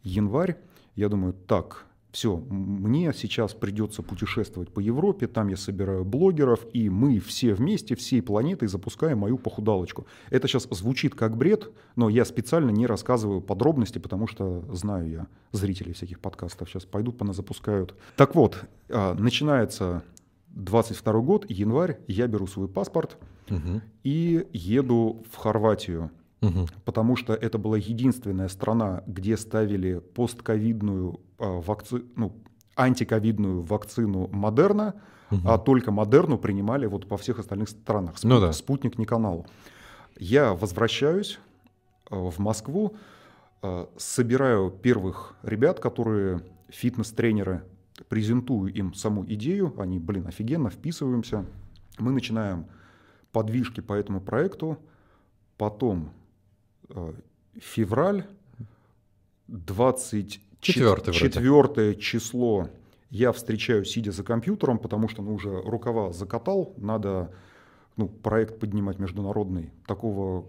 январь. 0.03 0.57
Я 0.95 1.09
думаю, 1.09 1.33
так, 1.47 1.85
все, 2.11 2.37
мне 2.37 3.13
сейчас 3.13 3.53
придется 3.53 4.03
путешествовать 4.03 4.69
по 4.69 4.79
Европе, 4.79 5.27
там 5.27 5.47
я 5.47 5.55
собираю 5.55 6.03
блогеров, 6.03 6.65
и 6.73 6.89
мы 6.89 7.19
все 7.19 7.53
вместе, 7.53 7.95
всей 7.95 8.21
планетой 8.21 8.67
запускаем 8.67 9.19
мою 9.19 9.37
похудалочку. 9.37 10.05
Это 10.29 10.47
сейчас 10.47 10.67
звучит 10.71 11.15
как 11.15 11.37
бред, 11.37 11.71
но 11.95 12.09
я 12.09 12.25
специально 12.25 12.69
не 12.69 12.85
рассказываю 12.85 13.41
подробности, 13.41 13.97
потому 13.97 14.27
что 14.27 14.65
знаю 14.73 15.09
я 15.09 15.27
зрителей 15.53 15.93
всяких 15.93 16.19
подкастов, 16.19 16.69
сейчас 16.69 16.85
пойдут, 16.85 17.21
запускают. 17.31 17.95
Так 18.17 18.35
вот, 18.35 18.65
а, 18.89 19.13
начинается 19.13 20.03
22 20.49 21.21
год, 21.21 21.45
январь, 21.49 21.99
я 22.07 22.27
беру 22.27 22.45
свой 22.47 22.67
паспорт 22.67 23.17
угу. 23.49 23.81
и 24.03 24.47
еду 24.51 25.23
в 25.31 25.37
Хорватию 25.37 26.11
угу. 26.41 26.67
потому 26.85 27.15
что 27.15 27.33
это 27.33 27.57
была 27.57 27.77
единственная 27.77 28.47
страна, 28.47 29.03
где 29.07 29.37
ставили 29.37 29.99
постковидную 29.99 31.19
а, 31.41 31.59
вакци... 31.59 32.03
ну, 32.15 32.33
антиковидную 32.75 33.61
вакцину 33.61 34.29
Модерна, 34.31 34.93
угу. 35.31 35.41
а 35.45 35.57
только 35.57 35.91
Модерну 35.91 36.37
принимали 36.37 36.85
вот 36.85 37.07
по 37.07 37.17
всех 37.17 37.39
остальных 37.39 37.69
странах. 37.69 38.17
Спутник, 38.17 38.33
ну 38.33 38.41
да. 38.41 38.53
спутник 38.53 38.97
не 38.99 39.05
канал. 39.05 39.47
Я 40.17 40.53
возвращаюсь 40.53 41.39
а, 42.11 42.29
в 42.29 42.37
Москву, 42.37 42.95
а, 43.63 43.89
собираю 43.97 44.69
первых 44.69 45.33
ребят, 45.41 45.79
которые 45.79 46.43
фитнес-тренеры, 46.69 47.63
презентую 48.07 48.71
им 48.71 48.93
саму 48.93 49.25
идею, 49.25 49.73
они, 49.79 49.97
блин, 49.97 50.27
офигенно, 50.27 50.69
вписываемся. 50.69 51.45
Мы 51.97 52.11
начинаем 52.11 52.67
подвижки 53.31 53.81
по 53.81 53.93
этому 53.93 54.21
проекту, 54.21 54.77
потом 55.57 56.11
февраль, 57.59 58.25
20 59.47 60.41
Четвертое, 60.61 61.11
четвертое 61.11 61.95
число 61.95 62.69
я 63.09 63.31
встречаю, 63.31 63.83
сидя 63.83 64.11
за 64.11 64.23
компьютером, 64.23 64.79
потому 64.79 65.09
что 65.09 65.21
ну, 65.21 65.33
уже 65.33 65.49
рукава 65.49 66.13
закатал, 66.13 66.73
надо 66.77 67.31
ну, 67.97 68.07
проект 68.07 68.59
поднимать 68.59 68.99
международный. 68.99 69.71
Такого 69.85 70.45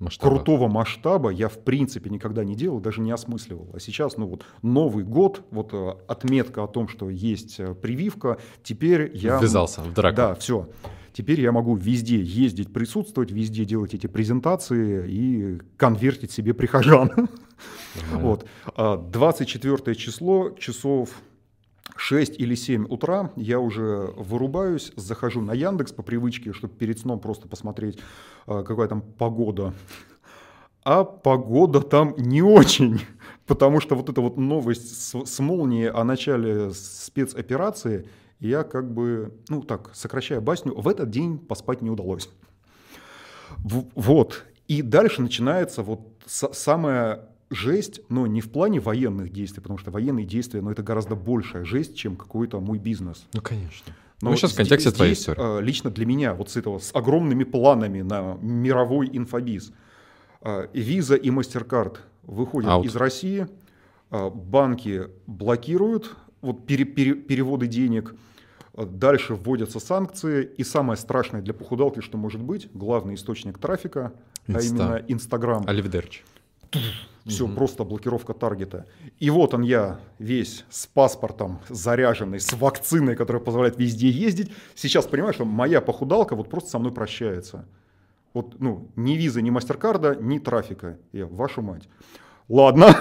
масштаба. 0.00 0.36
крутого 0.36 0.68
масштаба 0.68 1.30
я 1.30 1.48
в 1.48 1.58
принципе 1.58 2.10
никогда 2.10 2.44
не 2.44 2.56
делал, 2.56 2.80
даже 2.80 3.00
не 3.00 3.12
осмысливал. 3.12 3.70
А 3.72 3.78
сейчас, 3.78 4.16
ну 4.16 4.26
вот, 4.26 4.44
Новый 4.62 5.04
год, 5.04 5.42
вот 5.50 5.72
э, 5.72 5.94
отметка 6.08 6.64
о 6.64 6.66
том, 6.66 6.88
что 6.88 7.08
есть 7.08 7.60
э, 7.60 7.74
прививка, 7.74 8.38
теперь 8.64 9.12
я... 9.14 9.38
Ввязался 9.38 9.80
в 9.82 9.92
драку. 9.94 10.16
Да, 10.16 10.34
все. 10.34 10.68
Теперь 11.12 11.40
я 11.40 11.52
могу 11.52 11.74
везде 11.74 12.20
ездить, 12.20 12.72
присутствовать, 12.72 13.32
везде 13.32 13.64
делать 13.64 13.94
эти 13.94 14.06
презентации 14.06 15.08
и 15.08 15.58
конвертить 15.76 16.30
себе 16.30 16.54
прихожан. 16.54 17.28
Вот. 18.12 18.46
24 18.76 19.76
а 19.84 19.94
число, 19.94 20.50
часов 20.50 21.10
6 21.96 22.38
или 22.38 22.54
7 22.54 22.86
утра 22.86 23.32
я 23.36 23.58
уже 23.58 24.12
вырубаюсь, 24.16 24.92
захожу 24.96 25.40
на 25.40 25.52
Яндекс 25.52 25.92
по 25.92 26.02
привычке, 26.02 26.52
чтобы 26.52 26.74
перед 26.74 26.98
сном 27.00 27.18
просто 27.18 27.48
посмотреть, 27.48 27.98
а, 28.46 28.62
какая 28.62 28.88
там 28.88 29.02
погода. 29.02 29.74
А 30.84 31.04
погода 31.04 31.80
там 31.80 32.14
не 32.16 32.40
очень, 32.40 33.00
потому 33.46 33.80
что 33.80 33.96
вот 33.96 34.08
эта 34.08 34.20
вот 34.20 34.38
новость 34.38 35.02
с, 35.02 35.26
с 35.26 35.38
молнией 35.40 35.90
о 35.90 36.04
начале 36.04 36.70
спецоперации– 36.70 38.06
я 38.40 38.64
как 38.64 38.92
бы, 38.92 39.34
ну 39.48 39.62
так, 39.62 39.90
сокращая 39.94 40.40
басню, 40.40 40.74
в 40.74 40.88
этот 40.88 41.10
день 41.10 41.38
поспать 41.38 41.82
не 41.82 41.90
удалось. 41.90 42.30
Вот. 43.58 44.44
И 44.66 44.82
дальше 44.82 45.20
начинается 45.20 45.82
вот 45.82 46.00
самая 46.26 47.28
жесть, 47.50 48.00
но 48.08 48.26
не 48.26 48.40
в 48.40 48.50
плане 48.50 48.80
военных 48.80 49.30
действий, 49.30 49.60
потому 49.60 49.78
что 49.78 49.90
военные 49.90 50.24
действия, 50.24 50.62
ну, 50.62 50.70
это 50.70 50.82
гораздо 50.82 51.16
большая 51.16 51.64
жесть, 51.64 51.96
чем 51.96 52.16
какой-то 52.16 52.60
мой 52.60 52.78
бизнес. 52.78 53.26
Ну, 53.34 53.42
конечно. 53.42 53.94
Но 54.22 54.30
ну, 54.30 54.36
сейчас 54.36 54.52
в 54.52 54.56
контексте 54.56 54.90
здесь, 54.90 54.96
твоей 54.96 55.12
истории. 55.14 55.40
А, 55.40 55.60
лично 55.60 55.90
для 55.90 56.06
меня, 56.06 56.34
вот 56.34 56.50
с 56.50 56.56
этого, 56.56 56.78
с 56.78 56.94
огромными 56.94 57.44
планами 57.44 58.02
на 58.02 58.36
мировой 58.40 59.10
инфобиз, 59.12 59.72
а, 60.40 60.66
Visa 60.72 61.18
и 61.18 61.30
MasterCard 61.30 61.96
выходят 62.22 62.70
Out. 62.70 62.86
из 62.86 62.94
России, 62.94 63.48
а, 64.10 64.30
банки 64.30 65.08
блокируют 65.26 66.14
вот 66.42 66.66
пере, 66.66 66.84
пере, 66.84 67.14
переводы 67.14 67.66
денег– 67.66 68.14
Дальше 68.74 69.34
вводятся 69.34 69.80
санкции. 69.80 70.44
И 70.44 70.64
самое 70.64 70.96
страшное 70.96 71.42
для 71.42 71.54
похудалки, 71.54 72.00
что 72.00 72.16
может 72.16 72.42
быть, 72.42 72.68
главный 72.72 73.14
источник 73.14 73.58
трафика, 73.58 74.12
Инста. 74.46 74.58
а 74.58 74.62
именно 74.62 75.04
Инстаграм. 75.08 75.64
Оливдерч. 75.66 76.22
Все, 77.26 77.44
угу. 77.44 77.54
просто 77.54 77.84
блокировка 77.84 78.32
таргета. 78.32 78.86
И 79.18 79.28
вот 79.28 79.52
он 79.54 79.62
я, 79.62 80.00
весь 80.18 80.64
с 80.70 80.86
паспортом 80.86 81.60
заряженный, 81.68 82.40
с 82.40 82.52
вакциной, 82.54 83.14
которая 83.14 83.42
позволяет 83.42 83.78
везде 83.78 84.08
ездить. 84.08 84.52
Сейчас 84.74 85.06
понимаю, 85.06 85.34
что 85.34 85.44
моя 85.44 85.80
похудалка 85.80 86.34
вот 86.34 86.48
просто 86.48 86.70
со 86.70 86.78
мной 86.78 86.92
прощается. 86.92 87.66
Вот, 88.32 88.58
ну, 88.60 88.88
ни 88.96 89.14
визы, 89.14 89.42
ни 89.42 89.50
мастеркарда, 89.50 90.14
ни 90.14 90.38
трафика. 90.38 90.98
Я, 91.12 91.26
вашу 91.26 91.62
мать. 91.62 91.88
Ладно, 92.48 92.96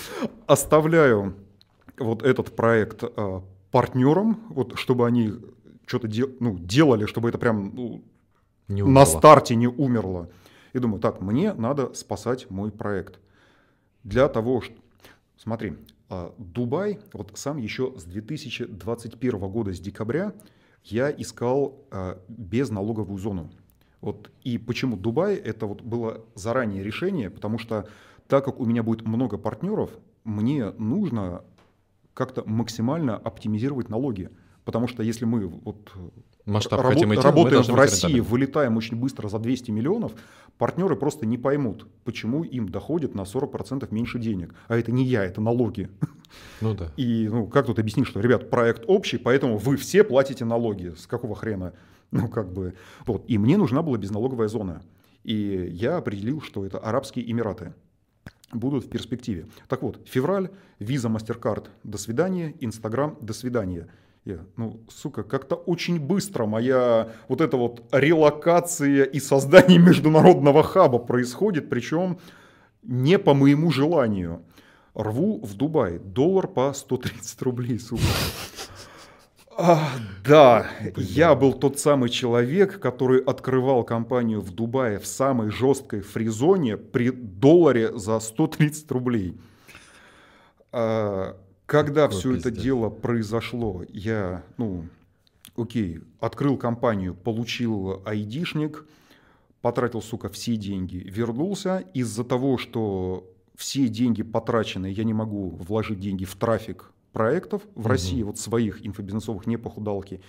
оставляю 0.46 1.34
вот 1.98 2.22
этот 2.22 2.54
проект 2.54 3.02
а, 3.02 3.42
партнерам, 3.74 4.38
вот, 4.50 4.78
чтобы 4.78 5.04
они 5.04 5.32
что-то 5.84 6.06
дел, 6.06 6.28
ну, 6.38 6.56
делали, 6.56 7.06
чтобы 7.06 7.30
это 7.30 7.38
прям 7.38 7.74
ну, 7.74 8.04
не 8.68 8.84
на 8.84 9.04
старте 9.04 9.56
не 9.56 9.66
умерла. 9.66 10.28
И 10.74 10.78
думаю, 10.78 11.00
так, 11.00 11.20
мне 11.20 11.52
надо 11.54 11.92
спасать 11.92 12.48
мой 12.50 12.70
проект. 12.70 13.18
Для 14.04 14.28
того, 14.28 14.60
что... 14.60 14.74
Смотри, 15.36 15.72
а, 16.08 16.32
Дубай, 16.38 17.00
вот 17.12 17.32
сам 17.34 17.56
еще 17.56 17.92
с 17.98 18.04
2021 18.04 19.38
года, 19.40 19.72
с 19.72 19.80
декабря, 19.80 20.34
я 20.84 21.10
искал 21.10 21.84
а, 21.90 22.20
безналоговую 22.28 23.18
зону. 23.18 23.50
Вот. 24.00 24.30
И 24.44 24.56
почему 24.56 24.96
Дубай? 24.96 25.34
Это 25.34 25.66
вот 25.66 25.82
было 25.82 26.24
заранее 26.36 26.84
решение, 26.84 27.28
потому 27.28 27.58
что 27.58 27.88
так 28.28 28.44
как 28.44 28.60
у 28.60 28.66
меня 28.66 28.84
будет 28.84 29.04
много 29.04 29.36
партнеров, 29.36 29.90
мне 30.22 30.70
нужно 30.78 31.42
как-то 32.14 32.42
максимально 32.46 33.16
оптимизировать 33.16 33.88
налоги. 33.88 34.30
Потому 34.64 34.88
что 34.88 35.02
если 35.02 35.26
мы 35.26 35.46
вот 35.46 35.92
Масштаб 36.46 36.80
рабо- 36.80 36.94
хотим 36.94 37.12
идти, 37.12 37.22
работаем 37.22 37.62
в 37.62 37.74
России, 37.74 38.20
вылетаем 38.20 38.76
очень 38.76 38.96
быстро 38.96 39.28
за 39.28 39.38
200 39.38 39.70
миллионов, 39.70 40.12
партнеры 40.56 40.96
просто 40.96 41.26
не 41.26 41.36
поймут, 41.36 41.86
почему 42.04 42.44
им 42.44 42.70
доходит 42.70 43.14
на 43.14 43.22
40% 43.22 43.86
меньше 43.92 44.18
денег. 44.18 44.54
А 44.68 44.76
это 44.76 44.90
не 44.90 45.04
я, 45.04 45.24
это 45.24 45.42
налоги. 45.42 45.90
Ну 46.62 46.74
да. 46.74 46.90
И 46.96 47.28
ну, 47.30 47.46
как 47.46 47.66
тут 47.66 47.78
объяснить, 47.78 48.06
что, 48.06 48.20
ребят, 48.20 48.48
проект 48.48 48.84
общий, 48.86 49.18
поэтому 49.18 49.58
вы 49.58 49.76
все 49.76 50.02
платите 50.02 50.44
налоги. 50.44 50.94
С 50.96 51.06
какого 51.06 51.34
хрена? 51.34 51.74
Ну, 52.10 52.28
как 52.28 52.52
бы. 52.52 52.74
Вот. 53.06 53.24
И 53.26 53.38
мне 53.38 53.56
нужна 53.56 53.82
была 53.82 53.98
безналоговая 53.98 54.46
зона. 54.46 54.82
И 55.24 55.68
я 55.72 55.96
определил, 55.96 56.40
что 56.40 56.64
это 56.64 56.78
Арабские 56.78 57.28
Эмираты 57.28 57.74
будут 58.54 58.84
в 58.84 58.88
перспективе. 58.88 59.46
Так 59.68 59.82
вот, 59.82 60.00
февраль, 60.06 60.50
виза, 60.78 61.08
MasterCard, 61.08 61.66
до 61.82 61.98
свидания, 61.98 62.54
Инстаграм, 62.60 63.16
до 63.20 63.32
свидания. 63.32 63.88
Я, 64.24 64.38
ну, 64.56 64.80
сука, 64.88 65.22
как-то 65.22 65.54
очень 65.54 66.00
быстро 66.00 66.46
моя 66.46 67.08
вот 67.28 67.42
эта 67.42 67.58
вот 67.58 67.84
релокация 67.92 69.04
и 69.04 69.20
создание 69.20 69.78
международного 69.90 70.62
хаба 70.62 70.98
происходит, 70.98 71.68
причем 71.68 72.18
не 72.82 73.18
по 73.18 73.34
моему 73.34 73.70
желанию. 73.70 74.42
Рву 74.94 75.40
в 75.44 75.54
Дубай, 75.54 75.98
доллар 75.98 76.46
по 76.46 76.72
130 76.72 77.42
рублей, 77.42 77.78
сука. 77.80 78.02
А, 79.56 79.90
да, 80.24 80.66
Блин. 80.80 81.06
я 81.10 81.34
был 81.34 81.52
тот 81.52 81.78
самый 81.78 82.08
человек, 82.08 82.80
который 82.80 83.20
открывал 83.20 83.84
компанию 83.84 84.40
в 84.40 84.50
Дубае 84.50 84.98
в 84.98 85.06
самой 85.06 85.50
жесткой 85.50 86.00
фризоне 86.00 86.76
при 86.76 87.10
долларе 87.10 87.96
за 87.96 88.18
130 88.18 88.90
рублей. 88.90 89.36
А, 90.72 91.36
когда 91.66 92.08
Какой 92.08 92.18
все 92.18 92.34
пиздец. 92.34 92.52
это 92.52 92.62
дело 92.62 92.90
произошло, 92.90 93.84
я, 93.88 94.42
ну, 94.56 94.86
окей, 95.56 96.00
открыл 96.20 96.56
компанию, 96.56 97.14
получил 97.14 98.02
айдишник, 98.04 98.84
потратил, 99.60 100.02
сука, 100.02 100.28
все 100.28 100.56
деньги, 100.56 100.96
вернулся. 100.96 101.84
Из-за 101.94 102.24
того, 102.24 102.58
что 102.58 103.30
все 103.54 103.88
деньги 103.88 104.22
потрачены, 104.22 104.86
я 104.86 105.04
не 105.04 105.14
могу 105.14 105.50
вложить 105.50 106.00
деньги 106.00 106.24
в 106.24 106.34
трафик 106.34 106.90
проектов 107.14 107.62
в 107.74 107.80
угу. 107.80 107.88
России, 107.88 108.22
вот 108.22 108.38
своих 108.38 108.84
инфобизнесовых, 108.86 109.46
не 109.46 109.56
похудалки. 109.56 110.20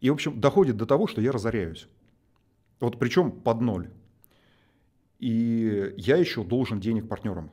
И, 0.00 0.10
в 0.10 0.12
общем, 0.12 0.40
доходит 0.40 0.76
до 0.76 0.86
того, 0.86 1.08
что 1.08 1.20
я 1.20 1.32
разоряюсь. 1.32 1.88
Вот 2.78 3.00
причем 3.00 3.32
под 3.32 3.60
ноль. 3.60 3.90
И 5.18 5.92
я 5.96 6.16
еще 6.16 6.44
должен 6.44 6.78
денег 6.78 7.08
партнерам. 7.08 7.50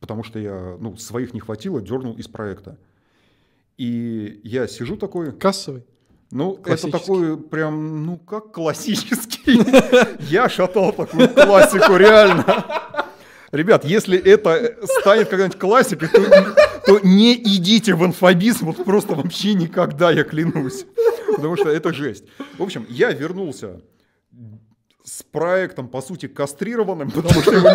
Потому 0.00 0.22
что 0.22 0.38
я, 0.38 0.76
ну, 0.78 0.96
своих 0.96 1.32
не 1.32 1.40
хватило, 1.40 1.80
дернул 1.80 2.14
из 2.16 2.28
проекта. 2.28 2.78
И 3.78 4.40
я 4.44 4.66
сижу 4.66 4.96
такой... 4.96 5.32
Кассовый? 5.32 5.84
Ну, 6.30 6.60
это 6.64 6.90
такой 6.90 7.36
прям, 7.36 8.04
ну, 8.06 8.16
как 8.16 8.52
классический. 8.52 9.60
Я 10.30 10.48
шатал 10.48 10.92
такую 10.92 11.28
классику, 11.28 11.96
реально. 11.96 13.06
Ребят, 13.50 13.84
если 13.84 14.16
это 14.16 14.76
станет 15.00 15.28
когда-нибудь 15.28 15.58
классикой, 15.58 16.08
то, 16.08 16.20
то 16.90 17.00
не 17.06 17.34
идите 17.36 17.94
в 17.94 18.04
инфобизм, 18.04 18.66
вот 18.66 18.84
просто 18.84 19.14
вообще 19.14 19.54
никогда, 19.54 20.10
я 20.10 20.24
клянусь. 20.24 20.84
Потому 21.36 21.56
что 21.56 21.68
это 21.68 21.92
жесть. 21.92 22.24
В 22.58 22.62
общем, 22.62 22.84
я 22.88 23.12
вернулся 23.12 23.80
с 25.04 25.22
проектом, 25.22 25.88
по 25.88 26.02
сути, 26.02 26.26
кастрированным, 26.26 27.10
потому 27.10 27.42
что 27.42 27.52
его, 27.52 27.70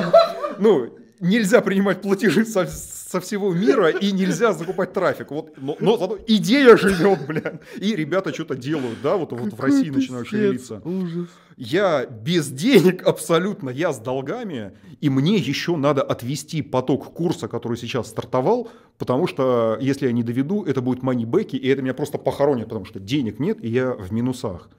ну, 0.59 0.97
нельзя 1.21 1.61
принимать 1.61 2.01
платежи 2.01 2.45
со, 2.45 2.65
со 2.65 3.21
всего 3.21 3.53
мира 3.53 3.89
и 3.89 4.11
нельзя 4.11 4.51
закупать 4.51 4.91
трафик. 4.91 5.31
Вот, 5.31 5.53
но, 5.57 5.77
но 5.79 5.97
зато 5.97 6.19
идея 6.27 6.75
живет, 6.75 7.25
блядь. 7.25 7.61
И 7.77 7.95
ребята 7.95 8.33
что-то 8.33 8.55
делают, 8.55 9.01
да, 9.01 9.15
вот, 9.15 9.31
вот 9.31 9.53
в 9.53 9.59
России 9.61 9.89
начинают 9.89 10.27
шевелиться. 10.27 10.81
Ужас. 10.83 11.29
Я 11.57 12.05
без 12.05 12.49
денег 12.49 13.07
абсолютно, 13.07 13.69
я 13.69 13.93
с 13.93 13.99
долгами, 13.99 14.73
и 14.99 15.09
мне 15.09 15.37
еще 15.37 15.77
надо 15.77 16.01
отвести 16.01 16.61
поток 16.61 17.13
курса, 17.13 17.47
который 17.47 17.77
сейчас 17.77 18.09
стартовал, 18.09 18.69
потому 18.97 19.25
что 19.25 19.77
если 19.79 20.07
я 20.07 20.11
не 20.11 20.23
доведу, 20.23 20.65
это 20.65 20.81
будет 20.81 21.01
манибеки, 21.01 21.55
и 21.55 21.67
это 21.69 21.81
меня 21.81 21.93
просто 21.93 22.17
похоронит, 22.17 22.65
потому 22.65 22.83
что 22.83 22.99
денег 22.99 23.39
нет, 23.39 23.63
и 23.63 23.69
я 23.69 23.93
в 23.93 24.11
минусах. 24.11 24.69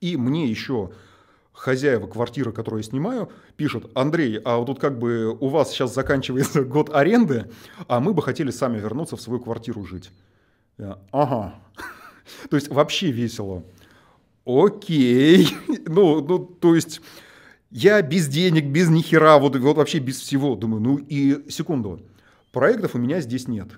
И 0.00 0.16
мне 0.16 0.46
еще 0.46 0.90
хозяева 1.52 2.08
квартиры, 2.08 2.50
которую 2.50 2.82
я 2.82 2.88
снимаю, 2.88 3.30
пишут, 3.56 3.90
Андрей, 3.94 4.40
а 4.44 4.58
вот 4.58 4.66
тут 4.66 4.80
как 4.80 4.98
бы 4.98 5.36
у 5.38 5.48
вас 5.48 5.70
сейчас 5.70 5.94
заканчивается 5.94 6.64
год 6.64 6.90
аренды, 6.92 7.46
а 7.86 8.00
мы 8.00 8.12
бы 8.14 8.22
хотели 8.22 8.50
сами 8.50 8.78
вернуться 8.78 9.16
в 9.16 9.20
свою 9.20 9.38
квартиру 9.40 9.84
жить. 9.84 10.10
Я, 10.76 10.98
ага. 11.12 11.54
То 12.50 12.56
есть 12.56 12.68
вообще 12.68 13.12
весело. 13.12 13.62
Окей. 14.44 15.48
Ну, 15.86 16.22
ну, 16.26 16.38
то 16.38 16.74
есть 16.74 17.02
я 17.70 18.00
без 18.00 18.28
денег, 18.28 18.66
без 18.66 18.88
нихера, 18.88 19.38
вот, 19.38 19.56
вот 19.56 19.76
вообще 19.76 19.98
без 19.98 20.18
всего. 20.18 20.54
Думаю, 20.56 20.80
ну 20.80 20.96
и 20.96 21.50
секунду. 21.50 22.00
Проектов 22.52 22.94
у 22.94 22.98
меня 22.98 23.20
здесь 23.20 23.48
нет. 23.48 23.68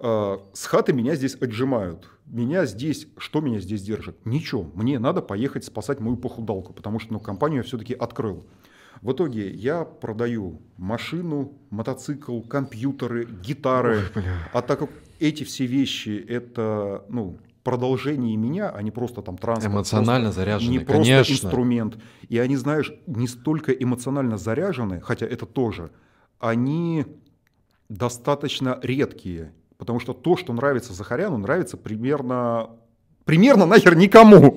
А, 0.00 0.40
с 0.52 0.66
хаты 0.66 0.92
меня 0.92 1.14
здесь 1.14 1.34
отжимают. 1.34 2.08
Меня 2.26 2.66
здесь, 2.66 3.06
что 3.18 3.40
меня 3.40 3.60
здесь 3.60 3.82
держит? 3.82 4.24
Ничего. 4.26 4.70
Мне 4.74 4.98
надо 4.98 5.22
поехать 5.22 5.64
спасать 5.64 6.00
мою 6.00 6.16
похудалку, 6.16 6.72
потому 6.72 6.98
что 6.98 7.12
ну, 7.12 7.20
компанию 7.20 7.58
я 7.58 7.62
все-таки 7.62 7.94
открыл. 7.94 8.46
В 9.02 9.12
итоге 9.12 9.50
я 9.50 9.84
продаю 9.84 10.60
машину, 10.76 11.52
мотоцикл, 11.70 12.40
компьютеры, 12.40 13.26
гитары. 13.26 14.02
Ой, 14.14 14.24
а 14.52 14.62
так 14.62 14.80
как 14.80 14.90
эти 15.20 15.44
все 15.44 15.66
вещи 15.66 16.24
это 16.28 17.04
ну, 17.08 17.38
продолжение 17.68 18.34
меня, 18.34 18.70
а 18.70 18.80
не 18.80 18.90
просто 18.90 19.20
там 19.20 19.36
транспорт. 19.36 19.74
Эмоционально 19.74 20.32
заряженные, 20.32 20.78
Не 20.78 20.84
просто 20.84 21.20
инструмент. 21.20 21.98
И 22.30 22.38
они, 22.38 22.56
знаешь, 22.56 22.94
не 23.06 23.28
столько 23.28 23.72
эмоционально 23.72 24.38
заряжены, 24.38 25.02
хотя 25.02 25.26
это 25.26 25.44
тоже, 25.44 25.90
они 26.38 27.04
достаточно 27.90 28.78
редкие. 28.82 29.52
Потому 29.76 30.00
что 30.00 30.14
то, 30.14 30.38
что 30.38 30.54
нравится 30.54 30.94
Захаряну, 30.94 31.36
нравится 31.36 31.76
примерно, 31.76 32.70
примерно 33.26 33.66
нахер 33.66 33.94
никому. 33.94 34.56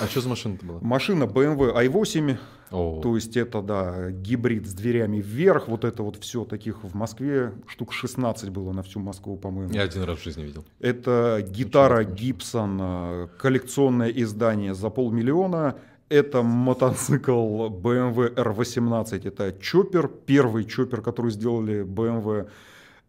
А 0.00 0.06
что 0.06 0.20
за 0.20 0.28
машина-то 0.28 0.66
была? 0.66 0.78
Машина 0.80 1.24
BMW 1.24 1.74
i8, 1.86 2.36
О. 2.70 3.00
то 3.02 3.14
есть 3.14 3.36
это, 3.36 3.62
да, 3.62 4.10
гибрид 4.10 4.66
с 4.66 4.74
дверями 4.74 5.20
вверх, 5.20 5.68
вот 5.68 5.84
это 5.84 6.02
вот 6.02 6.16
все, 6.16 6.44
таких 6.44 6.84
в 6.84 6.94
Москве 6.94 7.52
штук 7.66 7.92
16 7.92 8.50
было 8.50 8.72
на 8.72 8.82
всю 8.82 9.00
Москву, 9.00 9.36
по-моему. 9.36 9.72
Я 9.72 9.82
один 9.82 10.02
раз 10.04 10.18
в 10.18 10.24
жизни 10.24 10.42
видел. 10.42 10.64
Это 10.80 11.44
гитара 11.46 12.04
Gibson, 12.04 13.28
коллекционное 13.38 14.10
издание 14.10 14.74
за 14.74 14.90
полмиллиона, 14.90 15.76
это 16.08 16.42
мотоцикл 16.42 17.68
BMW 17.68 18.34
R18, 18.34 19.26
это 19.26 19.54
чоппер, 19.60 20.08
первый 20.08 20.64
чоппер, 20.64 21.00
который 21.00 21.30
сделали 21.30 21.84
BMW 21.84 22.48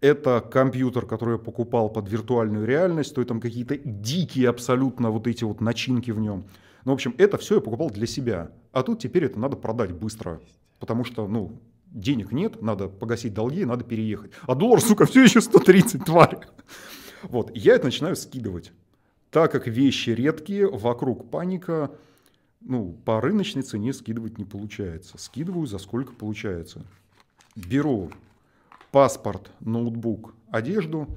это 0.04 0.41
компьютер, 0.41 1.06
который 1.06 1.36
я 1.36 1.38
покупал 1.38 1.89
под 1.89 2.10
виртуальную 2.10 2.68
реальность, 2.68 3.16
то 3.16 3.22
есть 3.22 3.30
там 3.30 3.39
какие-то 3.39 3.78
дикие 3.78 4.49
абсолютно 4.49 5.10
вот 5.12 5.28
эти 5.28 5.45
вот 5.45 5.62
начинки 5.62 6.12
в 6.12 6.20
нем. 6.20 6.43
Ну, 6.84 6.91
в 6.91 6.95
общем, 6.95 7.16
это 7.18 7.38
все 7.38 7.56
я 7.56 7.62
покупал 7.62 7.89
для 7.89 8.06
себя. 8.06 8.51
А 8.74 8.84
тут 8.84 8.99
теперь 8.99 9.24
это 9.24 9.39
надо 9.39 9.56
продать 9.56 9.93
быстро, 9.93 10.41
потому 10.80 11.06
что, 11.06 11.26
ну, 11.26 11.58
денег 11.86 12.34
нет, 12.34 12.62
надо 12.62 12.89
погасить 12.89 13.34
долги, 13.34 13.64
надо 13.64 13.86
переехать. 13.86 14.32
А 14.41 14.56
доллар, 14.56 14.82
сука, 14.82 15.06
все 15.06 15.24
еще 15.24 15.39
130, 15.39 16.04
тварь. 16.04 16.38
Вот, 17.22 17.56
я 17.56 17.76
это 17.76 17.86
начинаю 17.86 18.18
скидывать. 18.18 18.74
Так 19.32 19.54
как 19.54 19.68
вещи 19.68 20.10
редкие, 20.10 20.70
вокруг 20.70 21.32
паника, 21.32 21.91
ну, 22.60 22.91
по 23.06 23.22
рыночной 23.22 23.62
цене 23.62 23.93
скидывать 23.93 24.38
не 24.38 24.43
получается. 24.43 25.18
Скидываю 25.18 25.66
за 25.66 25.78
сколько 25.78 26.12
получается. 26.12 26.86
Беру 27.56 28.12
паспорт, 28.93 29.49
ноутбук, 29.59 30.35
одежду 30.51 31.07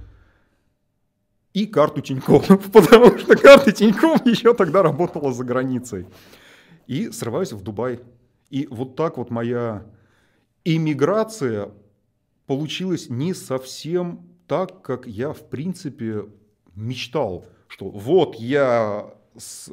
и 1.52 1.66
карту 1.66 2.00
Тинькофф, 2.00 2.70
потому 2.72 3.18
что 3.18 3.36
карта 3.36 3.70
Тинькофф 3.70 4.24
еще 4.26 4.54
тогда 4.54 4.82
работала 4.82 5.30
за 5.32 5.44
границей. 5.44 6.06
И 6.86 7.10
срываюсь 7.10 7.52
в 7.52 7.62
Дубай. 7.62 8.00
И 8.48 8.66
вот 8.70 8.96
так 8.96 9.18
вот 9.18 9.30
моя 9.30 9.84
иммиграция 10.64 11.70
получилась 12.46 13.10
не 13.10 13.34
совсем 13.34 14.26
так, 14.46 14.80
как 14.80 15.06
я 15.06 15.34
в 15.34 15.46
принципе 15.48 16.24
мечтал, 16.74 17.44
что 17.68 17.90
вот 17.90 18.36
я 18.36 19.12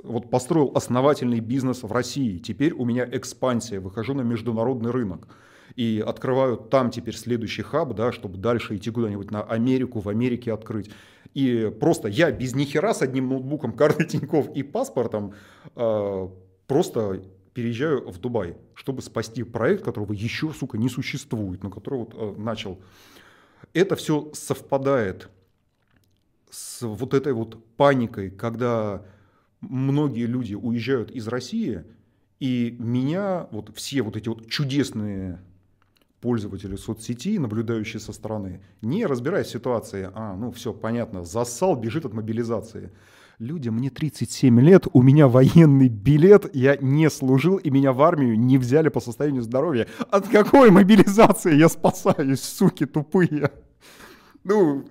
вот 0.03 0.29
построил 0.29 0.73
основательный 0.75 1.39
бизнес 1.39 1.83
в 1.83 1.91
России. 1.91 2.39
Теперь 2.39 2.73
у 2.73 2.83
меня 2.83 3.07
экспансия, 3.09 3.79
выхожу 3.79 4.13
на 4.13 4.21
международный 4.21 4.91
рынок. 4.91 5.29
И 5.75 6.03
открываю 6.05 6.57
там 6.57 6.91
теперь 6.91 7.15
следующий 7.15 7.63
хаб, 7.63 7.93
да, 7.93 8.11
чтобы 8.11 8.37
дальше 8.37 8.75
идти 8.75 8.91
куда-нибудь 8.91 9.31
на 9.31 9.43
Америку, 9.43 9.99
в 9.99 10.09
Америке 10.09 10.53
открыть. 10.53 10.91
И 11.33 11.73
просто 11.79 12.07
я 12.07 12.31
без 12.31 12.53
нихера 12.53 12.93
с 12.93 13.01
одним 13.01 13.29
ноутбуком, 13.29 13.73
картой 13.77 14.05
Тинькофф 14.05 14.55
и 14.55 14.63
паспортом 14.63 15.33
э, 15.75 16.29
просто 16.67 17.23
переезжаю 17.53 18.09
в 18.09 18.19
Дубай, 18.19 18.55
чтобы 18.73 19.01
спасти 19.01 19.43
проект, 19.43 19.83
которого 19.83 20.13
еще, 20.13 20.51
сука, 20.51 20.77
не 20.77 20.89
существует, 20.89 21.63
но 21.63 21.69
который 21.69 21.99
вот 21.99 22.13
э, 22.15 22.35
начал. 22.37 22.79
Это 23.73 23.95
все 23.95 24.31
совпадает 24.33 25.29
с 26.49 26.81
вот 26.83 27.13
этой 27.13 27.33
вот 27.33 27.63
паникой, 27.75 28.29
когда 28.29 29.03
многие 29.61 30.25
люди 30.25 30.53
уезжают 30.53 31.09
из 31.11 31.27
России, 31.27 31.83
и 32.39 32.75
меня 32.79 33.47
вот 33.51 33.71
все 33.75 34.01
вот 34.01 34.17
эти 34.17 34.29
вот 34.29 34.49
чудесные 34.49 35.41
пользователи 36.23 36.77
соцсети, 36.77 37.37
наблюдающие 37.37 37.99
со 37.99 38.13
стороны, 38.13 38.61
не 38.81 39.05
разбираясь 39.05 39.47
в 39.47 39.51
ситуации, 39.51 40.09
а, 40.13 40.37
ну 40.37 40.51
все, 40.51 40.71
понятно, 40.73 41.25
засал, 41.25 41.75
бежит 41.75 42.05
от 42.05 42.13
мобилизации. 42.13 42.93
Люди, 43.39 43.67
мне 43.67 43.89
37 43.89 44.57
лет, 44.61 44.87
у 44.93 45.01
меня 45.01 45.27
военный 45.27 45.89
билет, 45.89 46.55
я 46.55 46.77
не 46.77 47.09
служил, 47.09 47.57
и 47.57 47.69
меня 47.69 47.91
в 47.91 48.01
армию 48.01 48.39
не 48.39 48.57
взяли 48.57 48.87
по 48.87 49.01
состоянию 49.01 49.41
здоровья. 49.41 49.85
От 50.09 50.29
какой 50.29 50.71
мобилизации 50.71 51.55
я 51.55 51.67
спасаюсь, 51.67 52.41
суки 52.41 52.85
тупые? 52.85 53.51
Ну, 54.45 54.85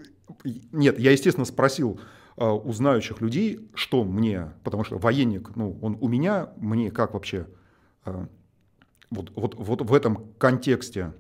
нет, 0.71 0.99
я, 0.99 1.13
естественно, 1.13 1.47
спросил 1.47 1.99
э, 2.37 2.47
у 2.47 2.73
знающих 2.75 3.23
людей, 3.23 3.71
что 3.73 4.05
мне, 4.05 4.53
потому 4.65 4.85
что 4.85 4.99
военник, 4.99 5.57
ну, 5.57 5.79
он 5.81 5.97
у 5.99 6.09
меня, 6.09 6.51
мне 6.59 6.91
как 6.91 7.15
вообще, 7.15 7.47
э, 8.05 8.27
вот, 9.13 9.31
вот, 9.35 9.55
вот 9.57 9.83
в 9.83 9.95
этом 9.95 10.33
контексте, 10.39 11.13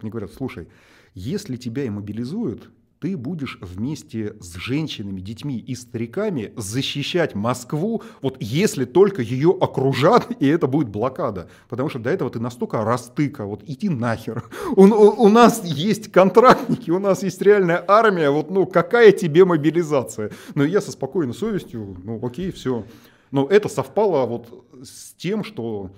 мне 0.00 0.10
говорят, 0.10 0.32
слушай, 0.32 0.68
если 1.14 1.56
тебя 1.56 1.84
и 1.84 1.90
мобилизуют, 1.90 2.70
ты 3.00 3.16
будешь 3.16 3.58
вместе 3.60 4.34
с 4.40 4.54
женщинами, 4.56 5.20
детьми 5.20 5.58
и 5.58 5.74
стариками 5.74 6.52
защищать 6.56 7.34
Москву, 7.34 8.02
вот 8.22 8.36
если 8.40 8.84
только 8.84 9.22
ее 9.22 9.56
окружат, 9.60 10.28
и 10.40 10.46
это 10.46 10.66
будет 10.66 10.88
блокада. 10.88 11.48
Потому 11.68 11.88
что 11.88 11.98
до 11.98 12.10
этого 12.10 12.30
ты 12.30 12.40
настолько 12.40 12.84
растыка, 12.84 13.44
вот 13.44 13.62
иди 13.66 13.88
нахер. 13.88 14.44
У, 14.76 14.84
у, 14.84 15.24
у 15.24 15.28
нас 15.28 15.64
есть 15.64 16.10
контрактники, 16.10 16.90
у 16.90 16.98
нас 16.98 17.22
есть 17.22 17.40
реальная 17.40 17.84
армия, 17.86 18.30
вот 18.30 18.50
ну 18.50 18.66
какая 18.66 19.12
тебе 19.12 19.44
мобилизация? 19.44 20.32
Но 20.54 20.64
я 20.64 20.80
со 20.80 20.92
спокойной 20.92 21.34
совестью, 21.34 21.96
ну 22.02 22.24
окей, 22.24 22.50
все. 22.50 22.84
Но 23.30 23.46
это 23.46 23.68
совпало 23.68 24.26
вот 24.26 24.64
с 24.82 25.12
тем, 25.14 25.44
что 25.44 25.90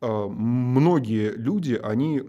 э, 0.00 0.26
многие 0.28 1.32
люди, 1.32 1.78
они 1.82 2.22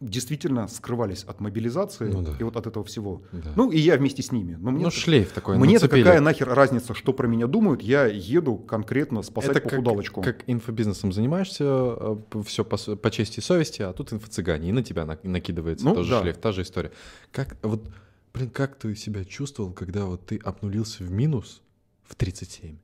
действительно 0.00 0.68
скрывались 0.68 1.24
от 1.24 1.40
мобилизации 1.40 2.08
ну, 2.08 2.22
да. 2.22 2.32
и 2.38 2.42
вот 2.42 2.56
от 2.56 2.66
этого 2.66 2.84
всего. 2.84 3.22
Да. 3.32 3.52
Ну 3.56 3.70
и 3.70 3.78
я 3.78 3.96
вместе 3.96 4.22
с 4.22 4.32
ними. 4.32 4.54
Но 4.54 4.70
мне 4.70 4.84
ну 4.84 4.90
шлейф 4.90 5.32
такой. 5.32 5.58
Мне-то 5.58 5.88
какая 5.88 6.20
нахер 6.20 6.48
разница, 6.48 6.94
что 6.94 7.12
про 7.12 7.26
меня 7.26 7.46
думают, 7.46 7.82
я 7.82 8.06
еду 8.06 8.56
конкретно 8.56 9.22
спасать 9.22 9.56
Это 9.56 9.68
похудалочку. 9.68 10.22
Как, 10.22 10.38
как 10.38 10.48
инфобизнесом 10.48 11.12
занимаешься, 11.12 11.64
э, 11.64 12.16
все 12.44 12.64
по, 12.64 12.76
по 12.76 13.10
чести 13.10 13.40
и 13.40 13.42
совести, 13.42 13.82
а 13.82 13.92
тут 13.92 14.12
инфо-цыгане, 14.12 14.68
и 14.68 14.72
на 14.72 14.82
тебя 14.82 15.04
накидывается 15.04 15.84
ну, 15.84 15.94
тоже 15.94 16.10
да. 16.10 16.22
шлейф, 16.22 16.38
та 16.38 16.52
же 16.52 16.62
история. 16.62 16.92
Как, 17.32 17.56
вот, 17.62 17.88
блин, 18.32 18.50
как 18.50 18.76
ты 18.78 18.94
себя 18.94 19.24
чувствовал, 19.24 19.72
когда 19.72 20.04
вот 20.04 20.26
ты 20.26 20.38
обнулился 20.38 21.02
в 21.02 21.10
минус 21.10 21.62
в 22.04 22.14
37 22.14 22.78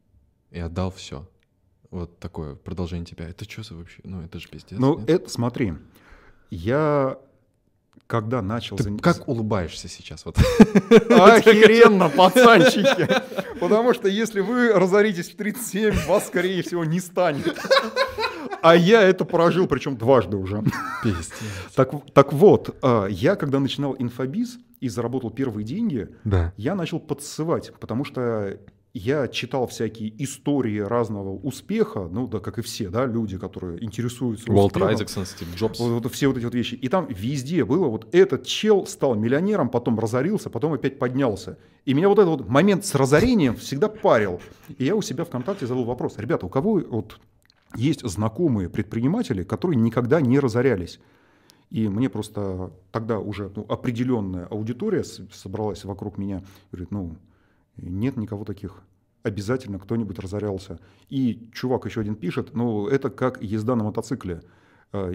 и 0.50 0.58
отдал 0.58 0.90
все? 0.90 1.28
Вот 1.90 2.18
такое 2.18 2.56
продолжение 2.56 3.06
тебя. 3.06 3.28
Это 3.28 3.48
что 3.48 3.62
за 3.62 3.74
вообще? 3.76 4.00
Ну, 4.02 4.20
это 4.20 4.40
же 4.40 4.48
пиздец. 4.48 4.76
Ну, 4.76 4.98
нет? 4.98 5.10
это, 5.10 5.30
смотри, 5.30 5.74
я 6.54 7.18
когда 8.06 8.42
начал... 8.42 8.76
Ты 8.76 8.96
как 8.98 9.26
улыбаешься 9.28 9.88
сейчас? 9.88 10.24
Вот. 10.24 10.36
Охеренно, 10.38 12.08
пацанчики! 12.08 13.08
Потому 13.60 13.94
что 13.94 14.08
если 14.08 14.40
вы 14.40 14.72
разоритесь 14.72 15.30
в 15.30 15.36
37, 15.36 16.06
вас, 16.06 16.26
скорее 16.26 16.62
всего, 16.62 16.84
не 16.84 17.00
станет. 17.00 17.56
А 18.62 18.76
я 18.76 19.02
это 19.02 19.24
прожил, 19.24 19.66
причем 19.66 19.96
дважды 19.96 20.36
уже. 20.36 20.62
Так, 21.74 21.92
так 22.12 22.32
вот, 22.32 22.76
а, 22.82 23.06
я 23.06 23.36
когда 23.36 23.58
начинал 23.58 23.94
инфобиз 23.98 24.58
и 24.80 24.88
заработал 24.88 25.30
первые 25.30 25.64
деньги, 25.64 26.08
да. 26.24 26.52
я 26.56 26.74
начал 26.74 27.00
подсывать, 27.00 27.72
потому 27.78 28.04
что 28.04 28.58
я 28.94 29.26
читал 29.26 29.66
всякие 29.66 30.14
истории 30.22 30.78
разного 30.78 31.30
успеха, 31.30 32.08
ну 32.10 32.28
да, 32.28 32.38
как 32.38 32.58
и 32.58 32.62
все, 32.62 32.88
да, 32.90 33.06
люди, 33.06 33.36
которые 33.36 33.82
интересуются 33.82 34.50
успехом. 34.50 34.88
Айзексон, 34.88 35.26
Стив 35.26 35.48
Джобс. 35.56 35.80
Вот, 35.80 36.00
вот, 36.00 36.12
все 36.12 36.28
вот 36.28 36.36
эти 36.38 36.44
вот 36.44 36.54
вещи. 36.54 36.76
И 36.76 36.88
там 36.88 37.08
везде 37.08 37.64
было 37.64 37.88
вот 37.88 38.14
этот 38.14 38.46
чел 38.46 38.86
стал 38.86 39.16
миллионером, 39.16 39.68
потом 39.68 39.98
разорился, 39.98 40.48
потом 40.48 40.74
опять 40.74 41.00
поднялся. 41.00 41.58
И 41.84 41.92
меня 41.92 42.08
вот 42.08 42.20
этот 42.20 42.40
вот 42.40 42.48
момент 42.48 42.86
с 42.86 42.94
разорением 42.94 43.56
всегда 43.56 43.88
парил. 43.88 44.40
И 44.78 44.84
я 44.84 44.94
у 44.94 45.02
себя 45.02 45.24
ВКонтакте 45.24 45.66
задал 45.66 45.84
вопрос. 45.84 46.16
Ребята, 46.18 46.46
у 46.46 46.48
кого 46.48 46.74
вот 46.74 47.18
есть 47.74 48.08
знакомые 48.08 48.68
предприниматели, 48.68 49.42
которые 49.42 49.76
никогда 49.76 50.20
не 50.20 50.38
разорялись? 50.38 51.00
И 51.70 51.88
мне 51.88 52.08
просто 52.08 52.70
тогда 52.92 53.18
уже 53.18 53.50
ну, 53.56 53.66
определенная 53.68 54.46
аудитория 54.46 55.02
собралась 55.02 55.84
вокруг 55.84 56.16
меня. 56.16 56.44
Говорит, 56.70 56.92
ну, 56.92 57.16
нет 57.76 58.16
никого 58.16 58.44
таких. 58.44 58.82
Обязательно 59.22 59.78
кто-нибудь 59.78 60.18
разорялся. 60.18 60.78
И 61.08 61.48
чувак 61.52 61.86
еще 61.86 62.00
один 62.00 62.14
пишет, 62.14 62.54
ну 62.54 62.86
это 62.86 63.10
как 63.10 63.42
езда 63.42 63.74
на 63.74 63.84
мотоцикле. 63.84 64.42
Э, 64.92 65.12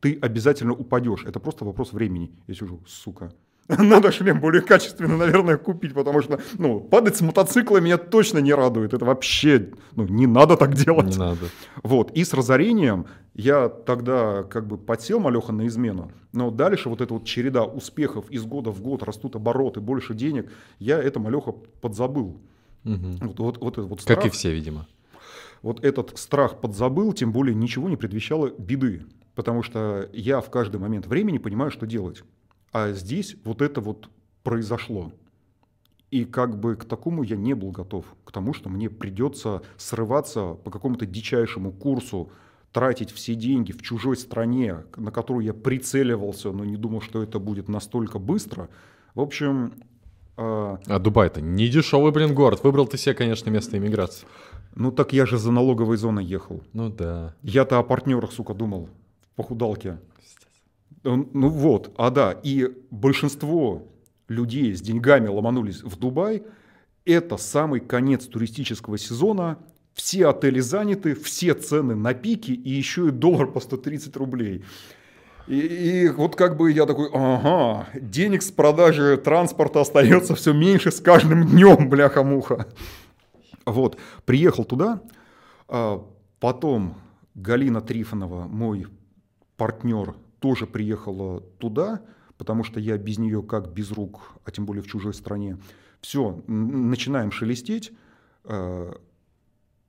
ты 0.00 0.18
обязательно 0.20 0.72
упадешь. 0.72 1.24
Это 1.24 1.40
просто 1.40 1.64
вопрос 1.64 1.92
времени. 1.92 2.30
Я 2.46 2.54
сижу, 2.54 2.80
сука. 2.86 3.32
Надо 3.78 4.12
шлем 4.12 4.40
более 4.40 4.62
качественный, 4.62 5.16
наверное, 5.16 5.56
купить, 5.56 5.92
потому 5.92 6.22
что 6.22 6.40
ну, 6.58 6.80
падать 6.80 7.16
с 7.16 7.20
мотоцикла 7.20 7.78
меня 7.78 7.98
точно 7.98 8.38
не 8.38 8.54
радует. 8.54 8.94
Это 8.94 9.04
вообще 9.04 9.70
ну, 9.96 10.06
не 10.06 10.26
надо 10.26 10.56
так 10.56 10.74
делать. 10.74 11.08
Не 11.08 11.18
надо. 11.18 11.46
Вот. 11.82 12.12
И 12.12 12.24
с 12.24 12.32
разорением 12.32 13.06
я 13.34 13.68
тогда 13.68 14.44
как 14.44 14.68
бы 14.68 14.78
подсел 14.78 15.18
малеха 15.18 15.52
на 15.52 15.66
измену, 15.66 16.12
но 16.32 16.50
дальше 16.50 16.88
вот 16.88 17.00
эта 17.00 17.14
вот 17.14 17.24
череда 17.24 17.64
успехов 17.64 18.30
из 18.30 18.44
года 18.44 18.70
в 18.70 18.80
год, 18.80 19.02
растут 19.02 19.34
обороты, 19.34 19.80
больше 19.80 20.14
денег, 20.14 20.50
я 20.78 20.98
это 21.02 21.18
малеха 21.18 21.52
подзабыл. 21.52 22.40
Угу. 22.84 23.16
Вот, 23.20 23.38
вот, 23.40 23.58
вот, 23.58 23.78
вот 23.78 24.00
страх, 24.00 24.18
как 24.18 24.26
и 24.26 24.30
все, 24.30 24.52
видимо. 24.52 24.86
Вот 25.62 25.84
этот 25.84 26.16
страх 26.18 26.60
подзабыл, 26.60 27.12
тем 27.12 27.32
более 27.32 27.54
ничего 27.54 27.88
не 27.88 27.96
предвещало 27.96 28.50
беды. 28.56 29.02
Потому 29.34 29.62
что 29.62 30.08
я 30.12 30.40
в 30.40 30.50
каждый 30.50 30.80
момент 30.80 31.06
времени 31.06 31.38
понимаю, 31.38 31.70
что 31.70 31.84
делать. 31.84 32.22
А 32.72 32.92
здесь 32.92 33.36
вот 33.44 33.62
это 33.62 33.80
вот 33.80 34.08
произошло. 34.42 35.12
И 36.10 36.24
как 36.24 36.58
бы 36.58 36.76
к 36.76 36.84
такому 36.84 37.22
я 37.22 37.36
не 37.36 37.54
был 37.54 37.72
готов, 37.72 38.04
к 38.24 38.32
тому, 38.32 38.54
что 38.54 38.68
мне 38.68 38.88
придется 38.88 39.62
срываться 39.76 40.54
по 40.54 40.70
какому-то 40.70 41.04
дичайшему 41.04 41.72
курсу, 41.72 42.30
тратить 42.72 43.10
все 43.10 43.34
деньги 43.34 43.72
в 43.72 43.82
чужой 43.82 44.16
стране, 44.16 44.84
на 44.96 45.10
которую 45.10 45.44
я 45.44 45.54
прицеливался, 45.54 46.52
но 46.52 46.64
не 46.64 46.76
думал, 46.76 47.00
что 47.00 47.22
это 47.22 47.38
будет 47.38 47.68
настолько 47.68 48.18
быстро. 48.18 48.68
В 49.14 49.20
общем... 49.20 49.72
Э... 50.36 50.76
А 50.86 50.98
Дубай-то 50.98 51.40
не 51.40 51.68
дешевый, 51.68 52.12
блин, 52.12 52.34
город. 52.34 52.62
Выбрал 52.62 52.86
ты 52.86 52.98
себе, 52.98 53.14
конечно, 53.14 53.50
место 53.50 53.78
иммиграции. 53.78 54.26
Ну 54.74 54.92
так 54.92 55.14
я 55.14 55.24
же 55.24 55.38
за 55.38 55.50
налоговой 55.50 55.96
зоной 55.96 56.24
ехал. 56.24 56.62
Ну 56.74 56.90
да. 56.90 57.34
Я-то 57.42 57.78
о 57.78 57.82
партнерах, 57.82 58.30
сука, 58.30 58.52
думал. 58.52 58.90
В 59.32 59.36
похудалке. 59.36 59.98
Ну 61.06 61.48
вот, 61.48 61.94
а 61.96 62.10
да, 62.10 62.32
и 62.32 62.68
большинство 62.90 63.86
людей 64.28 64.74
с 64.74 64.80
деньгами 64.80 65.28
ломанулись 65.28 65.82
в 65.82 65.96
Дубай. 65.96 66.42
Это 67.04 67.36
самый 67.36 67.80
конец 67.80 68.26
туристического 68.26 68.98
сезона. 68.98 69.58
Все 69.94 70.26
отели 70.26 70.60
заняты, 70.60 71.14
все 71.14 71.54
цены 71.54 71.94
на 71.94 72.12
пике 72.12 72.52
и 72.52 72.70
еще 72.70 73.08
и 73.08 73.10
доллар 73.10 73.46
по 73.46 73.60
130 73.60 74.16
рублей. 74.16 74.64
И, 75.46 75.58
и 75.58 76.08
вот 76.08 76.34
как 76.34 76.56
бы 76.56 76.72
я 76.72 76.86
такой, 76.86 77.08
ага, 77.12 77.86
денег 77.94 78.42
с 78.42 78.50
продажи 78.50 79.16
транспорта 79.16 79.80
остается 79.80 80.34
все 80.34 80.52
меньше 80.52 80.90
с 80.90 81.00
каждым 81.00 81.46
днем, 81.46 81.88
бляха-муха. 81.88 82.66
Вот, 83.64 83.96
приехал 84.24 84.64
туда, 84.64 85.00
а 85.68 86.04
потом 86.40 86.96
Галина 87.34 87.80
Трифонова, 87.80 88.48
мой 88.48 88.86
партнер 89.56 90.14
тоже 90.40 90.66
приехала 90.66 91.40
туда, 91.40 92.02
потому 92.38 92.64
что 92.64 92.80
я 92.80 92.96
без 92.98 93.18
нее 93.18 93.42
как 93.42 93.72
без 93.72 93.90
рук, 93.92 94.32
а 94.44 94.50
тем 94.50 94.66
более 94.66 94.82
в 94.82 94.86
чужой 94.86 95.14
стране. 95.14 95.58
Все, 96.00 96.42
начинаем 96.46 97.30
шелестеть, 97.30 97.92
э, 98.44 98.92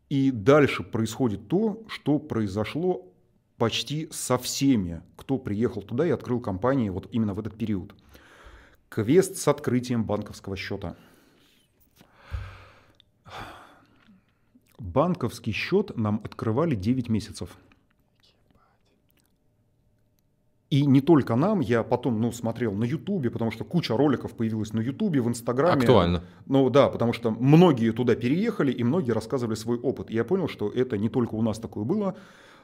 и 0.10 0.32
дальше 0.32 0.84
происходит 0.84 1.48
то, 1.48 1.84
что 1.88 2.18
произошло 2.20 3.12
почти 3.58 4.08
со 4.12 4.38
всеми, 4.38 5.02
кто 5.16 5.38
приехал 5.38 5.82
туда 5.82 6.08
и 6.08 6.12
открыл 6.12 6.39
компании 6.39 6.89
вот 6.89 7.08
именно 7.12 7.34
в 7.34 7.39
этот 7.39 7.58
период. 7.58 7.93
Квест 8.89 9.36
с 9.38 9.48
открытием 9.48 10.06
банковского 10.06 10.56
счета. 10.56 10.95
банковский 14.80 15.52
счет 15.52 15.95
нам 15.98 16.22
открывали 16.24 16.76
9 16.76 17.10
месяцев. 17.10 17.58
И 20.70 20.86
не 20.86 20.99
только 20.99 21.36
нам, 21.36 21.61
я 21.61 21.84
потом 21.84 22.20
ну, 22.20 22.32
смотрел 22.32 22.74
на 22.74 22.84
Ютубе, 22.84 23.30
потому 23.30 23.51
что 23.51 23.63
куча 23.63 23.95
роликов 23.95 24.34
появилась 24.34 24.74
на 24.74 24.82
Ютубе, 24.82 25.22
в 25.22 25.28
Инстаграме. 25.30 25.82
Актуально. 25.82 26.24
Ну 26.45 26.70
да, 26.70 26.89
потому 26.89 27.13
что 27.13 27.32
многие 27.32 27.91
туда 27.91 28.15
переехали, 28.15 28.72
и 28.72 28.84
многие 28.84 29.11
рассказывали 29.11 29.55
свой 29.55 29.78
опыт. 29.78 30.11
И 30.11 30.15
я 30.15 30.26
понял, 30.26 30.49
что 30.49 30.70
это 30.70 30.97
не 30.97 31.07
только 31.09 31.36
у 31.36 31.41
нас 31.41 31.59
такое 31.59 31.86
было, 31.86 32.15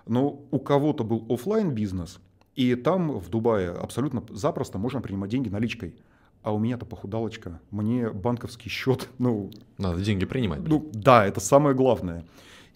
но 0.06 0.42
у 0.52 0.60
кого-то 0.60 1.06
был 1.06 1.26
офлайн 1.30 1.72
бизнес 1.72 2.20
и 2.56 2.76
там 2.76 3.20
в 3.20 3.30
Дубае 3.30 3.72
абсолютно 3.72 4.24
запросто 4.30 4.78
можно 4.78 5.02
принимать 5.02 5.30
деньги 5.30 5.50
наличкой. 5.50 5.96
А 6.44 6.54
у 6.54 6.60
меня-то 6.60 6.86
похудалочка, 6.86 7.62
мне 7.72 8.10
банковский 8.10 8.70
счет, 8.70 9.10
ну... 9.18 9.50
Надо 9.78 10.02
деньги 10.02 10.26
принимать. 10.26 10.62
Ну 10.68 10.90
да, 10.94 11.26
это 11.26 11.40
самое 11.40 11.76
главное. 11.76 12.26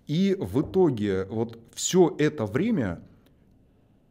И 0.07 0.37
в 0.39 0.61
итоге 0.61 1.25
вот 1.25 1.59
все 1.73 2.15
это 2.17 2.45
время 2.45 3.01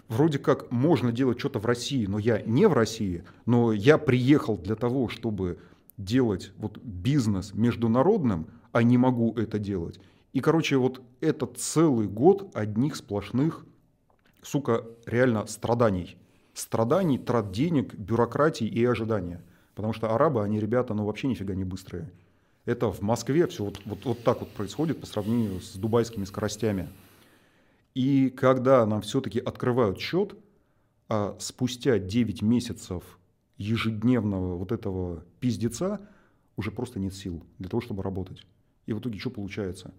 вроде 0.09 0.39
как 0.39 0.71
можно 0.71 1.13
делать 1.13 1.39
что-то 1.39 1.59
в 1.59 1.67
России, 1.67 2.07
но 2.07 2.19
я 2.19 2.41
не 2.43 2.67
в 2.67 2.73
России, 2.73 3.25
но 3.45 3.73
я 3.73 3.99
приехал 3.99 4.57
для 4.57 4.77
того, 4.77 5.09
чтобы 5.09 5.59
делать 5.97 6.53
вот 6.59 6.79
бизнес 6.79 7.55
международным, 7.55 8.49
а 8.73 8.83
не 8.83 8.99
могу 8.99 9.33
это 9.35 9.59
делать. 9.59 10.01
И, 10.33 10.41
короче, 10.41 10.77
вот 10.77 11.01
этот 11.21 11.59
целый 11.59 12.07
год 12.07 12.51
одних 12.55 12.97
сплошных, 12.97 13.65
сука, 14.43 14.85
реально 15.07 15.47
страданий. 15.47 16.19
Страданий, 16.53 17.19
трат 17.19 17.53
денег, 17.53 17.95
бюрократии 17.95 18.67
и 18.67 18.85
ожидания. 18.85 19.43
Потому 19.75 19.93
что 19.93 20.15
арабы, 20.15 20.43
они, 20.43 20.61
ребята, 20.61 20.95
ну 20.95 21.05
вообще 21.05 21.27
нифига 21.29 21.55
не 21.55 21.65
быстрые. 21.65 22.11
Это 22.65 22.91
в 22.91 23.01
Москве 23.01 23.47
все 23.47 23.65
вот, 23.65 23.81
вот, 23.85 24.05
вот 24.05 24.25
так 24.25 24.41
вот 24.41 24.51
происходит 24.51 25.01
по 25.01 25.07
сравнению 25.07 25.61
с 25.61 25.75
дубайскими 25.75 26.25
скоростями. 26.25 26.89
И 27.97 28.29
когда 28.29 28.85
нам 28.85 29.01
все-таки 29.01 29.41
открывают 29.41 29.99
счет, 29.99 30.37
а 31.09 31.35
спустя 31.41 31.99
9 31.99 32.43
месяцев 32.43 33.19
ежедневного 33.57 34.59
вот 34.59 34.71
этого 34.71 35.25
пиздеца 35.41 36.07
уже 36.57 36.71
просто 36.71 37.01
нет 37.01 37.15
сил 37.15 37.43
для 37.59 37.71
того, 37.71 37.81
чтобы 37.81 38.03
работать. 38.03 38.47
И 38.85 38.93
в 38.93 38.99
итоге 38.99 39.19
что 39.19 39.31
получается? 39.31 39.95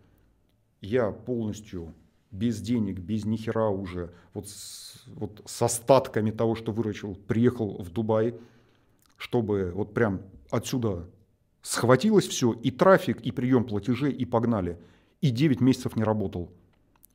Я 0.79 1.09
полностью 1.09 1.95
без 2.29 2.61
денег, 2.61 2.99
без 2.99 3.25
нихера 3.25 3.69
уже, 3.69 4.13
вот 4.35 4.47
с, 4.47 5.03
вот 5.07 5.41
с 5.47 5.59
остатками 5.63 6.29
того, 6.29 6.53
что 6.53 6.71
выручил, 6.71 7.15
приехал 7.15 7.81
в 7.81 7.89
Дубай, 7.89 8.35
чтобы 9.17 9.71
вот 9.73 9.95
прям 9.95 10.21
отсюда 10.51 11.09
схватилось 11.63 12.27
все, 12.27 12.51
и 12.51 12.69
трафик, 12.69 13.21
и 13.21 13.31
прием 13.31 13.63
платежей, 13.63 14.11
и 14.11 14.23
погнали. 14.23 14.77
И 15.19 15.31
9 15.31 15.61
месяцев 15.61 15.95
не 15.95 16.03
работал. 16.03 16.51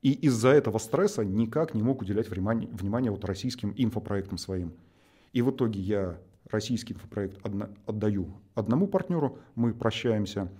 И 0.02 0.12
из-за 0.12 0.48
этого 0.48 0.78
стресса 0.78 1.24
никак 1.24 1.74
не 1.74 1.82
мог 1.82 2.02
уделять 2.02 2.28
внимание, 2.28 2.68
внимание 2.72 3.10
вот 3.12 3.24
российским 3.24 3.72
инфопроектам 3.76 4.36
своим. 4.36 4.72
И 5.32 5.42
в 5.42 5.50
итоге 5.50 5.80
я 5.80 6.18
российский 6.50 6.94
инфопроект 6.94 7.38
отдаю 7.86 8.34
одному 8.54 8.88
партнеру, 8.88 9.38
мы 9.54 9.72
прощаемся. 9.72 10.50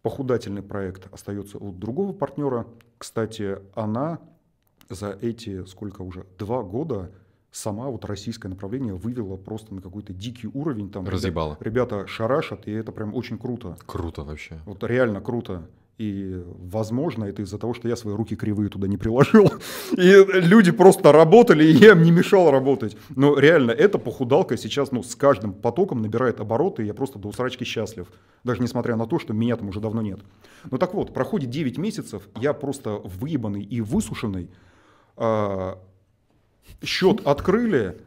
Похудательный 0.00 0.62
проект 0.62 1.12
остается 1.12 1.58
у 1.58 1.70
другого 1.70 2.12
партнера. 2.12 2.66
Кстати, 2.98 3.58
она 3.74 4.18
за 4.88 5.16
эти, 5.20 5.64
сколько 5.66 6.02
уже, 6.02 6.26
два 6.38 6.62
года 6.62 7.12
сама 7.52 7.88
вот 7.88 8.04
российское 8.06 8.48
направление 8.48 8.94
вывела 8.94 9.36
просто 9.36 9.74
на 9.74 9.82
какой-то 9.82 10.12
дикий 10.12 10.48
уровень. 10.48 10.90
Там 10.90 11.06
Разъебала. 11.06 11.56
Ребята, 11.60 11.96
ребята 11.96 12.06
шарашат, 12.08 12.66
и 12.66 12.72
это 12.72 12.90
прям 12.90 13.14
очень 13.14 13.38
круто. 13.38 13.76
Круто 13.86 14.22
вообще. 14.24 14.58
Вот 14.64 14.82
реально 14.82 15.20
круто. 15.20 15.68
И, 15.98 16.42
возможно, 16.46 17.24
это 17.24 17.42
из-за 17.42 17.58
того, 17.58 17.74
что 17.74 17.86
я 17.86 17.96
свои 17.96 18.14
руки 18.14 18.34
кривые 18.34 18.70
туда 18.70 18.88
не 18.88 18.96
приложил. 18.96 19.52
И 19.92 20.26
люди 20.32 20.72
просто 20.72 21.12
работали, 21.12 21.64
и 21.64 21.72
я 21.72 21.92
им 21.92 22.02
не 22.02 22.10
мешал 22.10 22.50
работать. 22.50 22.96
Но 23.10 23.38
реально, 23.38 23.72
эта 23.72 23.98
похудалка 23.98 24.56
сейчас 24.56 24.90
ну, 24.90 25.02
с 25.02 25.14
каждым 25.14 25.52
потоком 25.52 26.00
набирает 26.00 26.40
обороты, 26.40 26.82
и 26.82 26.86
я 26.86 26.94
просто 26.94 27.18
до 27.18 27.28
усрачки 27.28 27.64
счастлив. 27.64 28.08
Даже 28.42 28.62
несмотря 28.62 28.96
на 28.96 29.06
то, 29.06 29.18
что 29.18 29.34
меня 29.34 29.56
там 29.56 29.68
уже 29.68 29.80
давно 29.80 30.00
нет. 30.00 30.20
Ну 30.70 30.78
так 30.78 30.94
вот, 30.94 31.12
проходит 31.12 31.50
9 31.50 31.78
месяцев, 31.78 32.28
я 32.40 32.54
просто 32.54 33.00
выебанный 33.04 33.62
и 33.62 33.80
высушенный. 33.80 34.50
А, 35.16 35.78
счет 36.82 37.20
открыли, 37.26 37.98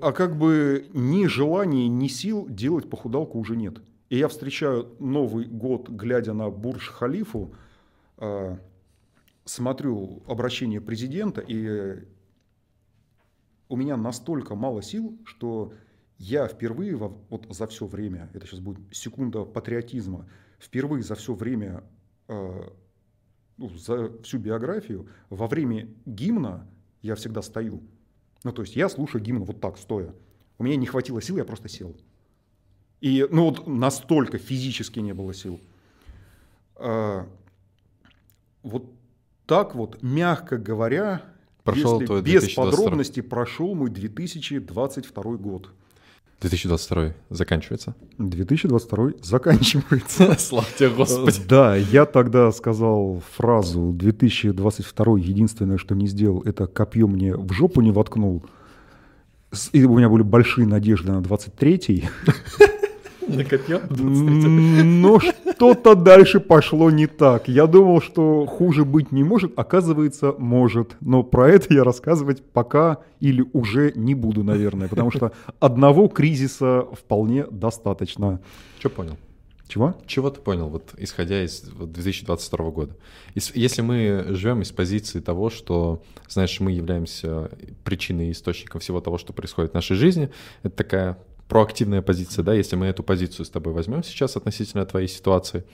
а 0.00 0.12
как 0.12 0.36
бы 0.36 0.86
ни 0.94 1.26
желания, 1.26 1.88
ни 1.88 2.08
сил 2.08 2.46
делать 2.48 2.88
похудалку 2.88 3.38
уже 3.38 3.56
нет. 3.56 3.78
И 4.10 4.18
я 4.18 4.26
встречаю 4.26 4.96
Новый 4.98 5.46
год, 5.46 5.88
глядя 5.88 6.32
на 6.32 6.50
Бурж-Халифу, 6.50 7.54
э, 8.18 8.56
смотрю 9.44 10.22
обращение 10.26 10.80
президента, 10.80 11.40
и 11.40 12.04
у 13.68 13.76
меня 13.76 13.96
настолько 13.96 14.56
мало 14.56 14.82
сил, 14.82 15.16
что 15.24 15.72
я 16.18 16.48
впервые 16.48 16.96
во, 16.96 17.08
вот 17.30 17.46
за 17.50 17.68
все 17.68 17.86
время, 17.86 18.28
это 18.34 18.46
сейчас 18.46 18.58
будет 18.58 18.80
секунда 18.94 19.44
патриотизма, 19.44 20.28
впервые 20.58 21.04
за 21.04 21.14
все 21.14 21.32
время, 21.34 21.84
э, 22.26 22.68
ну, 23.58 23.68
за 23.68 24.20
всю 24.24 24.38
биографию, 24.38 25.08
во 25.28 25.46
время 25.46 25.88
гимна 26.04 26.68
я 27.00 27.14
всегда 27.14 27.42
стою. 27.42 27.80
Ну, 28.42 28.50
то 28.50 28.62
есть 28.62 28.74
я 28.74 28.88
слушаю 28.88 29.22
гимн 29.22 29.44
вот 29.44 29.60
так, 29.60 29.78
стоя. 29.78 30.12
У 30.58 30.64
меня 30.64 30.74
не 30.74 30.86
хватило 30.86 31.22
сил, 31.22 31.36
я 31.36 31.44
просто 31.44 31.68
сел. 31.68 31.96
И 33.00 33.26
ну 33.30 33.44
вот 33.44 33.66
настолько 33.66 34.38
физически 34.38 35.00
не 35.00 35.14
было 35.14 35.32
сил. 35.32 35.60
А, 36.76 37.26
вот 38.62 38.84
так 39.46 39.74
вот, 39.74 40.02
мягко 40.02 40.58
говоря, 40.58 41.22
прошел 41.64 42.00
если 42.00 42.20
без 42.20 42.54
подробностей, 42.54 43.22
прошел 43.22 43.74
мой 43.74 43.90
2022 43.90 45.22
год. 45.36 45.70
2022 46.40 47.14
заканчивается? 47.28 47.94
2022 48.18 49.10
заканчивается. 49.22 50.34
Слава 50.38 50.66
тебе, 50.78 50.88
Господи. 50.90 51.40
Да, 51.46 51.76
я 51.76 52.06
тогда 52.06 52.50
сказал 52.50 53.22
фразу 53.36 53.92
2022 53.92 55.18
единственное, 55.18 55.76
что 55.76 55.94
не 55.94 56.06
сделал, 56.06 56.42
это 56.42 56.66
копье 56.66 57.06
мне 57.06 57.36
в 57.36 57.52
жопу 57.52 57.82
не 57.82 57.90
воткнул. 57.90 58.44
И 59.72 59.84
у 59.84 59.98
меня 59.98 60.08
были 60.08 60.22
большие 60.22 60.66
надежды 60.66 61.12
на 61.12 61.20
23-й. 61.20 62.08
На 63.26 63.44
копье? 63.44 63.80
Но 63.88 65.20
что-то 65.20 65.94
дальше 65.94 66.40
пошло 66.40 66.90
не 66.90 67.06
так. 67.06 67.48
Я 67.48 67.66
думал, 67.66 68.00
что 68.00 68.46
хуже 68.46 68.84
быть 68.84 69.12
не 69.12 69.24
может, 69.24 69.52
оказывается, 69.58 70.34
может. 70.38 70.96
Но 71.00 71.22
про 71.22 71.50
это 71.50 71.72
я 71.74 71.84
рассказывать 71.84 72.42
пока 72.42 72.98
или 73.20 73.44
уже 73.52 73.92
не 73.94 74.14
буду, 74.14 74.42
наверное, 74.42 74.88
потому 74.88 75.10
что 75.10 75.32
одного 75.58 76.08
кризиса 76.08 76.86
вполне 76.92 77.44
достаточно. 77.50 78.40
Что 78.78 78.90
понял? 78.90 79.16
Чего? 79.70 79.94
Чего 80.04 80.30
ты 80.30 80.40
понял, 80.40 80.68
вот 80.68 80.94
исходя 80.96 81.44
из 81.44 81.70
вот, 81.72 81.92
2022 81.92 82.70
года? 82.70 82.96
Если 83.36 83.82
мы 83.82 84.26
живем 84.30 84.62
из 84.62 84.72
позиции 84.72 85.20
того, 85.20 85.48
что, 85.48 86.02
знаешь, 86.28 86.58
мы 86.58 86.72
являемся 86.72 87.52
причиной 87.84 88.28
и 88.28 88.32
источником 88.32 88.80
всего 88.80 89.00
того, 89.00 89.16
что 89.16 89.32
происходит 89.32 89.70
в 89.70 89.74
нашей 89.74 89.94
жизни, 89.94 90.30
это 90.64 90.74
такая 90.74 91.18
проактивная 91.50 92.00
позиция, 92.00 92.44
да, 92.44 92.54
если 92.54 92.76
мы 92.76 92.86
эту 92.86 93.02
позицию 93.02 93.44
с 93.44 93.50
тобой 93.50 93.72
возьмем 93.72 94.04
сейчас 94.04 94.36
относительно 94.36 94.86
твоей 94.86 95.08
ситуации, 95.08 95.64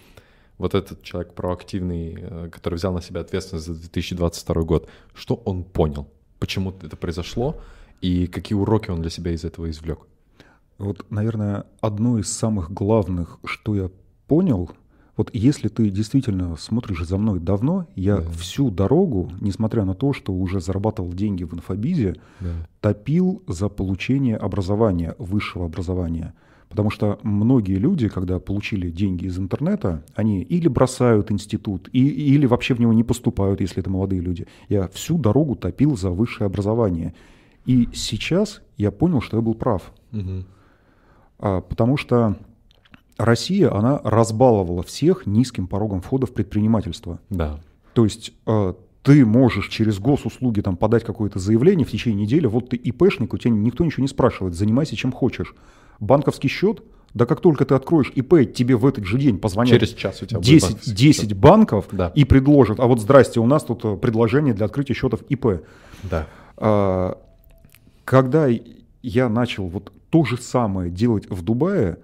вот 0.59 0.75
этот 0.75 1.03
человек 1.03 1.35
проактивный, 1.35 2.17
э, 2.19 2.49
который 2.51 2.77
взял 2.77 2.95
на 2.95 3.03
себя 3.03 3.21
ответственность 3.21 3.67
за 3.67 3.75
2022 3.75 4.63
год, 4.63 4.89
что 5.15 5.35
он 5.45 5.65
понял? 5.65 6.09
Почему 6.39 6.71
это 6.71 6.97
произошло? 6.97 7.61
И 8.01 8.27
какие 8.27 8.57
уроки 8.57 8.91
он 8.91 9.03
для 9.03 9.11
себя 9.11 9.33
из 9.33 9.45
этого 9.45 9.71
извлек? 9.71 9.99
Вот, 10.79 11.11
наверное, 11.11 11.67
одно 11.81 12.19
из 12.19 12.33
самых 12.33 12.73
главных, 12.73 13.39
что 13.45 13.77
я 13.77 13.91
понял— 14.27 14.71
вот 15.17 15.31
если 15.33 15.69
ты 15.69 15.89
действительно 15.89 16.57
смотришь 16.57 17.07
за 17.07 17.17
мной 17.17 17.41
давно, 17.41 17.87
я 17.95 18.19
да. 18.19 18.31
всю 18.33 18.71
дорогу, 18.71 19.33
несмотря 19.41 19.85
на 19.85 19.95
то, 19.95 20.13
что 20.13 20.33
уже 20.33 20.61
зарабатывал 20.61 21.13
деньги 21.13 21.45
в 21.45 21.55
инфобизе, 21.55 22.17
да. 22.41 22.69
топил 22.81 23.43
за 23.49 23.69
получение 23.69 24.37
образования, 24.37 25.15
высшего 25.19 25.65
образования. 25.65 26.35
Потому 26.69 26.91
что 26.91 27.19
многие 27.23 27.77
люди, 27.77 28.09
когда 28.09 28.39
получили 28.39 28.91
деньги 28.91 29.27
из 29.27 29.39
интернета, 29.39 30.05
они 30.15 30.43
или 30.43 30.69
бросают 30.69 31.31
институт, 31.31 31.89
и, 31.93 32.07
или 32.07 32.45
вообще 32.45 32.75
в 32.75 32.81
него 32.81 32.93
не 32.93 33.05
поступают, 33.05 33.61
если 33.61 33.81
это 33.81 33.89
молодые 33.89 34.21
люди. 34.21 34.47
Я 34.69 34.89
всю 34.89 35.17
дорогу 35.17 35.55
топил 35.55 35.97
за 35.97 36.11
высшее 36.11 36.47
образование. 36.47 37.15
И 37.65 37.89
сейчас 37.95 38.63
я 38.77 38.91
понял, 38.91 39.23
что 39.23 39.39
я 39.39 39.43
был 39.43 39.55
прав. 39.55 39.93
Угу. 40.13 40.45
А, 41.39 41.61
потому 41.63 41.97
что 41.97 42.37
Россия, 43.17 43.73
она 43.73 44.01
разбаловала 44.05 44.83
всех 44.83 45.27
низким 45.27 45.67
порогом 45.67 46.01
входа 46.01 46.27
в 46.27 46.33
предпринимательство. 46.33 47.19
Да. 47.31 47.61
То 47.95 48.05
есть 48.05 48.33
э, 48.47 48.75
ты 49.03 49.25
можешь 49.25 49.69
через 49.69 49.99
госуслуги 49.99 50.61
там, 50.61 50.77
подать 50.77 51.05
какое-то 51.05 51.39
заявление 51.39 51.87
в 51.87 51.91
течение 51.91 52.25
недели, 52.25 52.47
вот 52.47 52.71
ты 52.71 52.77
ИПшник, 52.77 53.33
у 53.33 53.39
тебя 53.39 53.53
никто 53.53 53.85
ничего 53.85 54.03
не 54.03 54.09
спрашивает, 54.09 54.55
занимайся 54.55 54.97
чем 54.97 55.13
хочешь. 55.13 55.55
Банковский 56.01 56.49
счет, 56.49 56.83
Да 57.15 57.25
как 57.25 57.41
только 57.41 57.65
ты 57.65 57.75
откроешь 57.75 58.13
ИП, 58.15 58.53
тебе 58.53 58.77
в 58.77 58.85
этот 58.85 59.05
же 59.05 59.19
день 59.19 59.39
позвонят 59.39 59.73
Через 59.73 59.95
час 59.95 60.21
у 60.23 60.27
тебя 60.27 60.41
10, 60.41 60.71
будет 60.71 60.95
10 60.95 61.33
банков 61.33 61.87
Да. 61.93 62.13
и 62.15 62.25
предложат, 62.25 62.81
а 62.81 62.87
вот 62.87 63.01
здрасте, 63.01 63.41
у 63.41 63.47
нас 63.47 63.65
тут 63.65 63.85
э, 63.85 63.97
предложение 63.97 64.53
для 64.53 64.67
открытия 64.67 64.93
счетов 64.93 65.23
ИП. 65.31 65.63
Да. 66.03 66.27
А, 66.59 67.17
Когда 68.05 68.49
я 69.03 69.29
начал 69.29 69.69
вот 69.69 69.93
то 70.11 70.25
же 70.25 70.37
самое 70.37 70.91
делать 70.91 71.31
в 71.31 71.43
Дубае, 71.43 71.99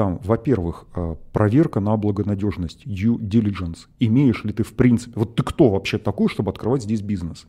там, 0.00 0.18
во-первых, 0.24 0.86
а, 0.94 1.16
проверка 1.30 1.78
на 1.78 1.94
благонадежность, 1.98 2.86
due 2.86 3.18
diligence. 3.18 3.80
Имеешь 3.98 4.44
ли 4.44 4.52
ты 4.54 4.62
в 4.62 4.72
принципе, 4.72 5.12
вот 5.14 5.34
ты 5.34 5.42
кто 5.42 5.68
вообще 5.68 5.98
такой, 5.98 6.30
чтобы 6.30 6.50
открывать 6.50 6.84
здесь 6.84 7.02
бизнес? 7.02 7.46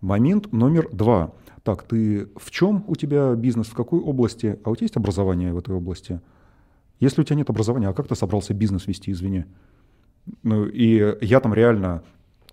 Момент 0.00 0.52
номер 0.52 0.88
два. 0.90 1.34
Так, 1.62 1.84
ты 1.84 2.30
в 2.34 2.50
чем 2.50 2.84
у 2.88 2.96
тебя 2.96 3.36
бизнес, 3.36 3.68
в 3.68 3.74
какой 3.74 4.00
области, 4.00 4.58
а 4.64 4.70
у 4.70 4.74
тебя 4.74 4.86
есть 4.86 4.96
образование 4.96 5.52
в 5.52 5.58
этой 5.58 5.72
области? 5.72 6.20
Если 6.98 7.20
у 7.20 7.24
тебя 7.24 7.36
нет 7.36 7.48
образования, 7.48 7.86
а 7.86 7.92
как 7.92 8.08
ты 8.08 8.16
собрался 8.16 8.54
бизнес 8.54 8.88
вести, 8.88 9.12
извини? 9.12 9.44
Ну, 10.42 10.66
и 10.66 11.16
я 11.24 11.38
там 11.38 11.54
реально 11.54 12.02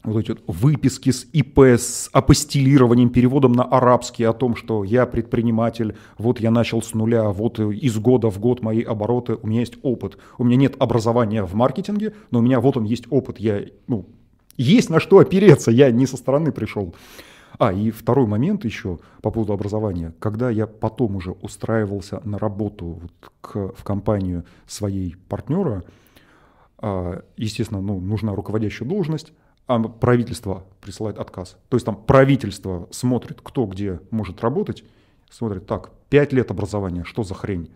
вот 0.04 0.20
эти 0.20 0.32
вот 0.32 0.42
выписки 0.48 1.12
с 1.12 1.28
ИП, 1.32 1.60
с 1.60 2.10
апостилированием, 2.12 3.10
переводом 3.10 3.54
на 3.54 3.64
арабский 3.64 4.24
о 4.24 4.34
том, 4.34 4.56
что 4.56 4.84
я 4.84 5.06
предприниматель, 5.06 5.96
вот 6.18 6.40
я 6.40 6.52
начал 6.52 6.82
с 6.82 6.94
нуля, 6.94 7.30
вот 7.30 7.60
из 7.60 7.98
года 7.98 8.30
в 8.30 8.40
год 8.40 8.62
мои 8.62 8.82
обороты, 8.82 9.38
у 9.42 9.48
меня 9.48 9.60
есть 9.60 9.78
опыт. 9.84 10.18
У 10.38 10.44
меня 10.44 10.58
нет 10.58 10.76
образования 10.80 11.44
в 11.44 11.54
маркетинге, 11.54 12.14
но 12.32 12.40
у 12.40 12.42
меня 12.42 12.60
вот 12.60 12.78
он 12.78 12.84
есть 12.84 13.06
опыт. 13.10 13.40
Я, 13.40 13.66
ну, 13.88 14.06
есть 14.58 14.90
на 14.90 15.00
что 15.00 15.20
опереться, 15.20 15.72
я 15.72 15.92
не 15.92 16.06
со 16.06 16.18
стороны 16.18 16.52
пришел. 16.52 16.96
А, 17.60 17.72
и 17.72 17.92
второй 17.92 18.26
момент 18.26 18.66
еще 18.66 19.00
по 19.22 19.30
поводу 19.30 19.54
образования. 19.54 20.14
Когда 20.20 20.50
я 20.50 20.66
потом 20.66 21.18
уже 21.18 21.32
устраивался 21.32 22.22
на 22.24 22.40
работу 22.40 23.00
вот 23.02 23.32
к, 23.42 23.74
в 23.78 23.84
компанию 23.84 24.46
своей 24.66 25.16
партнера, 25.30 25.84
а, 26.80 27.22
естественно, 27.38 27.82
ну, 27.82 28.00
нужна 28.00 28.34
руководящая 28.34 28.88
должность, 28.88 29.34
а 29.76 29.80
правительство 29.80 30.64
присылает 30.82 31.18
отказ. 31.18 31.58
То 31.70 31.78
есть 31.78 31.86
там 31.86 31.96
правительство 31.96 32.88
смотрит, 32.92 33.40
кто 33.42 33.66
где 33.66 34.00
может 34.12 34.42
работать, 34.42 34.84
смотрит, 35.30 35.66
так, 35.66 35.92
5 36.10 36.34
лет 36.34 36.52
образования, 36.52 37.04
что 37.04 37.24
за 37.24 37.34
хрень? 37.34 37.72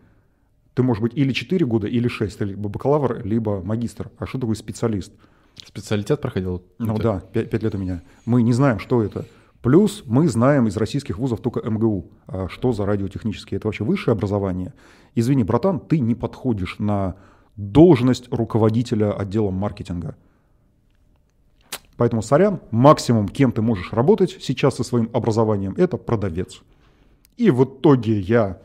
Ты 0.73 0.83
можешь 0.83 1.01
быть 1.01 1.13
или 1.15 1.31
4 1.31 1.65
года, 1.65 1.87
или 1.87 2.07
6, 2.07 2.37
ты 2.37 2.45
либо 2.45 2.67
бакалавр, 2.67 3.25
либо 3.25 3.61
магистр. 3.61 4.11
А 4.17 4.25
что 4.25 4.39
такое 4.39 4.55
специалист? 4.55 5.13
Специалитет 5.63 6.19
проходил? 6.19 6.63
Ну 6.79 6.97
да, 6.97 7.21
5, 7.21 7.63
лет 7.63 7.75
у 7.75 7.77
меня. 7.77 8.01
Мы 8.25 8.43
не 8.43 8.51
знаем, 8.51 8.79
что 8.79 9.01
это. 9.01 9.25
Плюс 9.61 10.03
мы 10.05 10.27
знаем 10.27 10.67
из 10.67 10.77
российских 10.77 11.17
вузов 11.17 11.39
только 11.39 11.67
МГУ. 11.67 12.11
А 12.27 12.47
что 12.49 12.71
за 12.71 12.85
радиотехнические? 12.85 13.57
Это 13.57 13.67
вообще 13.67 13.83
высшее 13.83 14.13
образование. 14.13 14.73
Извини, 15.15 15.43
братан, 15.43 15.79
ты 15.79 15.99
не 15.99 16.13
подходишь 16.13 16.77
на 16.77 17.15
должность 17.55 18.27
руководителя 18.31 19.13
отделом 19.13 19.55
маркетинга. 19.55 20.17
Поэтому, 21.97 22.21
сорян, 22.21 22.59
максимум, 22.71 23.27
кем 23.29 23.51
ты 23.51 23.61
можешь 23.61 23.93
работать 23.93 24.37
сейчас 24.41 24.75
со 24.75 24.83
своим 24.83 25.09
образованием, 25.13 25.73
это 25.77 25.97
продавец. 25.97 26.61
И 27.37 27.49
в 27.51 27.63
итоге 27.63 28.19
я, 28.19 28.59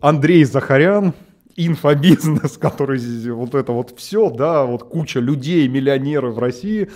Андрей 0.00 0.44
Захарян, 0.44 1.14
инфобизнес, 1.56 2.58
который 2.58 3.00
вот 3.32 3.54
это 3.54 3.72
вот 3.72 3.98
все, 3.98 4.30
да, 4.30 4.64
вот 4.64 4.84
куча 4.84 5.20
людей, 5.20 5.66
миллионеры 5.68 6.30
в 6.30 6.38
России, 6.38 6.90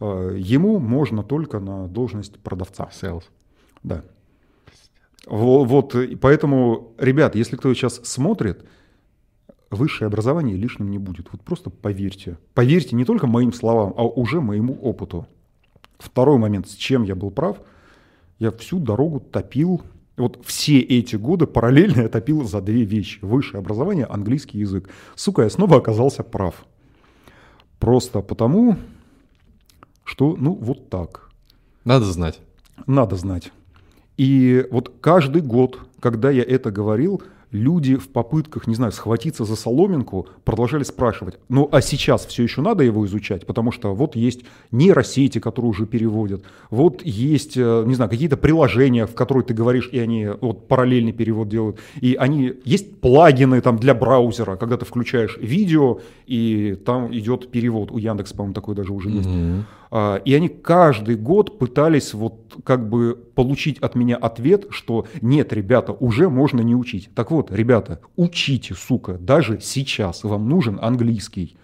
э, 0.00 0.36
ему 0.38 0.78
можно 0.78 1.22
только 1.22 1.58
на 1.58 1.88
должность 1.88 2.38
продавца. 2.38 2.88
Sales. 2.92 3.24
Да. 3.82 4.02
Во- 5.26 5.64
Вот, 5.64 5.94
и 5.94 6.16
поэтому, 6.16 6.92
ребят, 6.98 7.34
если 7.34 7.56
кто 7.56 7.72
сейчас 7.74 8.00
смотрит, 8.04 8.64
высшее 9.70 10.06
образование 10.06 10.56
лишним 10.56 10.90
не 10.90 10.98
будет. 10.98 11.28
Вот 11.32 11.42
просто 11.42 11.70
поверьте. 11.70 12.38
Поверьте 12.54 12.96
не 12.96 13.04
только 13.04 13.26
моим 13.26 13.52
словам, 13.52 13.94
а 13.96 14.04
уже 14.04 14.40
моему 14.40 14.74
опыту. 14.74 15.26
Второй 15.98 16.38
момент, 16.38 16.68
с 16.68 16.74
чем 16.74 17.02
я 17.04 17.14
был 17.14 17.30
прав, 17.30 17.58
я 18.38 18.50
всю 18.50 18.78
дорогу 18.78 19.20
топил, 19.20 19.82
вот 20.16 20.40
все 20.44 20.80
эти 20.80 21.16
годы 21.16 21.46
параллельно 21.46 22.02
я 22.02 22.08
топил 22.08 22.44
за 22.44 22.60
две 22.62 22.84
вещи. 22.84 23.18
Высшее 23.22 23.60
образование, 23.60 24.06
английский 24.06 24.58
язык. 24.58 24.88
Сука, 25.14 25.42
я 25.42 25.50
снова 25.50 25.76
оказался 25.76 26.22
прав. 26.22 26.64
Просто 27.78 28.22
потому, 28.22 28.76
что, 30.04 30.34
ну, 30.38 30.54
вот 30.54 30.88
так. 30.88 31.30
Надо 31.84 32.06
знать. 32.06 32.40
Надо 32.86 33.16
знать. 33.16 33.52
И 34.16 34.66
вот 34.70 34.92
каждый 35.00 35.42
год, 35.42 35.80
когда 36.00 36.30
я 36.30 36.42
это 36.42 36.70
говорил, 36.70 37.22
люди 37.56 37.96
в 37.96 38.08
попытках, 38.08 38.66
не 38.66 38.74
знаю, 38.74 38.92
схватиться 38.92 39.44
за 39.44 39.56
соломинку, 39.56 40.26
продолжали 40.44 40.82
спрашивать, 40.82 41.38
ну 41.48 41.68
а 41.72 41.80
сейчас 41.80 42.26
все 42.26 42.42
еще 42.42 42.60
надо 42.60 42.84
его 42.84 43.04
изучать, 43.06 43.46
потому 43.46 43.72
что 43.72 43.94
вот 43.94 44.16
есть 44.16 44.44
нейросети, 44.70 45.40
которые 45.40 45.70
уже 45.70 45.86
переводят, 45.86 46.44
вот 46.70 47.02
есть, 47.02 47.56
э, 47.56 47.84
не 47.86 47.94
знаю, 47.94 48.10
какие-то 48.10 48.36
приложения, 48.36 49.06
в 49.06 49.14
которые 49.14 49.44
ты 49.44 49.54
говоришь, 49.54 49.88
и 49.92 49.98
они 49.98 50.28
вот 50.40 50.68
параллельный 50.68 51.12
перевод 51.12 51.48
делают, 51.48 51.78
и 52.00 52.14
они, 52.14 52.54
есть 52.64 53.00
плагины 53.00 53.60
там 53.60 53.78
для 53.78 53.94
браузера, 53.94 54.56
когда 54.56 54.76
ты 54.76 54.84
включаешь 54.84 55.38
видео, 55.38 56.00
и 56.26 56.78
там 56.84 57.12
идет 57.16 57.50
перевод, 57.50 57.90
у 57.90 57.98
Яндекс, 57.98 58.32
по-моему, 58.32 58.54
такой 58.54 58.74
даже 58.74 58.92
уже 58.92 59.10
есть. 59.10 59.28
А, 59.28 59.85
И 60.24 60.34
они 60.34 60.48
каждый 60.48 61.16
год 61.16 61.58
пытались 61.58 62.12
вот 62.12 62.56
как 62.64 62.88
бы 62.88 63.14
получить 63.34 63.78
от 63.78 63.94
меня 63.94 64.16
ответ, 64.16 64.66
что 64.70 65.06
нет, 65.22 65.52
ребята, 65.52 65.92
уже 65.92 66.28
можно 66.28 66.60
не 66.60 66.74
учить. 66.74 67.08
Так 67.14 67.30
вот, 67.30 67.50
ребята, 67.50 68.00
учите, 68.16 68.74
сука, 68.74 69.14
даже 69.14 69.60
сейчас 69.60 70.24
вам 70.24 70.48
нужен 70.48 70.78
английский 70.82 71.56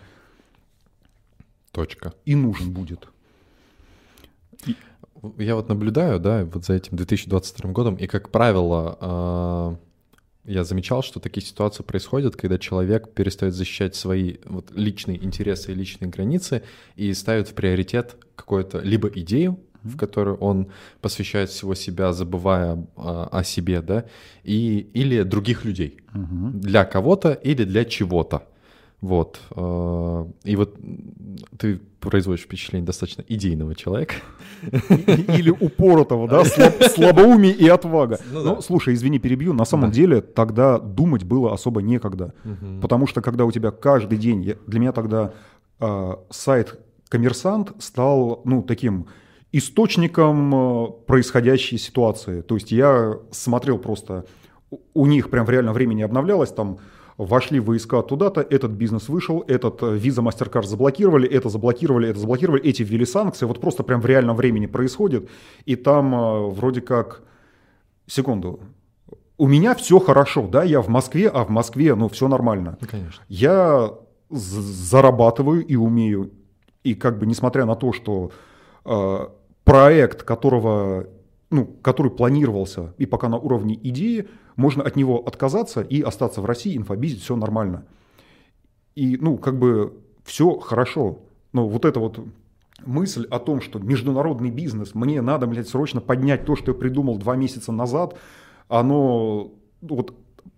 Точка. 1.73 2.15
и 2.25 2.35
нужен 2.35 2.73
будет. 2.73 3.09
Я 5.39 5.55
вот 5.55 5.69
наблюдаю, 5.69 6.19
да, 6.19 6.45
вот 6.45 6.65
за 6.65 6.75
этим 6.75 6.97
2022 6.97 7.71
годом, 7.71 7.95
и, 7.97 8.07
как 8.07 8.31
правило, 8.31 8.99
а, 9.01 9.77
я 10.45 10.65
замечал, 10.65 11.03
что 11.03 11.21
такие 11.21 11.45
ситуации 11.47 11.83
происходят, 11.83 12.37
когда 12.37 12.59
человек 12.59 13.13
перестает 13.13 13.55
защищать 13.55 13.95
свои 13.95 14.37
вот 14.45 14.73
личные 14.75 15.23
интересы 15.25 15.73
и 15.73 15.75
личные 15.75 16.09
границы 16.11 16.63
и 16.97 17.13
ставит 17.15 17.49
в 17.49 17.55
приоритет 17.55 18.17
какую-то 18.35 18.81
либо 18.81 19.09
идею, 19.09 19.61
в 19.83 19.97
которую 19.97 20.37
он 20.39 20.69
посвящает 21.01 21.51
всего 21.51 21.75
себя, 21.75 22.13
забывая 22.13 22.87
а, 22.97 23.29
о 23.31 23.45
себе, 23.45 23.83
да, 23.83 24.05
и, 24.45 24.79
или 24.95 25.23
других 25.23 25.65
людей. 25.65 26.01
Для 26.61 26.85
кого-то 26.85 27.33
или 27.33 27.65
для 27.65 27.85
чего-то. 27.85 28.47
Вот. 29.03 29.41
а, 29.51 30.27
И 30.45 30.57
вот 30.57 30.77
ты 31.59 31.81
производишь 32.01 32.45
впечатление 32.45 32.87
достаточно 32.87 33.25
идейного 33.29 33.75
человека. 33.75 34.15
Или 34.63 35.51
упоротого, 35.51 36.29
да, 36.29 36.45
слаб- 36.45 36.83
слабоумие 36.95 37.53
и 37.53 37.69
отвага. 37.69 38.19
Ну 38.33 38.43
Ну, 38.43 38.63
слушай, 38.63 38.95
извини, 38.95 39.19
перебью. 39.19 39.53
На 39.53 39.65
самом 39.65 39.91
деле 39.91 40.21
тогда 40.21 40.79
думать 40.79 41.25
было 41.25 41.53
особо 41.53 41.83
некогда. 41.83 42.33
Потому 42.81 43.07
что 43.07 43.21
когда 43.21 43.45
у 43.45 43.53
тебя 43.53 43.71
каждый 43.73 44.19
день, 44.19 44.55
для 44.67 44.81
меня 44.81 44.93
тогда 44.93 45.33
а, 45.81 46.19
сайт 46.31 46.79
Коммерсант 47.09 47.73
стал, 47.79 48.41
ну, 48.45 48.63
таким 48.63 49.07
источником 49.53 50.55
э, 50.55 50.87
происходящей 51.07 51.77
ситуации. 51.79 52.41
То 52.41 52.55
есть 52.55 52.73
я 52.73 53.19
смотрел 53.31 53.77
просто, 53.79 54.25
у 54.95 55.07
них 55.07 55.29
прям 55.29 55.45
в 55.45 55.51
реальном 55.51 55.75
времени 55.75 56.01
обновлялось, 56.03 56.51
там 56.51 56.79
вошли 57.17 57.61
войска 57.61 58.03
туда-то, 58.03 58.41
этот 58.41 58.73
бизнес 58.73 59.09
вышел, 59.09 59.45
этот 59.47 59.83
э, 59.83 59.97
Visa, 59.97 60.23
MasterCard 60.23 60.65
заблокировали, 60.65 61.29
это 61.29 61.49
заблокировали, 61.49 62.09
это 62.09 62.19
заблокировали, 62.19 62.63
эти 62.63 62.83
ввели 62.83 63.05
санкции, 63.05 63.47
вот 63.47 63.61
просто 63.61 63.83
прям 63.83 64.01
в 64.01 64.07
реальном 64.07 64.37
времени 64.37 64.67
происходит, 64.67 65.29
и 65.65 65.77
там 65.77 66.15
э, 66.15 66.47
вроде 66.51 66.81
как, 66.81 67.23
секунду, 68.07 68.61
у 69.39 69.49
меня 69.49 69.75
все 69.75 69.99
хорошо, 69.99 70.47
да, 70.47 70.63
я 70.63 70.81
в 70.81 70.89
Москве, 70.89 71.29
а 71.29 71.45
в 71.45 71.49
Москве, 71.49 71.95
ну, 71.95 72.09
все 72.09 72.29
нормально. 72.29 72.79
Ну, 72.81 72.87
конечно. 72.89 73.25
Я 73.29 73.93
зарабатываю 74.31 75.65
и 75.67 75.77
умею. 75.77 76.31
И 76.85 76.95
как 76.95 77.19
бы 77.19 77.27
несмотря 77.27 77.65
на 77.65 77.75
то, 77.75 77.93
что 77.93 78.31
э, 78.85 79.27
проект, 79.65 80.23
которого, 80.23 81.07
ну, 81.51 81.67
который 81.83 82.11
планировался 82.11 82.95
и 82.99 83.07
пока 83.07 83.29
на 83.29 83.37
уровне 83.37 83.79
идеи, 83.83 84.29
можно 84.57 84.83
от 84.83 84.97
него 84.97 85.19
отказаться 85.19 85.81
и 85.81 86.01
остаться 86.03 86.41
в 86.41 86.45
России, 86.45 86.77
инфобизить, 86.77 87.23
все 87.23 87.37
нормально. 87.37 87.87
И, 88.95 89.17
ну, 89.17 89.39
как 89.39 89.59
бы 89.59 89.95
все 90.25 90.59
хорошо. 90.59 91.21
Но 91.53 91.69
вот 91.69 91.85
эта 91.85 92.01
вот 92.01 92.21
мысль 92.85 93.27
о 93.31 93.39
том, 93.39 93.61
что 93.61 93.79
международный 93.79 94.51
бизнес, 94.51 94.95
мне 94.95 95.21
надо, 95.23 95.47
блядь, 95.47 95.69
срочно 95.69 96.01
поднять 96.01 96.45
то, 96.45 96.57
что 96.57 96.73
я 96.73 96.79
придумал 96.79 97.17
два 97.17 97.37
месяца 97.37 97.73
назад, 97.73 98.19
оно 98.69 99.53
вот 99.81 100.15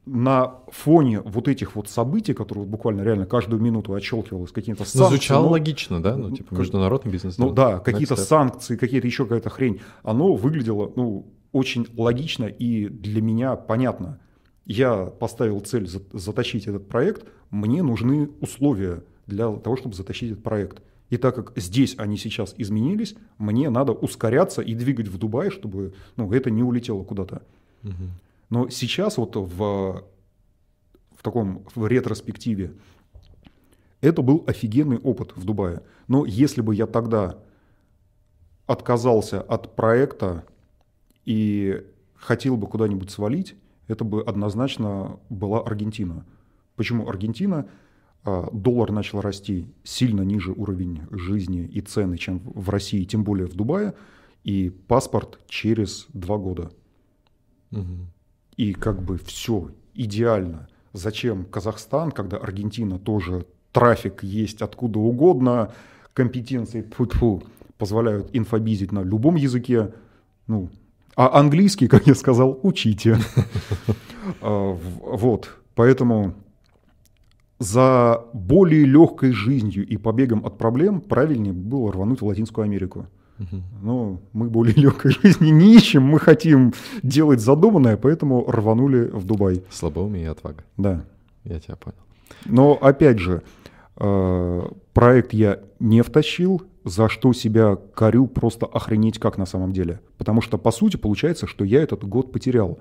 на 0.07 0.57
фоне 0.69 1.21
вот 1.21 1.49
этих 1.49 1.77
вот 1.77 1.89
событий, 1.89 2.35
которые 2.35 2.67
буквально 2.67 3.03
реально 3.03 3.27
каждую 3.27 3.61
минуту 3.63 3.95
отщелкивалось 3.95 4.53
каким-то 4.53 4.83
Ну, 4.83 4.87
санкциями, 4.87 5.09
звучало 5.11 5.45
ну, 5.45 5.51
логично. 5.51 6.03
да? 6.03 6.17
Ну, 6.17 6.31
типа, 6.31 6.55
международный 6.55 7.11
бизнес. 7.11 7.39
ну 7.39 7.51
да, 7.51 7.79
какие-то 7.79 8.17
санкции, 8.17 8.77
какие-то 8.77 9.07
еще 9.07 9.25
какая-то 9.25 9.51
хрень, 9.51 9.81
оно 10.03 10.35
выглядело, 10.35 10.93
ну, 10.95 11.27
очень 11.55 11.87
логично 11.97 12.45
и 12.47 12.89
для 12.89 13.23
меня 13.23 13.55
понятно. 13.57 14.19
я 14.67 15.07
поставил 15.07 15.61
цель 15.61 15.89
затащить 16.13 16.67
этот 16.67 16.89
проект, 16.89 17.27
мне 17.51 17.83
нужны 17.83 18.29
условия 18.41 19.05
для 19.27 19.51
того, 19.57 19.77
чтобы 19.77 19.95
затащить 19.95 20.33
этот 20.33 20.43
проект. 20.43 20.83
И 21.11 21.17
так 21.17 21.35
как 21.37 21.53
здесь 21.57 21.95
они 21.97 22.17
сейчас 22.17 22.55
изменились, 22.59 23.15
мне 23.39 23.71
надо 23.71 23.93
ускоряться 23.93 24.63
и 24.63 24.75
двигать 24.75 25.07
в 25.07 25.17
Дубай, 25.17 25.51
чтобы 25.51 25.95
ну, 26.17 26.33
это 26.33 26.51
не 26.51 26.63
улетело 26.63 27.05
куда-то. 27.05 27.43
Угу. 27.85 27.93
Но 28.51 28.69
сейчас 28.69 29.17
вот 29.17 29.37
в, 29.37 29.59
в 31.17 31.23
таком 31.23 31.65
в 31.75 31.87
ретроспективе 31.87 32.73
это 34.01 34.23
был 34.23 34.45
офигенный 34.47 34.99
опыт 34.99 35.37
в 35.37 35.45
Дубае. 35.45 35.83
Но 36.09 36.25
если 36.25 36.63
бы 36.63 36.75
я 36.75 36.87
тогда 36.87 37.39
отказался 38.67 39.41
от 39.41 39.77
проекта 39.77 40.45
и 41.25 41.85
хотел 42.14 42.57
бы 42.57 42.66
куда-нибудь 42.66 43.11
свалить, 43.11 43.55
это 43.87 44.05
бы 44.05 44.22
однозначно 44.22 45.18
была 45.29 45.61
Аргентина. 45.61 46.25
Почему 46.77 47.09
Аргентина? 47.09 47.68
А, 48.25 48.49
доллар 48.53 48.91
начал 48.91 49.20
расти 49.20 49.66
сильно 49.83 50.22
ниже 50.22 50.53
уровень 50.53 51.03
жизни 51.11 51.64
и 51.64 51.81
цены, 51.81 52.16
чем 52.16 52.41
в 52.45 52.70
России, 52.70 53.05
тем 53.05 53.22
более 53.22 53.47
в 53.47 53.55
Дубае, 53.55 53.95
и 54.45 54.70
паспорт 54.70 55.39
через 55.47 56.07
два 56.12 56.39
года. 56.39 56.70
Угу. 57.72 58.07
И 58.57 58.72
как 58.72 59.03
бы 59.03 59.18
все 59.18 59.70
идеально. 59.95 60.68
Зачем 60.93 61.45
Казахстан, 61.45 62.12
когда 62.12 62.39
Аргентина 62.39 62.99
тоже 62.99 63.47
трафик 63.72 64.22
есть 64.22 64.62
откуда 64.62 65.01
угодно, 65.01 65.75
компетенции 66.14 66.83
тьфу 66.83 67.05
-тьфу, 67.05 67.47
позволяют 67.77 68.31
инфобизить 68.33 68.93
на 68.93 69.03
любом 69.03 69.35
языке. 69.35 69.93
Ну, 70.47 70.70
а 71.17 71.39
английский, 71.39 71.89
как 71.89 72.07
я 72.07 72.15
сказал, 72.15 72.59
учите. 72.62 73.19
А, 74.41 74.73
вот, 74.73 75.51
поэтому 75.75 76.35
за 77.59 78.25
более 78.33 78.85
легкой 78.85 79.33
жизнью 79.33 79.87
и 79.87 79.97
побегом 79.97 80.45
от 80.45 80.59
проблем 80.59 81.01
правильнее 81.01 81.53
было 81.53 81.93
рвануть 81.93 82.21
в 82.21 82.27
Латинскую 82.27 82.65
Америку. 82.65 83.07
Но 83.83 84.21
мы 84.33 84.49
более 84.49 84.75
легкой 84.77 85.12
жизни 85.23 85.51
не 85.51 85.75
ищем, 85.75 86.03
мы 86.03 86.19
хотим 86.19 86.73
делать 87.03 87.41
задуманное, 87.41 87.97
поэтому 87.97 88.45
рванули 88.47 89.09
в 89.12 89.25
Дубай. 89.27 89.62
Слабоумие 89.71 90.25
и 90.25 90.29
отвага. 90.29 90.65
Да. 90.77 91.05
Я 91.45 91.61
тебя 91.61 91.77
понял. 91.77 91.99
Но 92.47 92.79
опять 92.81 93.19
же, 93.19 93.43
э, 93.97 94.62
проект 94.93 95.33
я 95.35 95.61
не 95.79 96.03
втащил, 96.03 96.62
за 96.85 97.09
что 97.09 97.32
себя 97.32 97.76
корю 97.76 98.26
просто 98.26 98.66
охренеть 98.66 99.18
как 99.18 99.39
на 99.39 99.47
самом 99.47 99.72
деле. 99.72 100.01
Потому 100.18 100.41
что, 100.41 100.59
по 100.59 100.70
сути, 100.70 100.97
получается, 100.97 101.47
что 101.47 101.64
я 101.64 101.82
этот 101.82 102.05
год 102.05 102.30
потерял. 102.30 102.78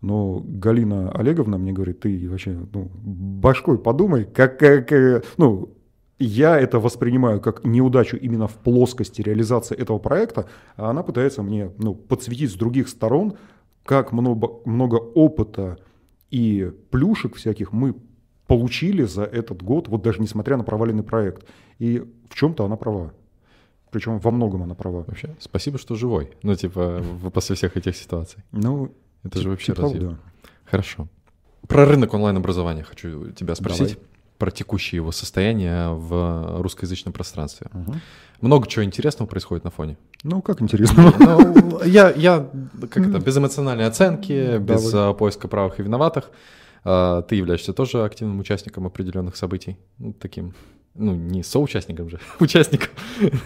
Но 0.00 0.40
Галина 0.44 1.10
Олеговна 1.12 1.58
мне 1.58 1.72
говорит, 1.72 2.00
ты 2.00 2.28
вообще 2.28 2.56
ну, 2.72 2.90
башкой 2.94 3.78
подумай, 3.78 4.24
как, 4.24 4.58
как, 4.58 4.92
э, 4.92 5.22
ну, 5.38 5.74
я 6.18 6.58
это 6.58 6.78
воспринимаю 6.78 7.40
как 7.40 7.64
неудачу 7.64 8.16
именно 8.16 8.46
в 8.46 8.54
плоскости 8.54 9.22
реализации 9.22 9.76
этого 9.76 9.98
проекта, 9.98 10.46
а 10.76 10.90
она 10.90 11.02
пытается 11.02 11.42
мне 11.42 11.72
ну, 11.78 11.94
подсветить 11.94 12.52
с 12.52 12.54
других 12.54 12.88
сторон, 12.88 13.34
как 13.84 14.12
много, 14.12 14.48
много 14.64 14.96
опыта 14.96 15.78
и 16.30 16.70
плюшек 16.90 17.36
всяких 17.36 17.72
мы 17.72 17.94
получили 18.46 19.02
за 19.02 19.24
этот 19.24 19.62
год, 19.62 19.88
вот 19.88 20.02
даже 20.02 20.20
несмотря 20.20 20.56
на 20.56 20.64
проваленный 20.64 21.02
проект. 21.02 21.46
И 21.78 22.02
в 22.28 22.34
чем-то 22.34 22.64
она 22.64 22.76
права. 22.76 23.12
Причем 23.90 24.18
во 24.18 24.30
многом 24.30 24.62
она 24.62 24.74
права. 24.74 25.04
Вообще, 25.06 25.34
спасибо, 25.40 25.78
что 25.78 25.94
живой. 25.94 26.32
Ну, 26.42 26.54
типа, 26.54 27.02
после 27.32 27.56
всех 27.56 27.76
этих 27.76 27.96
ситуаций. 27.96 28.42
Ну, 28.52 28.92
это 29.22 29.40
же 29.40 29.50
вообще 29.50 29.72
разве... 29.72 30.00
Да. 30.00 30.18
Хорошо. 30.64 31.08
Про 31.66 31.86
рынок 31.86 32.14
онлайн-образования 32.14 32.82
хочу 32.82 33.30
тебя 33.32 33.54
спросить. 33.54 33.94
Давай. 33.94 34.04
Про 34.38 34.50
текущее 34.52 34.96
его 34.96 35.10
состояние 35.10 35.88
в 35.88 36.62
русскоязычном 36.62 37.12
пространстве. 37.12 37.66
Угу. 37.72 37.94
Много 38.40 38.68
чего 38.68 38.84
интересного 38.84 39.26
происходит 39.28 39.64
на 39.64 39.70
фоне. 39.70 39.98
Ну, 40.22 40.42
как 40.42 40.62
интересно. 40.62 41.12
Ну, 41.18 41.82
я, 41.84 42.10
я 42.10 42.48
как 42.90 42.98
это, 42.98 43.18
без 43.18 43.36
эмоциональной 43.36 43.86
оценки, 43.86 44.58
без 44.58 44.92
Давай. 44.92 45.14
поиска 45.14 45.48
правых 45.48 45.80
и 45.80 45.82
виноватых. 45.82 46.30
А, 46.84 47.22
ты 47.22 47.34
являешься 47.34 47.72
тоже 47.72 48.04
активным 48.04 48.38
участником 48.38 48.86
определенных 48.86 49.36
событий, 49.36 49.76
ну, 49.98 50.12
таким 50.12 50.54
ну, 50.94 51.14
не 51.14 51.42
соучастником 51.42 52.10
же, 52.10 52.18
участником. 52.40 52.90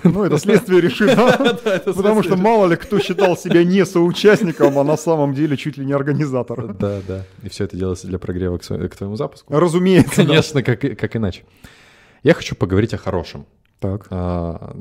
Ну, 0.05 0.24
это 0.24 0.38
следствие 0.38 0.80
решит, 0.80 1.14
Потому 1.84 2.22
что 2.22 2.36
мало 2.36 2.66
ли 2.66 2.76
кто 2.76 2.99
считал 2.99 3.36
себя 3.36 3.64
не 3.64 3.84
соучастником, 3.84 4.78
а 4.78 4.84
на 4.84 4.97
самом 4.97 5.34
деле 5.34 5.57
чуть 5.57 5.76
ли 5.76 5.84
не 5.84 5.93
организатор. 5.93 6.74
Да, 6.74 7.01
да. 7.07 7.24
И 7.43 7.49
все 7.49 7.64
это 7.64 7.76
делается 7.76 8.07
для 8.07 8.18
прогрева 8.18 8.59
к 8.59 8.97
твоему 8.97 9.16
запуску. 9.16 9.55
Разумеется. 9.55 10.24
Конечно, 10.24 10.62
как, 10.62 11.16
иначе. 11.16 11.45
Я 12.22 12.34
хочу 12.34 12.55
поговорить 12.55 12.95
о 12.95 12.99
хорошем. 12.99 13.47
Так. 13.80 14.07
А, 14.11 14.76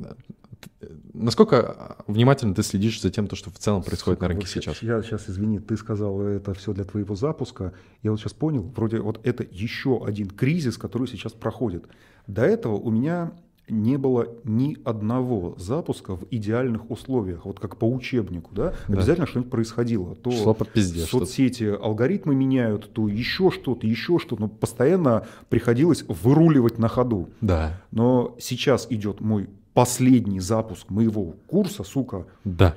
насколько 1.14 1.98
внимательно 2.08 2.54
ты 2.54 2.64
следишь 2.64 3.02
за 3.02 3.10
тем, 3.10 3.28
то, 3.28 3.36
что 3.36 3.50
в 3.50 3.58
целом 3.58 3.84
происходит 3.84 4.20
Сука, 4.20 4.26
на 4.26 4.28
рынке 4.30 4.46
вот 4.46 4.54
сейчас? 4.54 4.82
Я 4.82 5.02
сейчас, 5.02 5.30
извини, 5.30 5.60
ты 5.60 5.76
сказал, 5.78 6.22
это 6.22 6.54
все 6.54 6.74
для 6.74 6.84
твоего 6.84 7.16
запуска. 7.16 7.74
Я 8.04 8.12
вот 8.12 8.20
сейчас 8.20 8.34
понял, 8.34 8.62
вроде 8.76 9.00
вот 9.00 9.20
это 9.24 9.46
еще 9.50 10.06
один 10.06 10.30
кризис, 10.30 10.78
который 10.78 11.08
сейчас 11.08 11.34
проходит. 11.34 11.86
До 12.28 12.44
этого 12.44 12.76
у 12.76 12.92
меня 12.92 13.32
не 13.72 13.98
было 13.98 14.28
ни 14.44 14.78
одного 14.84 15.56
запуска 15.58 16.16
в 16.16 16.26
идеальных 16.30 16.92
условиях, 16.92 17.46
вот 17.46 17.60
как 17.60 17.78
по 17.78 17.86
учебнику, 17.86 18.54
да, 18.54 18.74
да. 18.88 18.96
обязательно 18.96 19.26
что-нибудь 19.26 19.52
происходило. 19.52 20.16
То 20.16 20.32
Шло 20.32 20.54
по 20.54 20.66
пизде 20.66 21.02
соцсети 21.02 21.64
алгоритмы 21.64 22.36
меняют, 22.36 22.92
то 22.94 23.08
еще 23.08 23.50
что-то, 23.50 23.88
еще 23.88 24.20
что-то, 24.20 24.42
но 24.42 24.48
постоянно 24.50 25.26
приходилось 25.50 26.04
выруливать 26.08 26.78
на 26.78 26.90
ходу. 26.90 27.30
Да. 27.40 27.82
Но 27.92 28.36
сейчас 28.40 28.88
идет 28.90 29.22
мой 29.22 29.50
последний 29.74 30.42
запуск 30.42 30.90
моего 30.90 31.36
курса, 31.48 31.84
сука. 31.84 32.28
Да. 32.44 32.76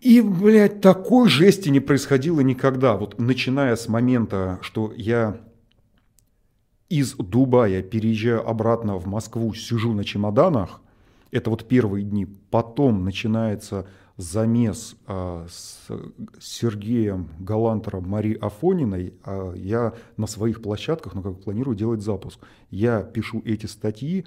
И, 0.00 0.20
блядь, 0.20 0.80
такой 0.80 1.28
жести 1.28 1.68
не 1.68 1.80
происходило 1.80 2.40
никогда. 2.40 2.96
Вот 2.96 3.18
начиная 3.18 3.76
с 3.76 3.88
момента, 3.88 4.58
что 4.60 4.92
я 4.96 5.40
из 6.92 7.14
Дубая 7.14 7.82
переезжаю 7.82 8.46
обратно 8.46 8.98
в 8.98 9.06
Москву, 9.06 9.54
сижу 9.54 9.94
на 9.94 10.04
чемоданах, 10.04 10.82
это 11.30 11.48
вот 11.48 11.66
первые 11.66 12.04
дни, 12.04 12.26
потом 12.50 13.02
начинается 13.02 13.86
замес 14.18 14.94
а, 15.06 15.46
с 15.48 15.88
Сергеем 16.38 17.30
Галантером, 17.40 18.06
Мари 18.06 18.34
Афониной, 18.34 19.14
а 19.24 19.54
я 19.54 19.94
на 20.18 20.26
своих 20.26 20.60
площадках, 20.60 21.14
ну 21.14 21.22
как 21.22 21.40
планирую 21.40 21.74
делать 21.74 22.02
запуск. 22.02 22.38
Я 22.70 23.02
пишу 23.02 23.40
эти 23.46 23.64
статьи, 23.64 24.26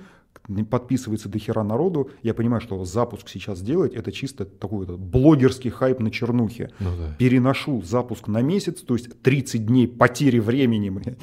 подписывается 0.71 1.29
до 1.29 1.37
хера 1.37 1.63
народу, 1.63 2.09
я 2.23 2.33
понимаю, 2.33 2.61
что 2.61 2.83
запуск 2.83 3.29
сейчас 3.29 3.61
делать, 3.61 3.93
это 3.93 4.11
чисто 4.11 4.43
такой 4.43 4.87
вот 4.87 4.97
блогерский 4.97 5.69
хайп 5.69 5.99
на 5.99 6.09
чернухе. 6.09 6.71
Ну, 6.79 6.89
да. 6.97 7.15
Переношу 7.19 7.83
запуск 7.83 8.27
на 8.27 8.41
месяц, 8.41 8.81
то 8.81 8.95
есть 8.95 9.21
30 9.21 9.67
дней 9.67 9.87
потери 9.87 10.39
времени. 10.39 11.15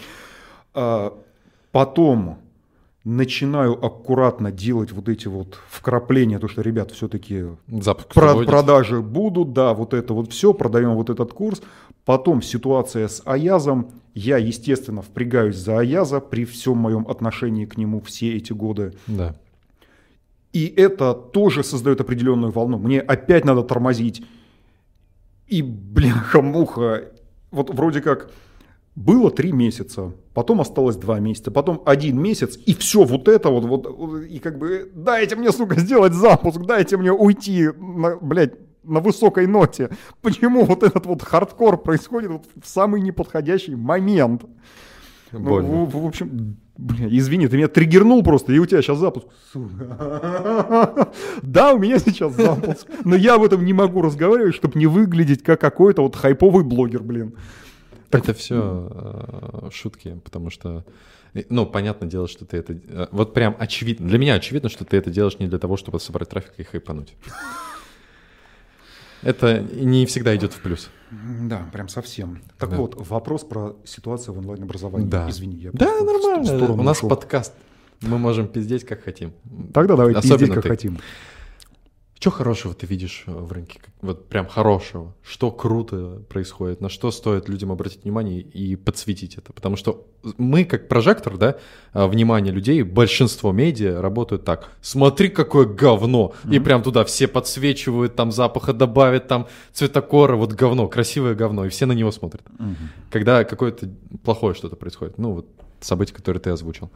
А, 0.73 1.19
Потом 1.73 2.39
начинаю 3.05 3.85
аккуратно 3.85 4.53
делать 4.53 4.93
вот 4.93 5.09
эти 5.09 5.27
вот 5.27 5.59
вкрапления, 5.69 6.39
то, 6.39 6.47
что, 6.47 6.63
ребят, 6.63 6.93
все-таки 6.93 7.47
про 8.15 8.45
продажи 8.45 9.01
будут, 9.01 9.53
да, 9.53 9.75
вот 9.75 9.93
это 9.93 10.15
вот 10.15 10.31
все, 10.31 10.55
продаем 10.55 10.95
вот 10.95 11.11
этот 11.11 11.33
курс. 11.33 11.63
Потом 12.05 12.43
ситуация 12.43 13.09
с 13.09 13.23
Аязом, 13.25 13.91
я, 14.15 14.37
естественно, 14.37 15.03
впрягаюсь 15.03 15.57
за 15.57 15.81
Аяза 15.81 16.21
при 16.21 16.45
всем 16.45 16.79
моем 16.79 17.09
отношении 17.09 17.65
к 17.65 17.77
нему 17.77 18.01
все 18.01 18.37
эти 18.37 18.53
годы. 18.53 18.95
Да. 19.07 19.35
И 20.53 20.67
это 20.67 21.15
тоже 21.15 21.65
создает 21.65 22.01
определенную 22.01 22.53
волну. 22.53 22.79
Мне 22.79 23.01
опять 23.01 23.45
надо 23.45 23.63
тормозить. 23.63 24.23
И, 25.49 25.63
бляха-муха, 25.63 27.05
вот 27.51 27.71
вроде 27.71 28.01
как 28.01 28.31
было 28.95 29.31
три 29.31 29.53
месяца, 29.53 30.13
потом 30.35 30.61
осталось 30.61 30.97
два 30.97 31.19
месяца, 31.19 31.51
потом 31.51 31.83
один 31.87 32.21
месяц, 32.21 32.59
и 32.67 32.75
все 32.75 33.05
вот 33.05 33.27
это 33.29 33.49
вот, 33.49 33.65
вот, 33.65 34.23
и 34.23 34.39
как 34.39 34.59
бы, 34.59 34.91
дайте 34.95 35.37
мне, 35.37 35.51
сука, 35.51 35.81
сделать 35.81 36.13
запуск, 36.13 36.61
дайте 36.61 36.97
мне 36.97 37.13
уйти, 37.13 37.71
на, 37.79 38.17
блядь, 38.17 38.53
на 38.85 39.01
высокой 39.01 39.47
ноте. 39.47 39.91
Почему 40.21 40.65
вот 40.65 40.83
этот 40.83 41.07
вот 41.07 41.23
хардкор 41.23 41.79
происходит 41.79 42.31
вот 42.31 42.45
в 42.61 42.69
самый 42.69 43.01
неподходящий 43.01 43.77
момент? 43.77 44.43
Ну, 45.31 45.87
в, 45.87 46.03
в 46.03 46.07
общем, 46.07 46.59
бля, 46.77 47.07
извини, 47.09 47.49
ты 47.49 47.57
меня 47.57 47.69
триггернул 47.69 48.23
просто, 48.23 48.53
и 48.53 48.59
у 48.59 48.67
тебя 48.67 48.83
сейчас 48.83 48.99
запуск. 48.99 49.27
Да, 51.43 51.73
у 51.73 51.79
меня 51.79 51.99
сейчас 51.99 52.35
запуск, 52.35 52.87
но 53.05 53.17
я 53.17 53.37
об 53.37 53.43
этом 53.43 53.65
не 53.65 53.73
могу 53.73 54.03
разговаривать, 54.03 54.55
чтобы 54.55 54.79
не 54.79 54.87
выглядеть 54.87 55.43
как 55.43 55.61
какой-то 55.61 56.03
вот 56.03 56.17
хайповый 56.17 56.65
блогер, 56.65 57.03
блин. 57.03 57.35
Это 58.19 58.35
все 58.35 58.89
э, 58.91 59.69
шутки, 59.73 60.21
потому 60.25 60.51
что, 60.51 60.85
ну, 61.49 61.67
понятное 61.67 62.09
дело, 62.09 62.29
что 62.29 62.45
ты 62.45 62.59
это... 62.59 62.73
Э, 62.89 63.07
вот 63.11 63.35
прям 63.35 63.57
очевидно, 63.59 64.09
для 64.09 64.19
меня 64.19 64.35
очевидно, 64.35 64.69
что 64.69 64.85
ты 64.85 64.97
это 64.97 65.11
делаешь 65.11 65.39
не 65.39 65.47
для 65.47 65.59
того, 65.59 65.77
чтобы 65.77 65.99
собрать 66.01 66.29
трафик 66.29 66.53
и 66.59 66.63
хайпануть. 66.65 67.15
Это 69.23 69.61
не 69.61 70.05
всегда 70.07 70.35
идет 70.35 70.53
в 70.53 70.61
плюс. 70.61 70.91
Да, 71.11 71.69
прям 71.73 71.89
совсем. 71.89 72.41
Так 72.59 72.71
Да. 72.71 72.77
вот, 72.77 72.95
вопрос 73.09 73.45
про 73.45 73.77
ситуацию 73.85 74.35
в 74.35 74.39
онлайн-образовании. 74.39 75.07
Да. 75.09 75.31
Извини, 75.31 75.57
я 75.57 75.71
Да, 75.73 75.87
нормально. 76.01 76.73
У 76.73 76.83
нас 76.83 76.99
ушел. 76.99 77.09
подкаст. 77.09 77.53
Мы 78.01 78.19
можем 78.19 78.49
пиздеть 78.49 78.85
как 78.85 79.05
хотим. 79.05 79.33
Тогда 79.73 79.95
давай 79.97 80.15
Особенно 80.15 80.39
пиздеть, 80.39 80.55
как 80.55 80.63
ты. 80.65 80.69
хотим. 80.71 80.99
Что 82.23 82.31
хорошего 82.31 82.73
ты 82.73 82.87
видишь 82.87 83.25
э, 83.27 83.33
в 83.33 83.51
рынке? 83.51 83.81
Вот 84.01 84.29
прям 84.29 84.47
хорошего. 84.47 85.13
Что 85.25 85.51
круто 85.51 86.23
происходит? 86.29 86.81
На 86.81 86.89
что 86.89 87.11
стоит 87.11 87.49
людям 87.49 87.73
обратить 87.73 88.05
внимание 88.05 88.41
и 88.41 88.77
подсветить 88.77 89.39
это? 89.39 89.53
Потому 89.53 89.75
что 89.75 90.07
мы, 90.39 90.65
как 90.65 90.87
прожектор, 90.87 91.37
да, 91.37 91.57
э, 91.93 92.07
внимание 92.07 92.53
людей, 92.53 92.85
большинство 92.85 93.51
медиа 93.51 94.01
работают 94.01 94.45
так. 94.45 94.71
Смотри, 94.81 95.31
какое 95.31 95.67
говно! 95.67 96.33
И 96.49 96.61
прям 96.61 96.85
туда 96.85 97.05
все 97.05 97.27
подсвечивают, 97.27 98.15
там 98.15 98.31
запаха 98.31 98.73
добавят, 98.73 99.27
там 99.27 99.49
цветокора, 99.73 100.37
вот 100.37 100.53
говно, 100.53 100.87
красивое 100.87 101.35
говно, 101.35 101.65
и 101.65 101.71
все 101.71 101.87
на 101.87 101.93
него 101.93 102.13
смотрят. 102.13 102.47
Когда 103.11 103.43
какое-то 103.43 103.91
плохое 104.23 104.55
что-то 104.55 104.77
происходит. 104.77 105.19
Ну, 105.19 105.33
вот 105.33 105.49
событие, 105.81 106.15
которое 106.15 106.39
ты 106.39 106.51
озвучил. 106.51 106.93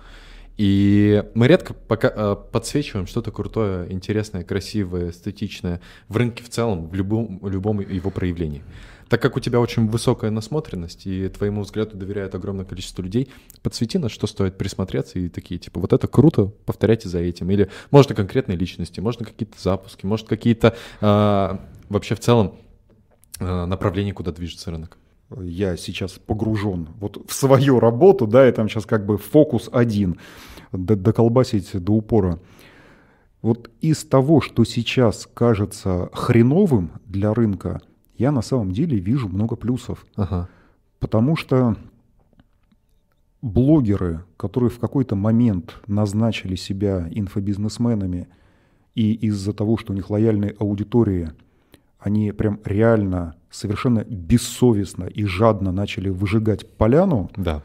И 0.56 1.22
мы 1.34 1.48
редко 1.48 1.74
пока, 1.74 2.12
э, 2.14 2.36
подсвечиваем 2.50 3.06
что-то 3.06 3.30
крутое, 3.30 3.92
интересное, 3.92 4.42
красивое, 4.42 5.10
эстетичное 5.10 5.80
в 6.08 6.16
рынке 6.16 6.42
в 6.42 6.48
целом, 6.48 6.88
в 6.88 6.94
любом, 6.94 7.40
любом 7.46 7.80
его 7.80 8.10
проявлении. 8.10 8.62
Так 9.08 9.22
как 9.22 9.36
у 9.36 9.40
тебя 9.40 9.60
очень 9.60 9.86
высокая 9.86 10.30
насмотренность, 10.30 11.06
и 11.06 11.28
твоему 11.28 11.62
взгляду 11.62 11.96
доверяет 11.96 12.34
огромное 12.34 12.64
количество 12.64 13.02
людей, 13.02 13.28
подсвети, 13.62 13.98
на 13.98 14.08
что 14.08 14.26
стоит 14.26 14.58
присмотреться, 14.58 15.18
и 15.18 15.28
такие, 15.28 15.60
типа, 15.60 15.78
вот 15.78 15.92
это 15.92 16.08
круто, 16.08 16.46
повторяйте 16.64 17.08
за 17.08 17.20
этим. 17.20 17.50
Или 17.50 17.70
можно 17.92 18.14
конкретные 18.14 18.56
личности, 18.56 18.98
можно 18.98 19.24
какие-то 19.24 19.60
запуски, 19.60 20.06
может 20.06 20.26
какие-то 20.26 20.74
э, 21.00 21.58
вообще 21.88 22.14
в 22.16 22.20
целом 22.20 22.56
э, 23.38 23.64
направления, 23.66 24.12
куда 24.12 24.32
движется 24.32 24.70
рынок. 24.72 24.98
Я 25.30 25.76
сейчас 25.76 26.12
погружен 26.12 26.88
вот 26.98 27.28
в 27.28 27.32
свою 27.32 27.80
работу, 27.80 28.26
да, 28.26 28.48
и 28.48 28.52
там 28.52 28.68
сейчас 28.68 28.86
как 28.86 29.06
бы 29.06 29.18
фокус 29.18 29.68
один, 29.72 30.18
доколбасить 30.72 31.70
до 31.72 31.92
упора. 31.92 32.38
Вот 33.42 33.70
из 33.80 34.04
того, 34.04 34.40
что 34.40 34.64
сейчас 34.64 35.28
кажется 35.32 36.10
хреновым 36.12 36.92
для 37.06 37.32
рынка, 37.34 37.80
я 38.18 38.32
на 38.32 38.42
самом 38.42 38.72
деле 38.72 38.98
вижу 38.98 39.28
много 39.28 39.56
плюсов. 39.56 40.06
Ага. 40.16 40.48
Потому 40.98 41.36
что 41.36 41.76
блогеры, 43.42 44.24
которые 44.36 44.70
в 44.70 44.78
какой-то 44.78 45.14
момент 45.14 45.76
назначили 45.86 46.56
себя 46.56 47.06
инфобизнесменами, 47.10 48.28
и 48.94 49.12
из-за 49.12 49.52
того, 49.52 49.76
что 49.76 49.92
у 49.92 49.96
них 49.96 50.08
лояльные 50.08 50.56
аудитории, 50.58 51.32
они 51.98 52.32
прям 52.32 52.60
реально 52.64 53.36
совершенно 53.56 54.04
бессовестно 54.04 55.04
и 55.04 55.24
жадно 55.24 55.72
начали 55.72 56.10
выжигать 56.10 56.68
поляну, 56.76 57.30
Да. 57.36 57.62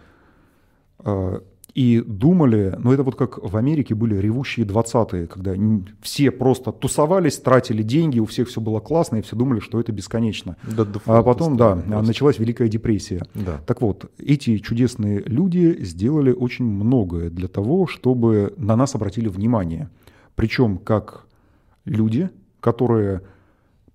э, 1.04 1.40
и 1.74 2.02
думали, 2.06 2.76
ну 2.80 2.92
это 2.92 3.02
вот 3.04 3.16
как 3.16 3.38
в 3.42 3.56
Америке 3.56 3.96
были 3.96 4.16
ревущие 4.18 4.66
20-е, 4.66 5.28
когда 5.28 5.54
все 6.02 6.30
просто 6.30 6.74
тусовались, 6.74 7.38
тратили 7.40 7.82
деньги, 7.82 8.20
у 8.20 8.26
всех 8.26 8.50
все 8.50 8.60
было 8.60 8.82
классно, 8.82 9.18
и 9.18 9.22
все 9.22 9.38
думали, 9.38 9.62
что 9.62 9.80
это 9.80 9.94
бесконечно. 9.94 10.58
До 10.64 10.86
А 11.06 11.24
потом, 11.24 11.56
да, 11.56 11.76
просто. 11.76 12.02
началась 12.02 12.40
Великая 12.40 12.68
депрессия. 12.68 13.22
Да. 13.34 13.62
Так 13.66 13.82
вот, 13.82 14.12
эти 14.18 14.58
чудесные 14.58 15.22
люди 15.26 15.78
сделали 15.82 16.32
очень 16.34 16.66
многое 16.66 17.30
для 17.30 17.48
того, 17.48 17.88
чтобы 17.88 18.54
на 18.58 18.76
нас 18.76 18.94
обратили 18.96 19.30
внимание. 19.30 19.90
Причем 20.36 20.78
как 20.78 21.26
люди, 21.86 22.30
которые 22.60 23.22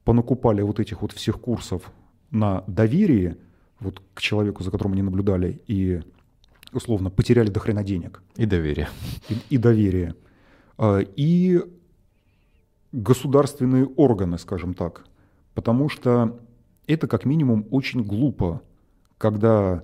понакупали 0.06 0.62
вот 0.62 0.78
этих 0.78 1.02
вот 1.02 1.12
всех 1.12 1.40
курсов 1.40 1.90
на 2.30 2.62
доверие 2.68 3.36
вот 3.80 4.00
к 4.14 4.20
человеку, 4.20 4.62
за 4.62 4.70
которым 4.70 4.92
они 4.92 5.02
наблюдали, 5.02 5.60
и 5.66 6.00
условно 6.72 7.10
потеряли 7.10 7.50
до 7.50 7.58
хрена 7.60 7.82
денег 7.82 8.22
И 8.36 8.46
доверие. 8.46 8.88
и, 9.28 9.34
и 9.50 9.58
доверие. 9.58 10.14
А, 10.78 11.00
И 11.16 11.60
государственные 12.92 13.86
органы, 13.86 14.38
скажем 14.38 14.74
так. 14.74 15.04
Потому 15.54 15.88
что 15.88 16.38
это 16.86 17.08
как 17.08 17.24
минимум 17.24 17.66
очень 17.70 18.04
глупо, 18.04 18.62
когда 19.18 19.82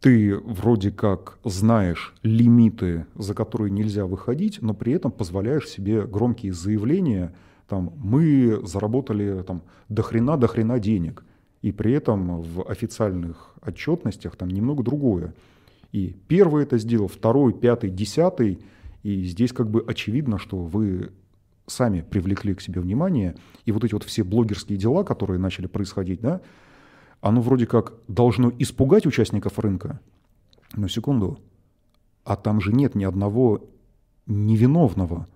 ты 0.00 0.36
вроде 0.36 0.90
как 0.90 1.38
знаешь 1.44 2.12
лимиты, 2.24 3.06
за 3.14 3.34
которые 3.34 3.70
нельзя 3.70 4.04
выходить, 4.04 4.60
но 4.62 4.74
при 4.74 4.92
этом 4.94 5.12
позволяешь 5.12 5.68
себе 5.68 6.06
громкие 6.06 6.52
заявления, 6.52 7.32
там, 7.68 7.92
мы 7.96 8.60
заработали 8.64 9.42
там, 9.42 9.62
до 9.88 10.02
хрена, 10.02 10.36
до 10.36 10.48
хрена 10.48 10.78
денег. 10.78 11.24
И 11.60 11.70
при 11.72 11.92
этом 11.92 12.40
в 12.40 12.68
официальных 12.68 13.54
отчетностях 13.60 14.36
там 14.36 14.48
немного 14.48 14.82
другое. 14.82 15.34
И 15.92 16.16
первый 16.28 16.62
это 16.64 16.78
сделал, 16.78 17.08
второй, 17.08 17.52
пятый, 17.52 17.90
десятый. 17.90 18.60
И 19.02 19.24
здесь 19.24 19.52
как 19.52 19.70
бы 19.70 19.84
очевидно, 19.86 20.38
что 20.38 20.58
вы 20.58 21.12
сами 21.66 22.00
привлекли 22.00 22.54
к 22.54 22.60
себе 22.60 22.80
внимание. 22.80 23.36
И 23.66 23.72
вот 23.72 23.84
эти 23.84 23.92
вот 23.92 24.04
все 24.04 24.24
блогерские 24.24 24.78
дела, 24.78 25.04
которые 25.04 25.38
начали 25.38 25.66
происходить, 25.66 26.20
да, 26.20 26.40
оно 27.20 27.42
вроде 27.42 27.66
как 27.66 27.94
должно 28.06 28.52
испугать 28.58 29.06
участников 29.06 29.58
рынка. 29.58 30.00
Но 30.74 30.88
секунду, 30.88 31.38
а 32.24 32.36
там 32.36 32.60
же 32.60 32.72
нет 32.72 32.94
ни 32.94 33.04
одного 33.04 33.68
невиновного. 34.26 35.28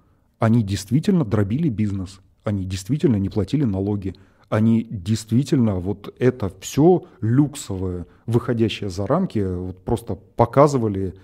Они 0.43 0.65
действительно 0.65 1.25
дробили 1.25 1.69
бизнес, 1.69 2.21
они 2.43 2.65
действительно 2.65 3.15
не 3.15 3.29
платили 3.29 3.63
налоги, 3.63 4.17
они 4.49 4.85
действительно 4.91 5.77
вот 5.77 6.13
это 6.19 6.53
все 6.59 7.05
люксовое, 7.21 8.09
выходящее 8.27 8.91
за 8.91 9.07
рамки, 9.07 9.39
вот 9.39 9.85
просто 9.85 10.17
показывали 10.17 11.15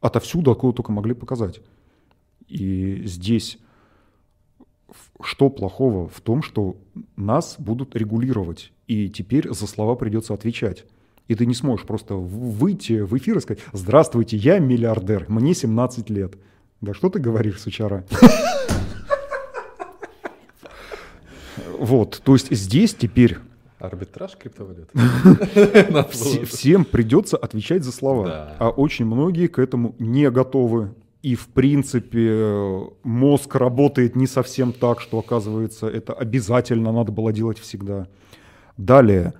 отовсюду, 0.00 0.52
откуда 0.52 0.76
только 0.76 0.92
могли 0.92 1.14
показать. 1.14 1.60
И 2.46 3.02
здесь 3.04 3.58
что 5.24 5.50
плохого 5.50 6.08
в 6.08 6.20
том, 6.20 6.44
что 6.44 6.76
нас 7.16 7.56
будут 7.58 7.96
регулировать, 7.96 8.72
и 8.86 9.08
теперь 9.10 9.52
за 9.52 9.66
слова 9.66 9.96
придется 9.96 10.34
отвечать. 10.34 10.84
И 11.26 11.34
ты 11.34 11.46
не 11.46 11.54
сможешь 11.54 11.84
просто 11.84 12.14
выйти 12.14 13.00
в 13.00 13.18
эфир 13.18 13.38
и 13.38 13.40
сказать 13.40 13.60
«Здравствуйте, 13.72 14.36
я 14.36 14.60
миллиардер, 14.60 15.26
мне 15.28 15.52
17 15.52 16.10
лет». 16.10 16.38
Да 16.80 16.94
что 16.94 17.08
ты 17.08 17.18
говоришь, 17.18 17.60
сучара? 17.60 18.04
Вот, 21.78 22.20
то 22.24 22.32
есть 22.34 22.50
здесь 22.50 22.94
теперь 22.94 23.38
Арбитраж 23.78 24.36
криптовалют. 24.36 24.90
Всем 26.48 26.84
придется 26.84 27.36
отвечать 27.36 27.84
за 27.84 27.92
слова. 27.92 28.56
А 28.58 28.70
очень 28.70 29.04
многие 29.06 29.46
к 29.46 29.58
этому 29.58 29.94
не 29.98 30.28
готовы. 30.30 30.94
И 31.22 31.34
в 31.34 31.48
принципе 31.48 32.88
мозг 33.02 33.54
работает 33.54 34.16
не 34.16 34.26
совсем 34.26 34.72
так, 34.72 35.00
что 35.00 35.18
оказывается 35.18 35.88
это 35.88 36.12
обязательно 36.12 36.92
надо 36.92 37.12
было 37.12 37.32
делать 37.32 37.58
всегда. 37.58 38.06
Далее. 38.76 39.34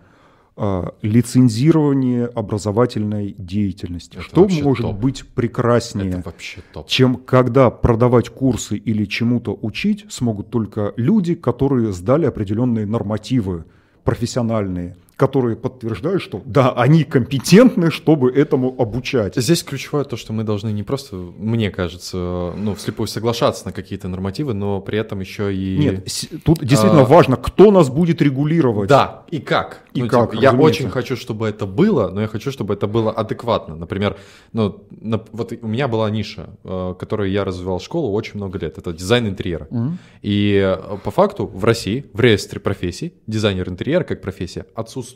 А, 0.58 0.94
Лицензирование 1.02 2.26
образовательной 2.26 3.34
деятельности. 3.38 4.16
Это 4.16 4.24
что 4.24 4.48
может 4.48 4.82
топ. 4.86 4.96
быть 4.98 5.24
прекраснее? 5.28 6.10
Это 6.10 6.22
вообще 6.24 6.60
топ. 6.72 6.88
чем 6.88 7.14
когда 7.16 7.70
продавать 7.70 8.28
курсы 8.28 8.76
или 8.76 9.04
чему-то 9.04 9.56
учить 9.62 10.06
смогут 10.08 10.50
только 10.50 10.92
люди, 10.96 11.34
которые 11.36 11.92
сдали 11.92 12.26
определенные 12.26 12.86
нормативы 12.86 13.66
профессиональные, 14.02 14.96
которые 15.18 15.56
подтверждают, 15.56 16.22
что 16.22 16.40
да, 16.44 16.70
они 16.70 17.02
компетентны, 17.02 17.90
чтобы 17.90 18.30
этому 18.30 18.72
обучать. 18.78 19.34
Здесь 19.34 19.64
ключевое 19.64 20.04
то, 20.04 20.16
что 20.16 20.32
мы 20.32 20.44
должны 20.44 20.70
не 20.70 20.84
просто, 20.84 21.16
мне 21.16 21.72
кажется, 21.72 22.16
ну, 22.56 22.76
вслепую 22.76 23.08
соглашаться 23.08 23.66
на 23.66 23.72
какие-то 23.72 24.06
нормативы, 24.06 24.54
но 24.54 24.80
при 24.80 24.96
этом 24.96 25.18
еще 25.18 25.52
и... 25.52 25.76
Нет, 25.76 26.06
тут 26.44 26.60
действительно 26.60 27.02
А, 27.02 27.04
важно, 27.04 27.36
кто 27.36 27.72
нас 27.72 27.88
будет 27.90 28.22
регулировать. 28.22 28.88
Да, 28.88 29.24
и 29.28 29.40
как. 29.40 29.82
И 29.92 30.02
Ну, 30.02 30.08
как, 30.08 30.30
типа, 30.30 30.40
я 30.40 30.52
очень 30.52 30.88
хочу, 30.88 31.16
чтобы 31.16 31.48
это 31.48 31.66
было, 31.66 32.10
но 32.10 32.20
я 32.20 32.28
хочу, 32.28 32.52
чтобы 32.52 32.74
это 32.74 32.86
было 32.86 33.10
адекватно. 33.10 33.74
Например, 33.74 34.16
ну, 34.52 34.84
на- 35.00 35.24
вот 35.32 35.52
у 35.60 35.66
меня 35.66 35.88
была 35.88 36.08
ниша, 36.10 36.50
э, 36.62 36.94
которую 36.96 37.32
я 37.32 37.42
развивал 37.44 37.80
школу 37.80 38.12
очень 38.12 38.36
много 38.36 38.60
лет. 38.60 38.78
Это 38.78 38.92
дизайн 38.92 39.26
интерьера. 39.26 39.66
Мгм. 39.70 39.98
И 40.22 40.62
э, 40.64 40.96
по 41.02 41.10
факту 41.10 41.46
в 41.46 41.64
России, 41.64 42.06
в 42.12 42.20
реестре 42.20 42.60
профессий, 42.60 43.14
дизайнер 43.26 43.68
интерьера 43.68 44.04
как 44.04 44.20
профессия 44.22 44.64
отсутствует. 44.76 45.07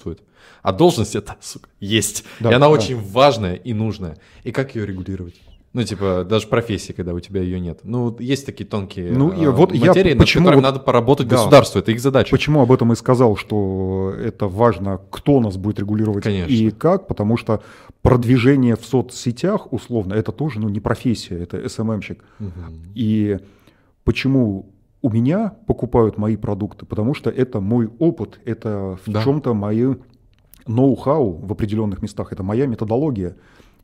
А 0.63 0.73
должность 0.73 1.17
это, 1.17 1.37
сука, 1.41 1.69
есть. 1.81 2.25
Да, 2.41 2.51
и 2.51 2.55
она 2.55 2.67
да. 2.67 2.71
очень 2.71 3.01
важная 3.01 3.55
и 3.55 3.73
нужная. 3.73 4.17
И 4.45 4.53
как 4.53 4.75
ее 4.75 4.87
регулировать? 4.87 5.35
Ну, 5.73 5.83
типа, 5.85 6.27
даже 6.29 6.49
профессии, 6.49 6.93
когда 6.93 7.15
у 7.15 7.21
тебя 7.21 7.41
ее 7.41 7.59
нет. 7.59 7.81
Ну, 7.83 8.15
есть 8.21 8.45
такие 8.45 8.67
тонкие 8.67 9.11
Ну, 9.11 9.31
и 9.33 9.45
э, 9.45 9.51
вот 9.51 9.73
я 9.73 9.87
материи, 9.87 10.11
над 10.11 10.19
почему 10.19 10.45
которыми 10.45 10.63
вот- 10.63 10.69
надо 10.69 10.81
поработать 10.81 11.29
Да. 11.29 11.37
государству. 11.37 11.79
Это 11.79 11.93
их 11.93 12.01
задача. 12.01 12.31
Почему 12.31 12.61
об 12.61 12.71
этом 12.71 12.93
и 12.93 12.97
сказал, 12.97 13.37
что 13.37 14.15
это 14.23 14.49
важно, 14.49 15.01
кто 15.11 15.41
нас 15.41 15.57
будет 15.57 15.79
регулировать 15.79 16.25
Конечно. 16.25 16.53
и 16.53 16.71
как, 16.71 17.07
потому 17.07 17.39
что 17.39 17.63
продвижение 18.03 18.77
в 18.77 18.85
соцсетях, 18.85 19.73
условно, 19.73 20.13
это 20.13 20.31
тоже 20.31 20.61
ну, 20.61 20.69
не 20.69 20.81
профессия, 20.81 21.39
это 21.39 21.67
СММщик. 21.67 22.23
Мгм. 22.39 22.83
И 22.95 23.39
почему 24.05 24.67
у 25.03 25.11
меня 25.11 25.55
покупают 25.67 26.17
мои 26.17 26.37
продукты, 26.37 26.87
потому 26.87 27.15
что 27.15 27.29
это 27.31 27.61
мой 27.61 27.91
опыт, 27.99 28.41
это 28.45 28.99
в 29.05 29.11
Да. 29.11 29.23
чем-то 29.23 29.53
мои 29.55 29.95
ноу-хау 30.67 31.33
в 31.33 31.53
определенных 31.53 32.03
местах, 32.03 32.33
это 32.33 32.43
моя 32.43 32.67
методология. 32.67 33.37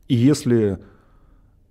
И 0.07 0.15
если 0.15 0.79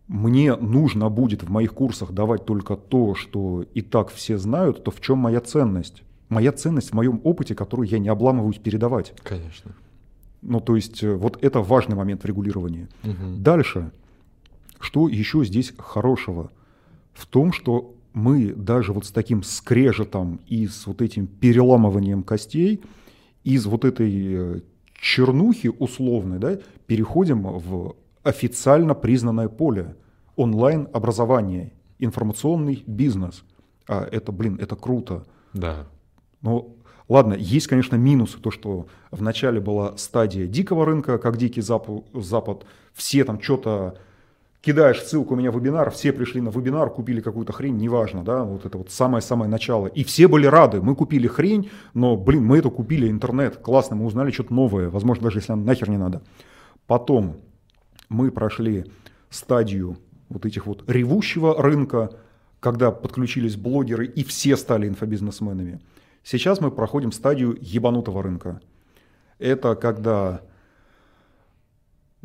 мне 0.08 0.56
нужно 0.56 1.10
будет 1.10 1.43
в 1.43 1.50
моих 1.50 1.74
курсах 1.74 2.12
давать 2.12 2.45
только 2.45 2.76
то, 2.76 3.16
что 3.16 3.64
и 3.74 3.82
так 3.82 4.10
все 4.10 4.38
знают, 4.38 4.84
то 4.84 4.91
в 4.91 5.00
чем 5.02 5.18
моя 5.20 5.39
ценность? 5.41 6.04
Моя 6.30 6.52
ценность 6.52 6.89
в 6.91 6.93
моем 6.93 7.22
опыте, 7.24 7.56
которую 7.56 7.88
я 7.88 8.00
не 8.00 8.10
обламываюсь 8.10 8.58
передавать. 8.58 9.14
Конечно. 9.24 9.72
Ну, 10.41 10.60
то 10.60 10.76
есть 10.76 11.02
э, 11.04 11.16
вот 11.16 11.41
это 11.41 11.62
важный 11.62 11.95
момент 11.95 12.24
в 12.24 12.26
регулировании. 12.26 12.88
Мгм. 13.04 13.41
Дальше, 13.41 13.91
что 14.80 15.08
еще 15.08 15.43
здесь 15.45 15.74
хорошего? 15.78 16.52
В 17.14 17.26
том, 17.26 17.52
что 17.54 17.95
мы 18.18 18.51
даже 18.53 18.93
вот 18.93 19.05
с 19.05 19.11
таким 19.11 19.43
скрежетом 19.43 20.41
и 20.47 20.68
с 20.68 20.88
вот 20.88 21.01
этим 21.01 21.28
переламыванием 21.28 22.24
костей 22.24 22.82
из 23.43 23.65
вот 23.68 23.86
этой 23.86 24.11
э, 24.11 24.61
чернухи 24.99 25.68
условной, 25.68 26.39
да, 26.39 26.57
переходим 26.88 27.43
в 27.43 27.95
официально 28.24 28.95
признанное 28.95 29.49
поле 29.49 29.95
онлайн-образование, 30.36 31.74
информационный 31.99 32.84
бизнес. 32.88 33.43
А 33.88 34.07
это, 34.11 34.32
блин, 34.32 34.57
это 34.59 34.76
круто. 34.76 35.26
Да. 35.53 35.88
Ну, 36.41 36.76
ладно, 37.07 37.36
есть, 37.36 37.68
конечно, 37.68 37.97
минусы, 37.97 38.39
то, 38.39 38.49
что 38.49 38.88
вначале 39.11 39.61
была 39.61 39.95
стадия 39.97 40.47
дикого 40.47 40.86
рынка, 40.86 41.20
как 41.20 41.38
дикий 41.38 41.61
запад, 41.61 42.65
все 42.93 43.24
там 43.24 43.39
что-то 43.39 43.99
кидаешь 44.62 45.01
ссылку 45.01 45.34
у 45.34 45.38
меня 45.38 45.51
в 45.51 45.55
вебинар, 45.55 45.91
все 45.91 46.12
пришли 46.12 46.41
на 46.41 46.49
вебинар, 46.49 46.89
купили 46.89 47.22
какую-то 47.22 47.53
хрень, 47.53 47.78
неважно, 47.78 48.24
да, 48.24 48.43
вот 48.43 48.66
это 48.66 48.78
вот 48.78 48.91
самое-самое 48.91 49.49
начало. 49.49 49.88
И 49.88 50.03
все 50.03 50.28
были 50.28 50.45
рады, 50.45 50.82
мы 50.82 50.95
купили 50.95 51.28
хрень, 51.28 51.70
но, 51.93 52.18
блин, 52.18 52.43
мы 52.43 52.58
это 52.58 52.70
купили, 52.70 53.10
интернет, 53.10 53.58
классно, 53.58 53.95
мы 53.95 54.05
узнали 54.05 54.32
что-то 54.32 54.53
новое, 54.53 54.89
возможно, 54.89 55.26
даже 55.26 55.39
если 55.39 55.51
нам 55.51 55.66
нахер 55.66 55.89
не 55.89 55.97
надо. 55.97 56.22
Потом 56.86 57.38
мы 58.10 58.32
прошли 58.32 58.86
стадию 59.30 59.97
вот 60.30 60.45
этих 60.45 60.66
вот 60.66 60.84
ревущего 60.89 61.62
рынка, 61.62 62.12
когда 62.60 62.91
подключились 62.91 63.55
блогеры 63.55 64.05
и 64.05 64.24
все 64.24 64.58
стали 64.58 64.88
инфобизнесменами. 64.88 65.80
Сейчас 66.24 66.60
мы 66.60 66.72
проходим 66.72 67.12
стадию 67.12 67.58
ебанутого 67.62 68.24
рынка. 68.24 68.60
Это 69.39 69.76
когда 69.76 70.41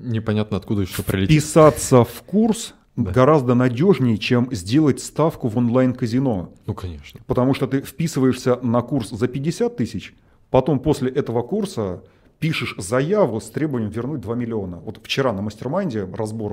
Непонятно, 0.02 0.56
откуда 0.56 0.82
еще 0.82 1.02
прилетит. 1.02 1.36
писаться 1.36 2.04
в 2.04 2.22
курс 2.22 2.74
Да. 2.96 3.10
гораздо 3.10 3.54
надежнее, 3.54 4.18
чем 4.18 4.48
сделать 4.52 5.00
ставку 5.00 5.48
в 5.48 5.56
онлайн-казино. 5.56 6.52
Ну, 6.66 6.74
конечно. 6.74 7.20
Потому 7.26 7.54
что 7.54 7.66
ты 7.66 7.80
вписываешься 7.82 8.58
на 8.62 8.82
курс 8.82 9.10
за 9.10 9.28
50 9.28 9.76
тысяч, 9.76 10.14
потом 10.50 10.78
после 10.80 11.10
этого 11.10 11.42
курса 11.42 12.02
пишешь 12.38 12.74
заяву 12.76 13.40
с 13.40 13.48
требованием 13.50 13.90
вернуть 13.90 14.20
2 14.20 14.34
миллиона. 14.34 14.78
Вот 14.78 14.98
вчера 15.02 15.32
на 15.32 15.42
mastermind 15.42 16.02
е 16.02 16.08
разбор, 16.12 16.52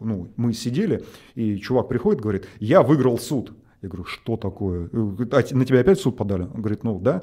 ну, 0.00 0.28
мы 0.36 0.54
сидели, 0.54 1.04
и 1.34 1.58
чувак 1.58 1.88
приходит, 1.88 2.22
говорит, 2.22 2.48
я 2.60 2.82
выиграл 2.82 3.18
суд. 3.18 3.52
Я 3.82 3.88
говорю, 3.90 4.06
что 4.06 4.36
такое? 4.36 4.88
Говорит, 4.88 5.32
«А 5.34 5.54
на 5.54 5.64
тебя 5.64 5.80
опять 5.80 6.00
суд 6.00 6.16
подали? 6.16 6.42
Он 6.42 6.60
говорит, 6.62 6.82
ну 6.82 6.98
да. 6.98 7.22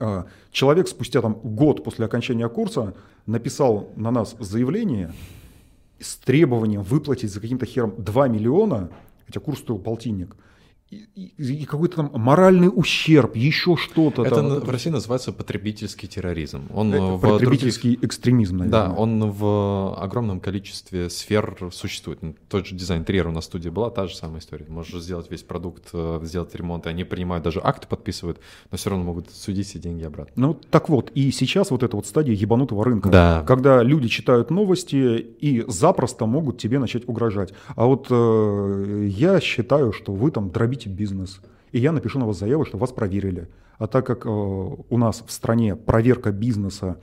А, 0.00 0.26
Человек 0.50 0.88
спустя 0.88 1.20
там 1.20 1.34
год 1.42 1.84
после 1.84 2.04
окончания 2.04 2.48
курса 2.48 2.94
написал 3.26 3.90
на 3.96 4.10
нас 4.10 4.36
заявление 4.38 5.12
с 6.00 6.16
требованием 6.16 6.82
выплатить 6.82 7.32
за 7.32 7.40
каким-то 7.40 7.66
хером 7.66 7.94
2 7.98 8.28
миллиона, 8.28 8.90
хотя 9.26 9.40
курс 9.40 9.60
стоил 9.60 9.78
полтинник, 9.78 10.36
и, 10.92 11.64
какой-то 11.64 11.96
там 11.96 12.10
моральный 12.14 12.70
ущерб, 12.72 13.34
еще 13.36 13.76
что-то. 13.76 14.24
Это 14.24 14.36
там. 14.36 14.60
в 14.60 14.68
России 14.70 14.90
называется 14.90 15.32
потребительский 15.32 16.06
терроризм. 16.06 16.62
Он 16.74 16.92
Это 16.92 17.02
в 17.02 17.20
других- 17.20 17.38
потребительский 17.40 17.98
экстремизм, 18.02 18.58
наверное. 18.58 18.88
Да, 18.88 18.94
он 18.94 19.30
в 19.30 19.94
огромном 19.98 20.40
количестве 20.40 21.08
сфер 21.08 21.56
существует. 21.72 22.22
Ну, 22.22 22.34
Тот 22.48 22.66
же 22.66 22.74
дизайн 22.74 23.00
интерьера 23.02 23.28
у 23.28 23.32
нас 23.32 23.46
студии 23.46 23.70
была 23.70 23.90
та 23.90 24.06
же 24.06 24.14
самая 24.16 24.40
история. 24.40 24.66
Можешь 24.68 25.02
сделать 25.02 25.30
весь 25.30 25.42
продукт, 25.42 25.88
э, 25.92 26.20
сделать 26.24 26.54
ремонт, 26.54 26.86
и 26.86 26.90
они 26.90 27.04
принимают, 27.04 27.44
даже 27.44 27.60
акты 27.62 27.86
подписывают, 27.86 28.38
но 28.70 28.76
все 28.76 28.90
равно 28.90 29.04
могут 29.04 29.30
судить 29.30 29.66
все 29.68 29.78
деньги 29.78 30.04
обратно. 30.04 30.32
Ну, 30.36 30.54
так 30.70 30.88
вот, 30.88 31.10
и 31.14 31.30
сейчас 31.30 31.70
вот 31.70 31.82
эта 31.82 31.96
вот 31.96 32.06
стадия 32.06 32.34
ебанутого 32.34 32.84
рынка, 32.84 33.08
Да. 33.08 33.44
когда 33.46 33.82
люди 33.82 34.08
читают 34.08 34.50
новости 34.50 35.18
и 35.18 35.64
запросто 35.68 36.26
могут 36.26 36.58
тебе 36.58 36.78
начать 36.78 37.08
угрожать. 37.08 37.52
А 37.76 37.86
вот 37.86 38.08
э, 38.10 39.06
я 39.10 39.40
считаю, 39.40 39.92
что 39.92 40.12
вы 40.12 40.30
там 40.30 40.50
дробите 40.50 40.81
бизнес, 40.88 41.40
и 41.72 41.78
я 41.78 41.92
напишу 41.92 42.18
на 42.18 42.26
вас 42.26 42.38
заяву, 42.38 42.64
что 42.64 42.78
вас 42.78 42.92
проверили. 42.92 43.48
А 43.78 43.86
так 43.86 44.06
как 44.06 44.26
э, 44.26 44.28
у 44.28 44.98
нас 44.98 45.24
в 45.26 45.32
стране 45.32 45.76
проверка 45.76 46.30
бизнеса 46.30 46.98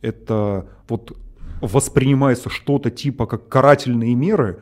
это 0.00 0.66
вот 0.88 1.16
воспринимается 1.60 2.50
что-то 2.50 2.90
типа 2.90 3.26
как 3.26 3.48
карательные 3.48 4.14
меры, 4.14 4.60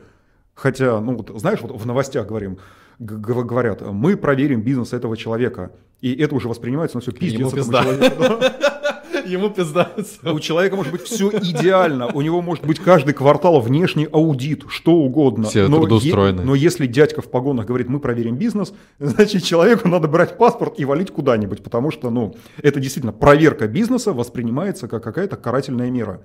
хотя, 0.53 0.99
ну 0.99 1.15
вот 1.15 1.31
знаешь, 1.39 1.61
вот 1.61 1.71
в 1.71 1.85
новостях 1.85 2.27
говорим, 2.27 2.57
говорят, 2.99 3.81
мы 3.81 4.15
проверим 4.15 4.61
бизнес 4.61 4.93
этого 4.93 5.17
человека, 5.17 5.71
и 6.01 6.13
это 6.13 6.35
уже 6.35 6.47
воспринимается, 6.47 6.97
ну 6.97 7.01
все, 7.01 7.11
пиздец 7.11 7.53
этому 7.53 7.71
человеку. 7.71 8.23
Ему 9.25 9.49
пиздается. 9.49 10.31
У 10.31 10.39
человека 10.39 10.75
может 10.75 10.91
быть 10.91 11.03
все 11.03 11.29
идеально, 11.29 12.07
у 12.07 12.21
него 12.21 12.41
может 12.41 12.65
быть 12.65 12.79
каждый 12.79 13.13
квартал 13.13 13.59
внешний 13.59 14.07
аудит, 14.11 14.65
что 14.67 14.93
угодно. 14.93 15.49
Все 15.49 15.67
но, 15.67 15.79
трудоустроены. 15.79 16.43
но 16.43 16.55
если 16.55 16.87
дядька 16.87 17.21
в 17.21 17.29
погонах 17.29 17.65
говорит, 17.65 17.89
мы 17.89 17.99
проверим 17.99 18.37
бизнес, 18.37 18.73
значит 18.99 19.43
человеку 19.43 19.87
надо 19.87 20.07
брать 20.07 20.37
паспорт 20.37 20.79
и 20.79 20.85
валить 20.85 21.11
куда-нибудь, 21.11 21.63
потому 21.63 21.91
что, 21.91 22.09
ну, 22.09 22.35
это 22.61 22.79
действительно 22.79 23.13
проверка 23.13 23.67
бизнеса 23.67 24.13
воспринимается 24.13 24.87
как 24.87 25.03
какая-то 25.03 25.37
карательная 25.37 25.89
мера. 25.89 26.21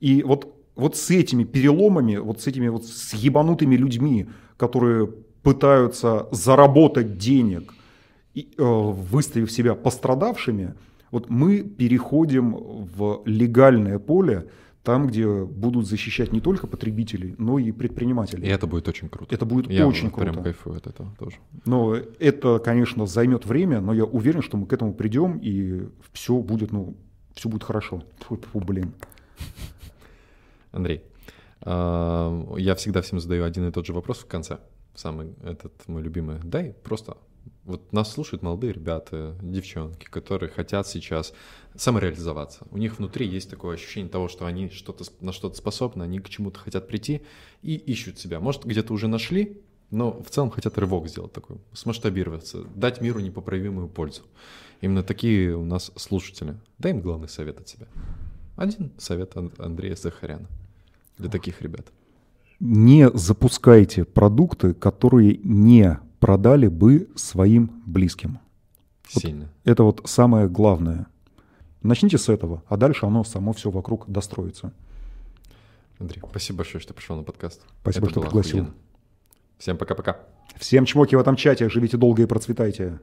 И 0.00 0.22
вот, 0.22 0.54
вот 0.74 0.96
с 0.96 1.10
этими 1.10 1.44
переломами, 1.44 2.16
вот 2.16 2.40
с 2.40 2.46
этими 2.46 2.68
вот 2.68 2.86
с 2.86 3.14
ебанутыми 3.14 3.76
людьми, 3.76 4.28
которые 4.56 5.08
пытаются 5.42 6.28
заработать 6.30 7.18
денег, 7.18 7.74
и, 8.34 8.48
э, 8.56 8.62
выставив 8.62 9.50
себя 9.52 9.74
пострадавшими, 9.74 10.74
вот 11.12 11.30
мы 11.30 11.62
переходим 11.62 12.56
в 12.56 13.22
легальное 13.26 14.00
поле, 14.00 14.48
там, 14.82 15.06
где 15.06 15.44
будут 15.44 15.86
защищать 15.86 16.32
не 16.32 16.40
только 16.40 16.66
потребителей, 16.66 17.36
но 17.38 17.58
и 17.60 17.70
предпринимателей. 17.70 18.48
И 18.48 18.50
это 18.50 18.66
будет 18.66 18.88
очень 18.88 19.08
круто. 19.08 19.32
Это 19.32 19.46
будет 19.46 19.70
Я 19.70 19.86
очень 19.86 20.08
вот 20.08 20.16
прям 20.20 20.34
круто. 20.34 20.42
кайфую 20.50 20.76
от 20.76 20.86
этого 20.88 21.14
тоже. 21.18 21.36
Но 21.66 21.94
это, 21.94 22.58
конечно, 22.58 23.06
займет 23.06 23.46
время, 23.46 23.80
но 23.80 23.94
я 23.94 24.04
уверен, 24.04 24.42
что 24.42 24.56
мы 24.56 24.66
к 24.66 24.72
этому 24.72 24.94
придем, 24.94 25.38
и 25.40 25.88
все 26.12 26.38
будет, 26.38 26.72
ну, 26.72 26.96
все 27.34 27.48
будет 27.48 27.62
хорошо. 27.62 28.02
Фу, 28.20 28.36
фу, 28.36 28.58
блин. 28.58 28.92
Андрей, 30.72 31.02
а, 31.60 32.56
я 32.56 32.74
всегда 32.74 33.02
всем 33.02 33.20
задаю 33.20 33.44
один 33.44 33.68
и 33.68 33.70
тот 33.70 33.86
же 33.86 33.92
вопрос 33.92 34.18
в 34.18 34.26
конце. 34.26 34.58
Самый 34.94 35.34
этот 35.44 35.72
мой 35.86 36.02
любимый. 36.02 36.38
Дай 36.42 36.74
просто. 36.82 37.18
Вот 37.64 37.92
нас 37.92 38.12
слушают 38.12 38.42
молодые 38.42 38.72
ребята, 38.72 39.36
девчонки, 39.40 40.06
которые 40.06 40.50
хотят 40.50 40.86
сейчас 40.88 41.32
самореализоваться. 41.76 42.66
У 42.70 42.78
них 42.78 42.98
внутри 42.98 43.26
есть 43.26 43.48
такое 43.48 43.74
ощущение 43.76 44.10
того, 44.10 44.28
что 44.28 44.46
они 44.46 44.68
что-то, 44.68 45.04
на 45.20 45.32
что-то 45.32 45.56
способны, 45.56 46.02
они 46.02 46.18
к 46.18 46.28
чему-то 46.28 46.58
хотят 46.58 46.88
прийти 46.88 47.22
и 47.62 47.76
ищут 47.76 48.18
себя. 48.18 48.40
Может, 48.40 48.64
где-то 48.64 48.92
уже 48.92 49.06
нашли, 49.06 49.62
но 49.90 50.22
в 50.22 50.30
целом 50.30 50.50
хотят 50.50 50.76
рывок 50.78 51.08
сделать 51.08 51.32
такой, 51.32 51.58
смасштабироваться, 51.72 52.64
дать 52.74 53.00
миру 53.00 53.20
непоправимую 53.20 53.88
пользу. 53.88 54.22
Именно 54.80 55.02
такие 55.04 55.56
у 55.56 55.64
нас 55.64 55.92
слушатели. 55.96 56.56
Дай 56.78 56.92
им 56.92 57.00
главный 57.00 57.28
совет 57.28 57.60
от 57.60 57.68
себя. 57.68 57.86
Один 58.56 58.90
совет 58.98 59.36
Ан- 59.36 59.52
Андрея 59.58 59.94
Захаряна 59.94 60.48
для 61.18 61.30
таких 61.30 61.62
ребят. 61.62 61.86
Не 62.58 63.10
запускайте 63.10 64.04
продукты, 64.04 64.74
которые 64.74 65.38
не 65.42 65.98
продали 66.22 66.68
бы 66.68 67.08
своим 67.16 67.82
близким. 67.84 68.38
Вот 69.12 69.24
Сильно. 69.24 69.48
Это 69.64 69.82
вот 69.82 70.02
самое 70.04 70.48
главное. 70.48 71.08
Начните 71.82 72.16
с 72.16 72.28
этого, 72.28 72.62
а 72.68 72.76
дальше 72.76 73.06
оно 73.06 73.24
само 73.24 73.52
все 73.52 73.72
вокруг 73.72 74.08
достроится. 74.08 74.72
Андрей, 75.98 76.22
спасибо 76.30 76.58
большое, 76.58 76.80
что 76.80 76.94
пришел 76.94 77.16
на 77.16 77.24
подкаст. 77.24 77.62
Спасибо, 77.80 78.06
Это 78.06 78.12
что 78.12 78.20
пригласил. 78.20 78.58
охуенно. 78.58 78.74
Всем 79.58 79.76
пока-пока. 79.76 80.20
Всем 80.58 80.84
чмоки 80.84 81.16
в 81.16 81.18
этом 81.18 81.34
чате, 81.34 81.68
живите 81.68 81.96
долго 81.96 82.22
и 82.22 82.26
процветайте. 82.26 83.00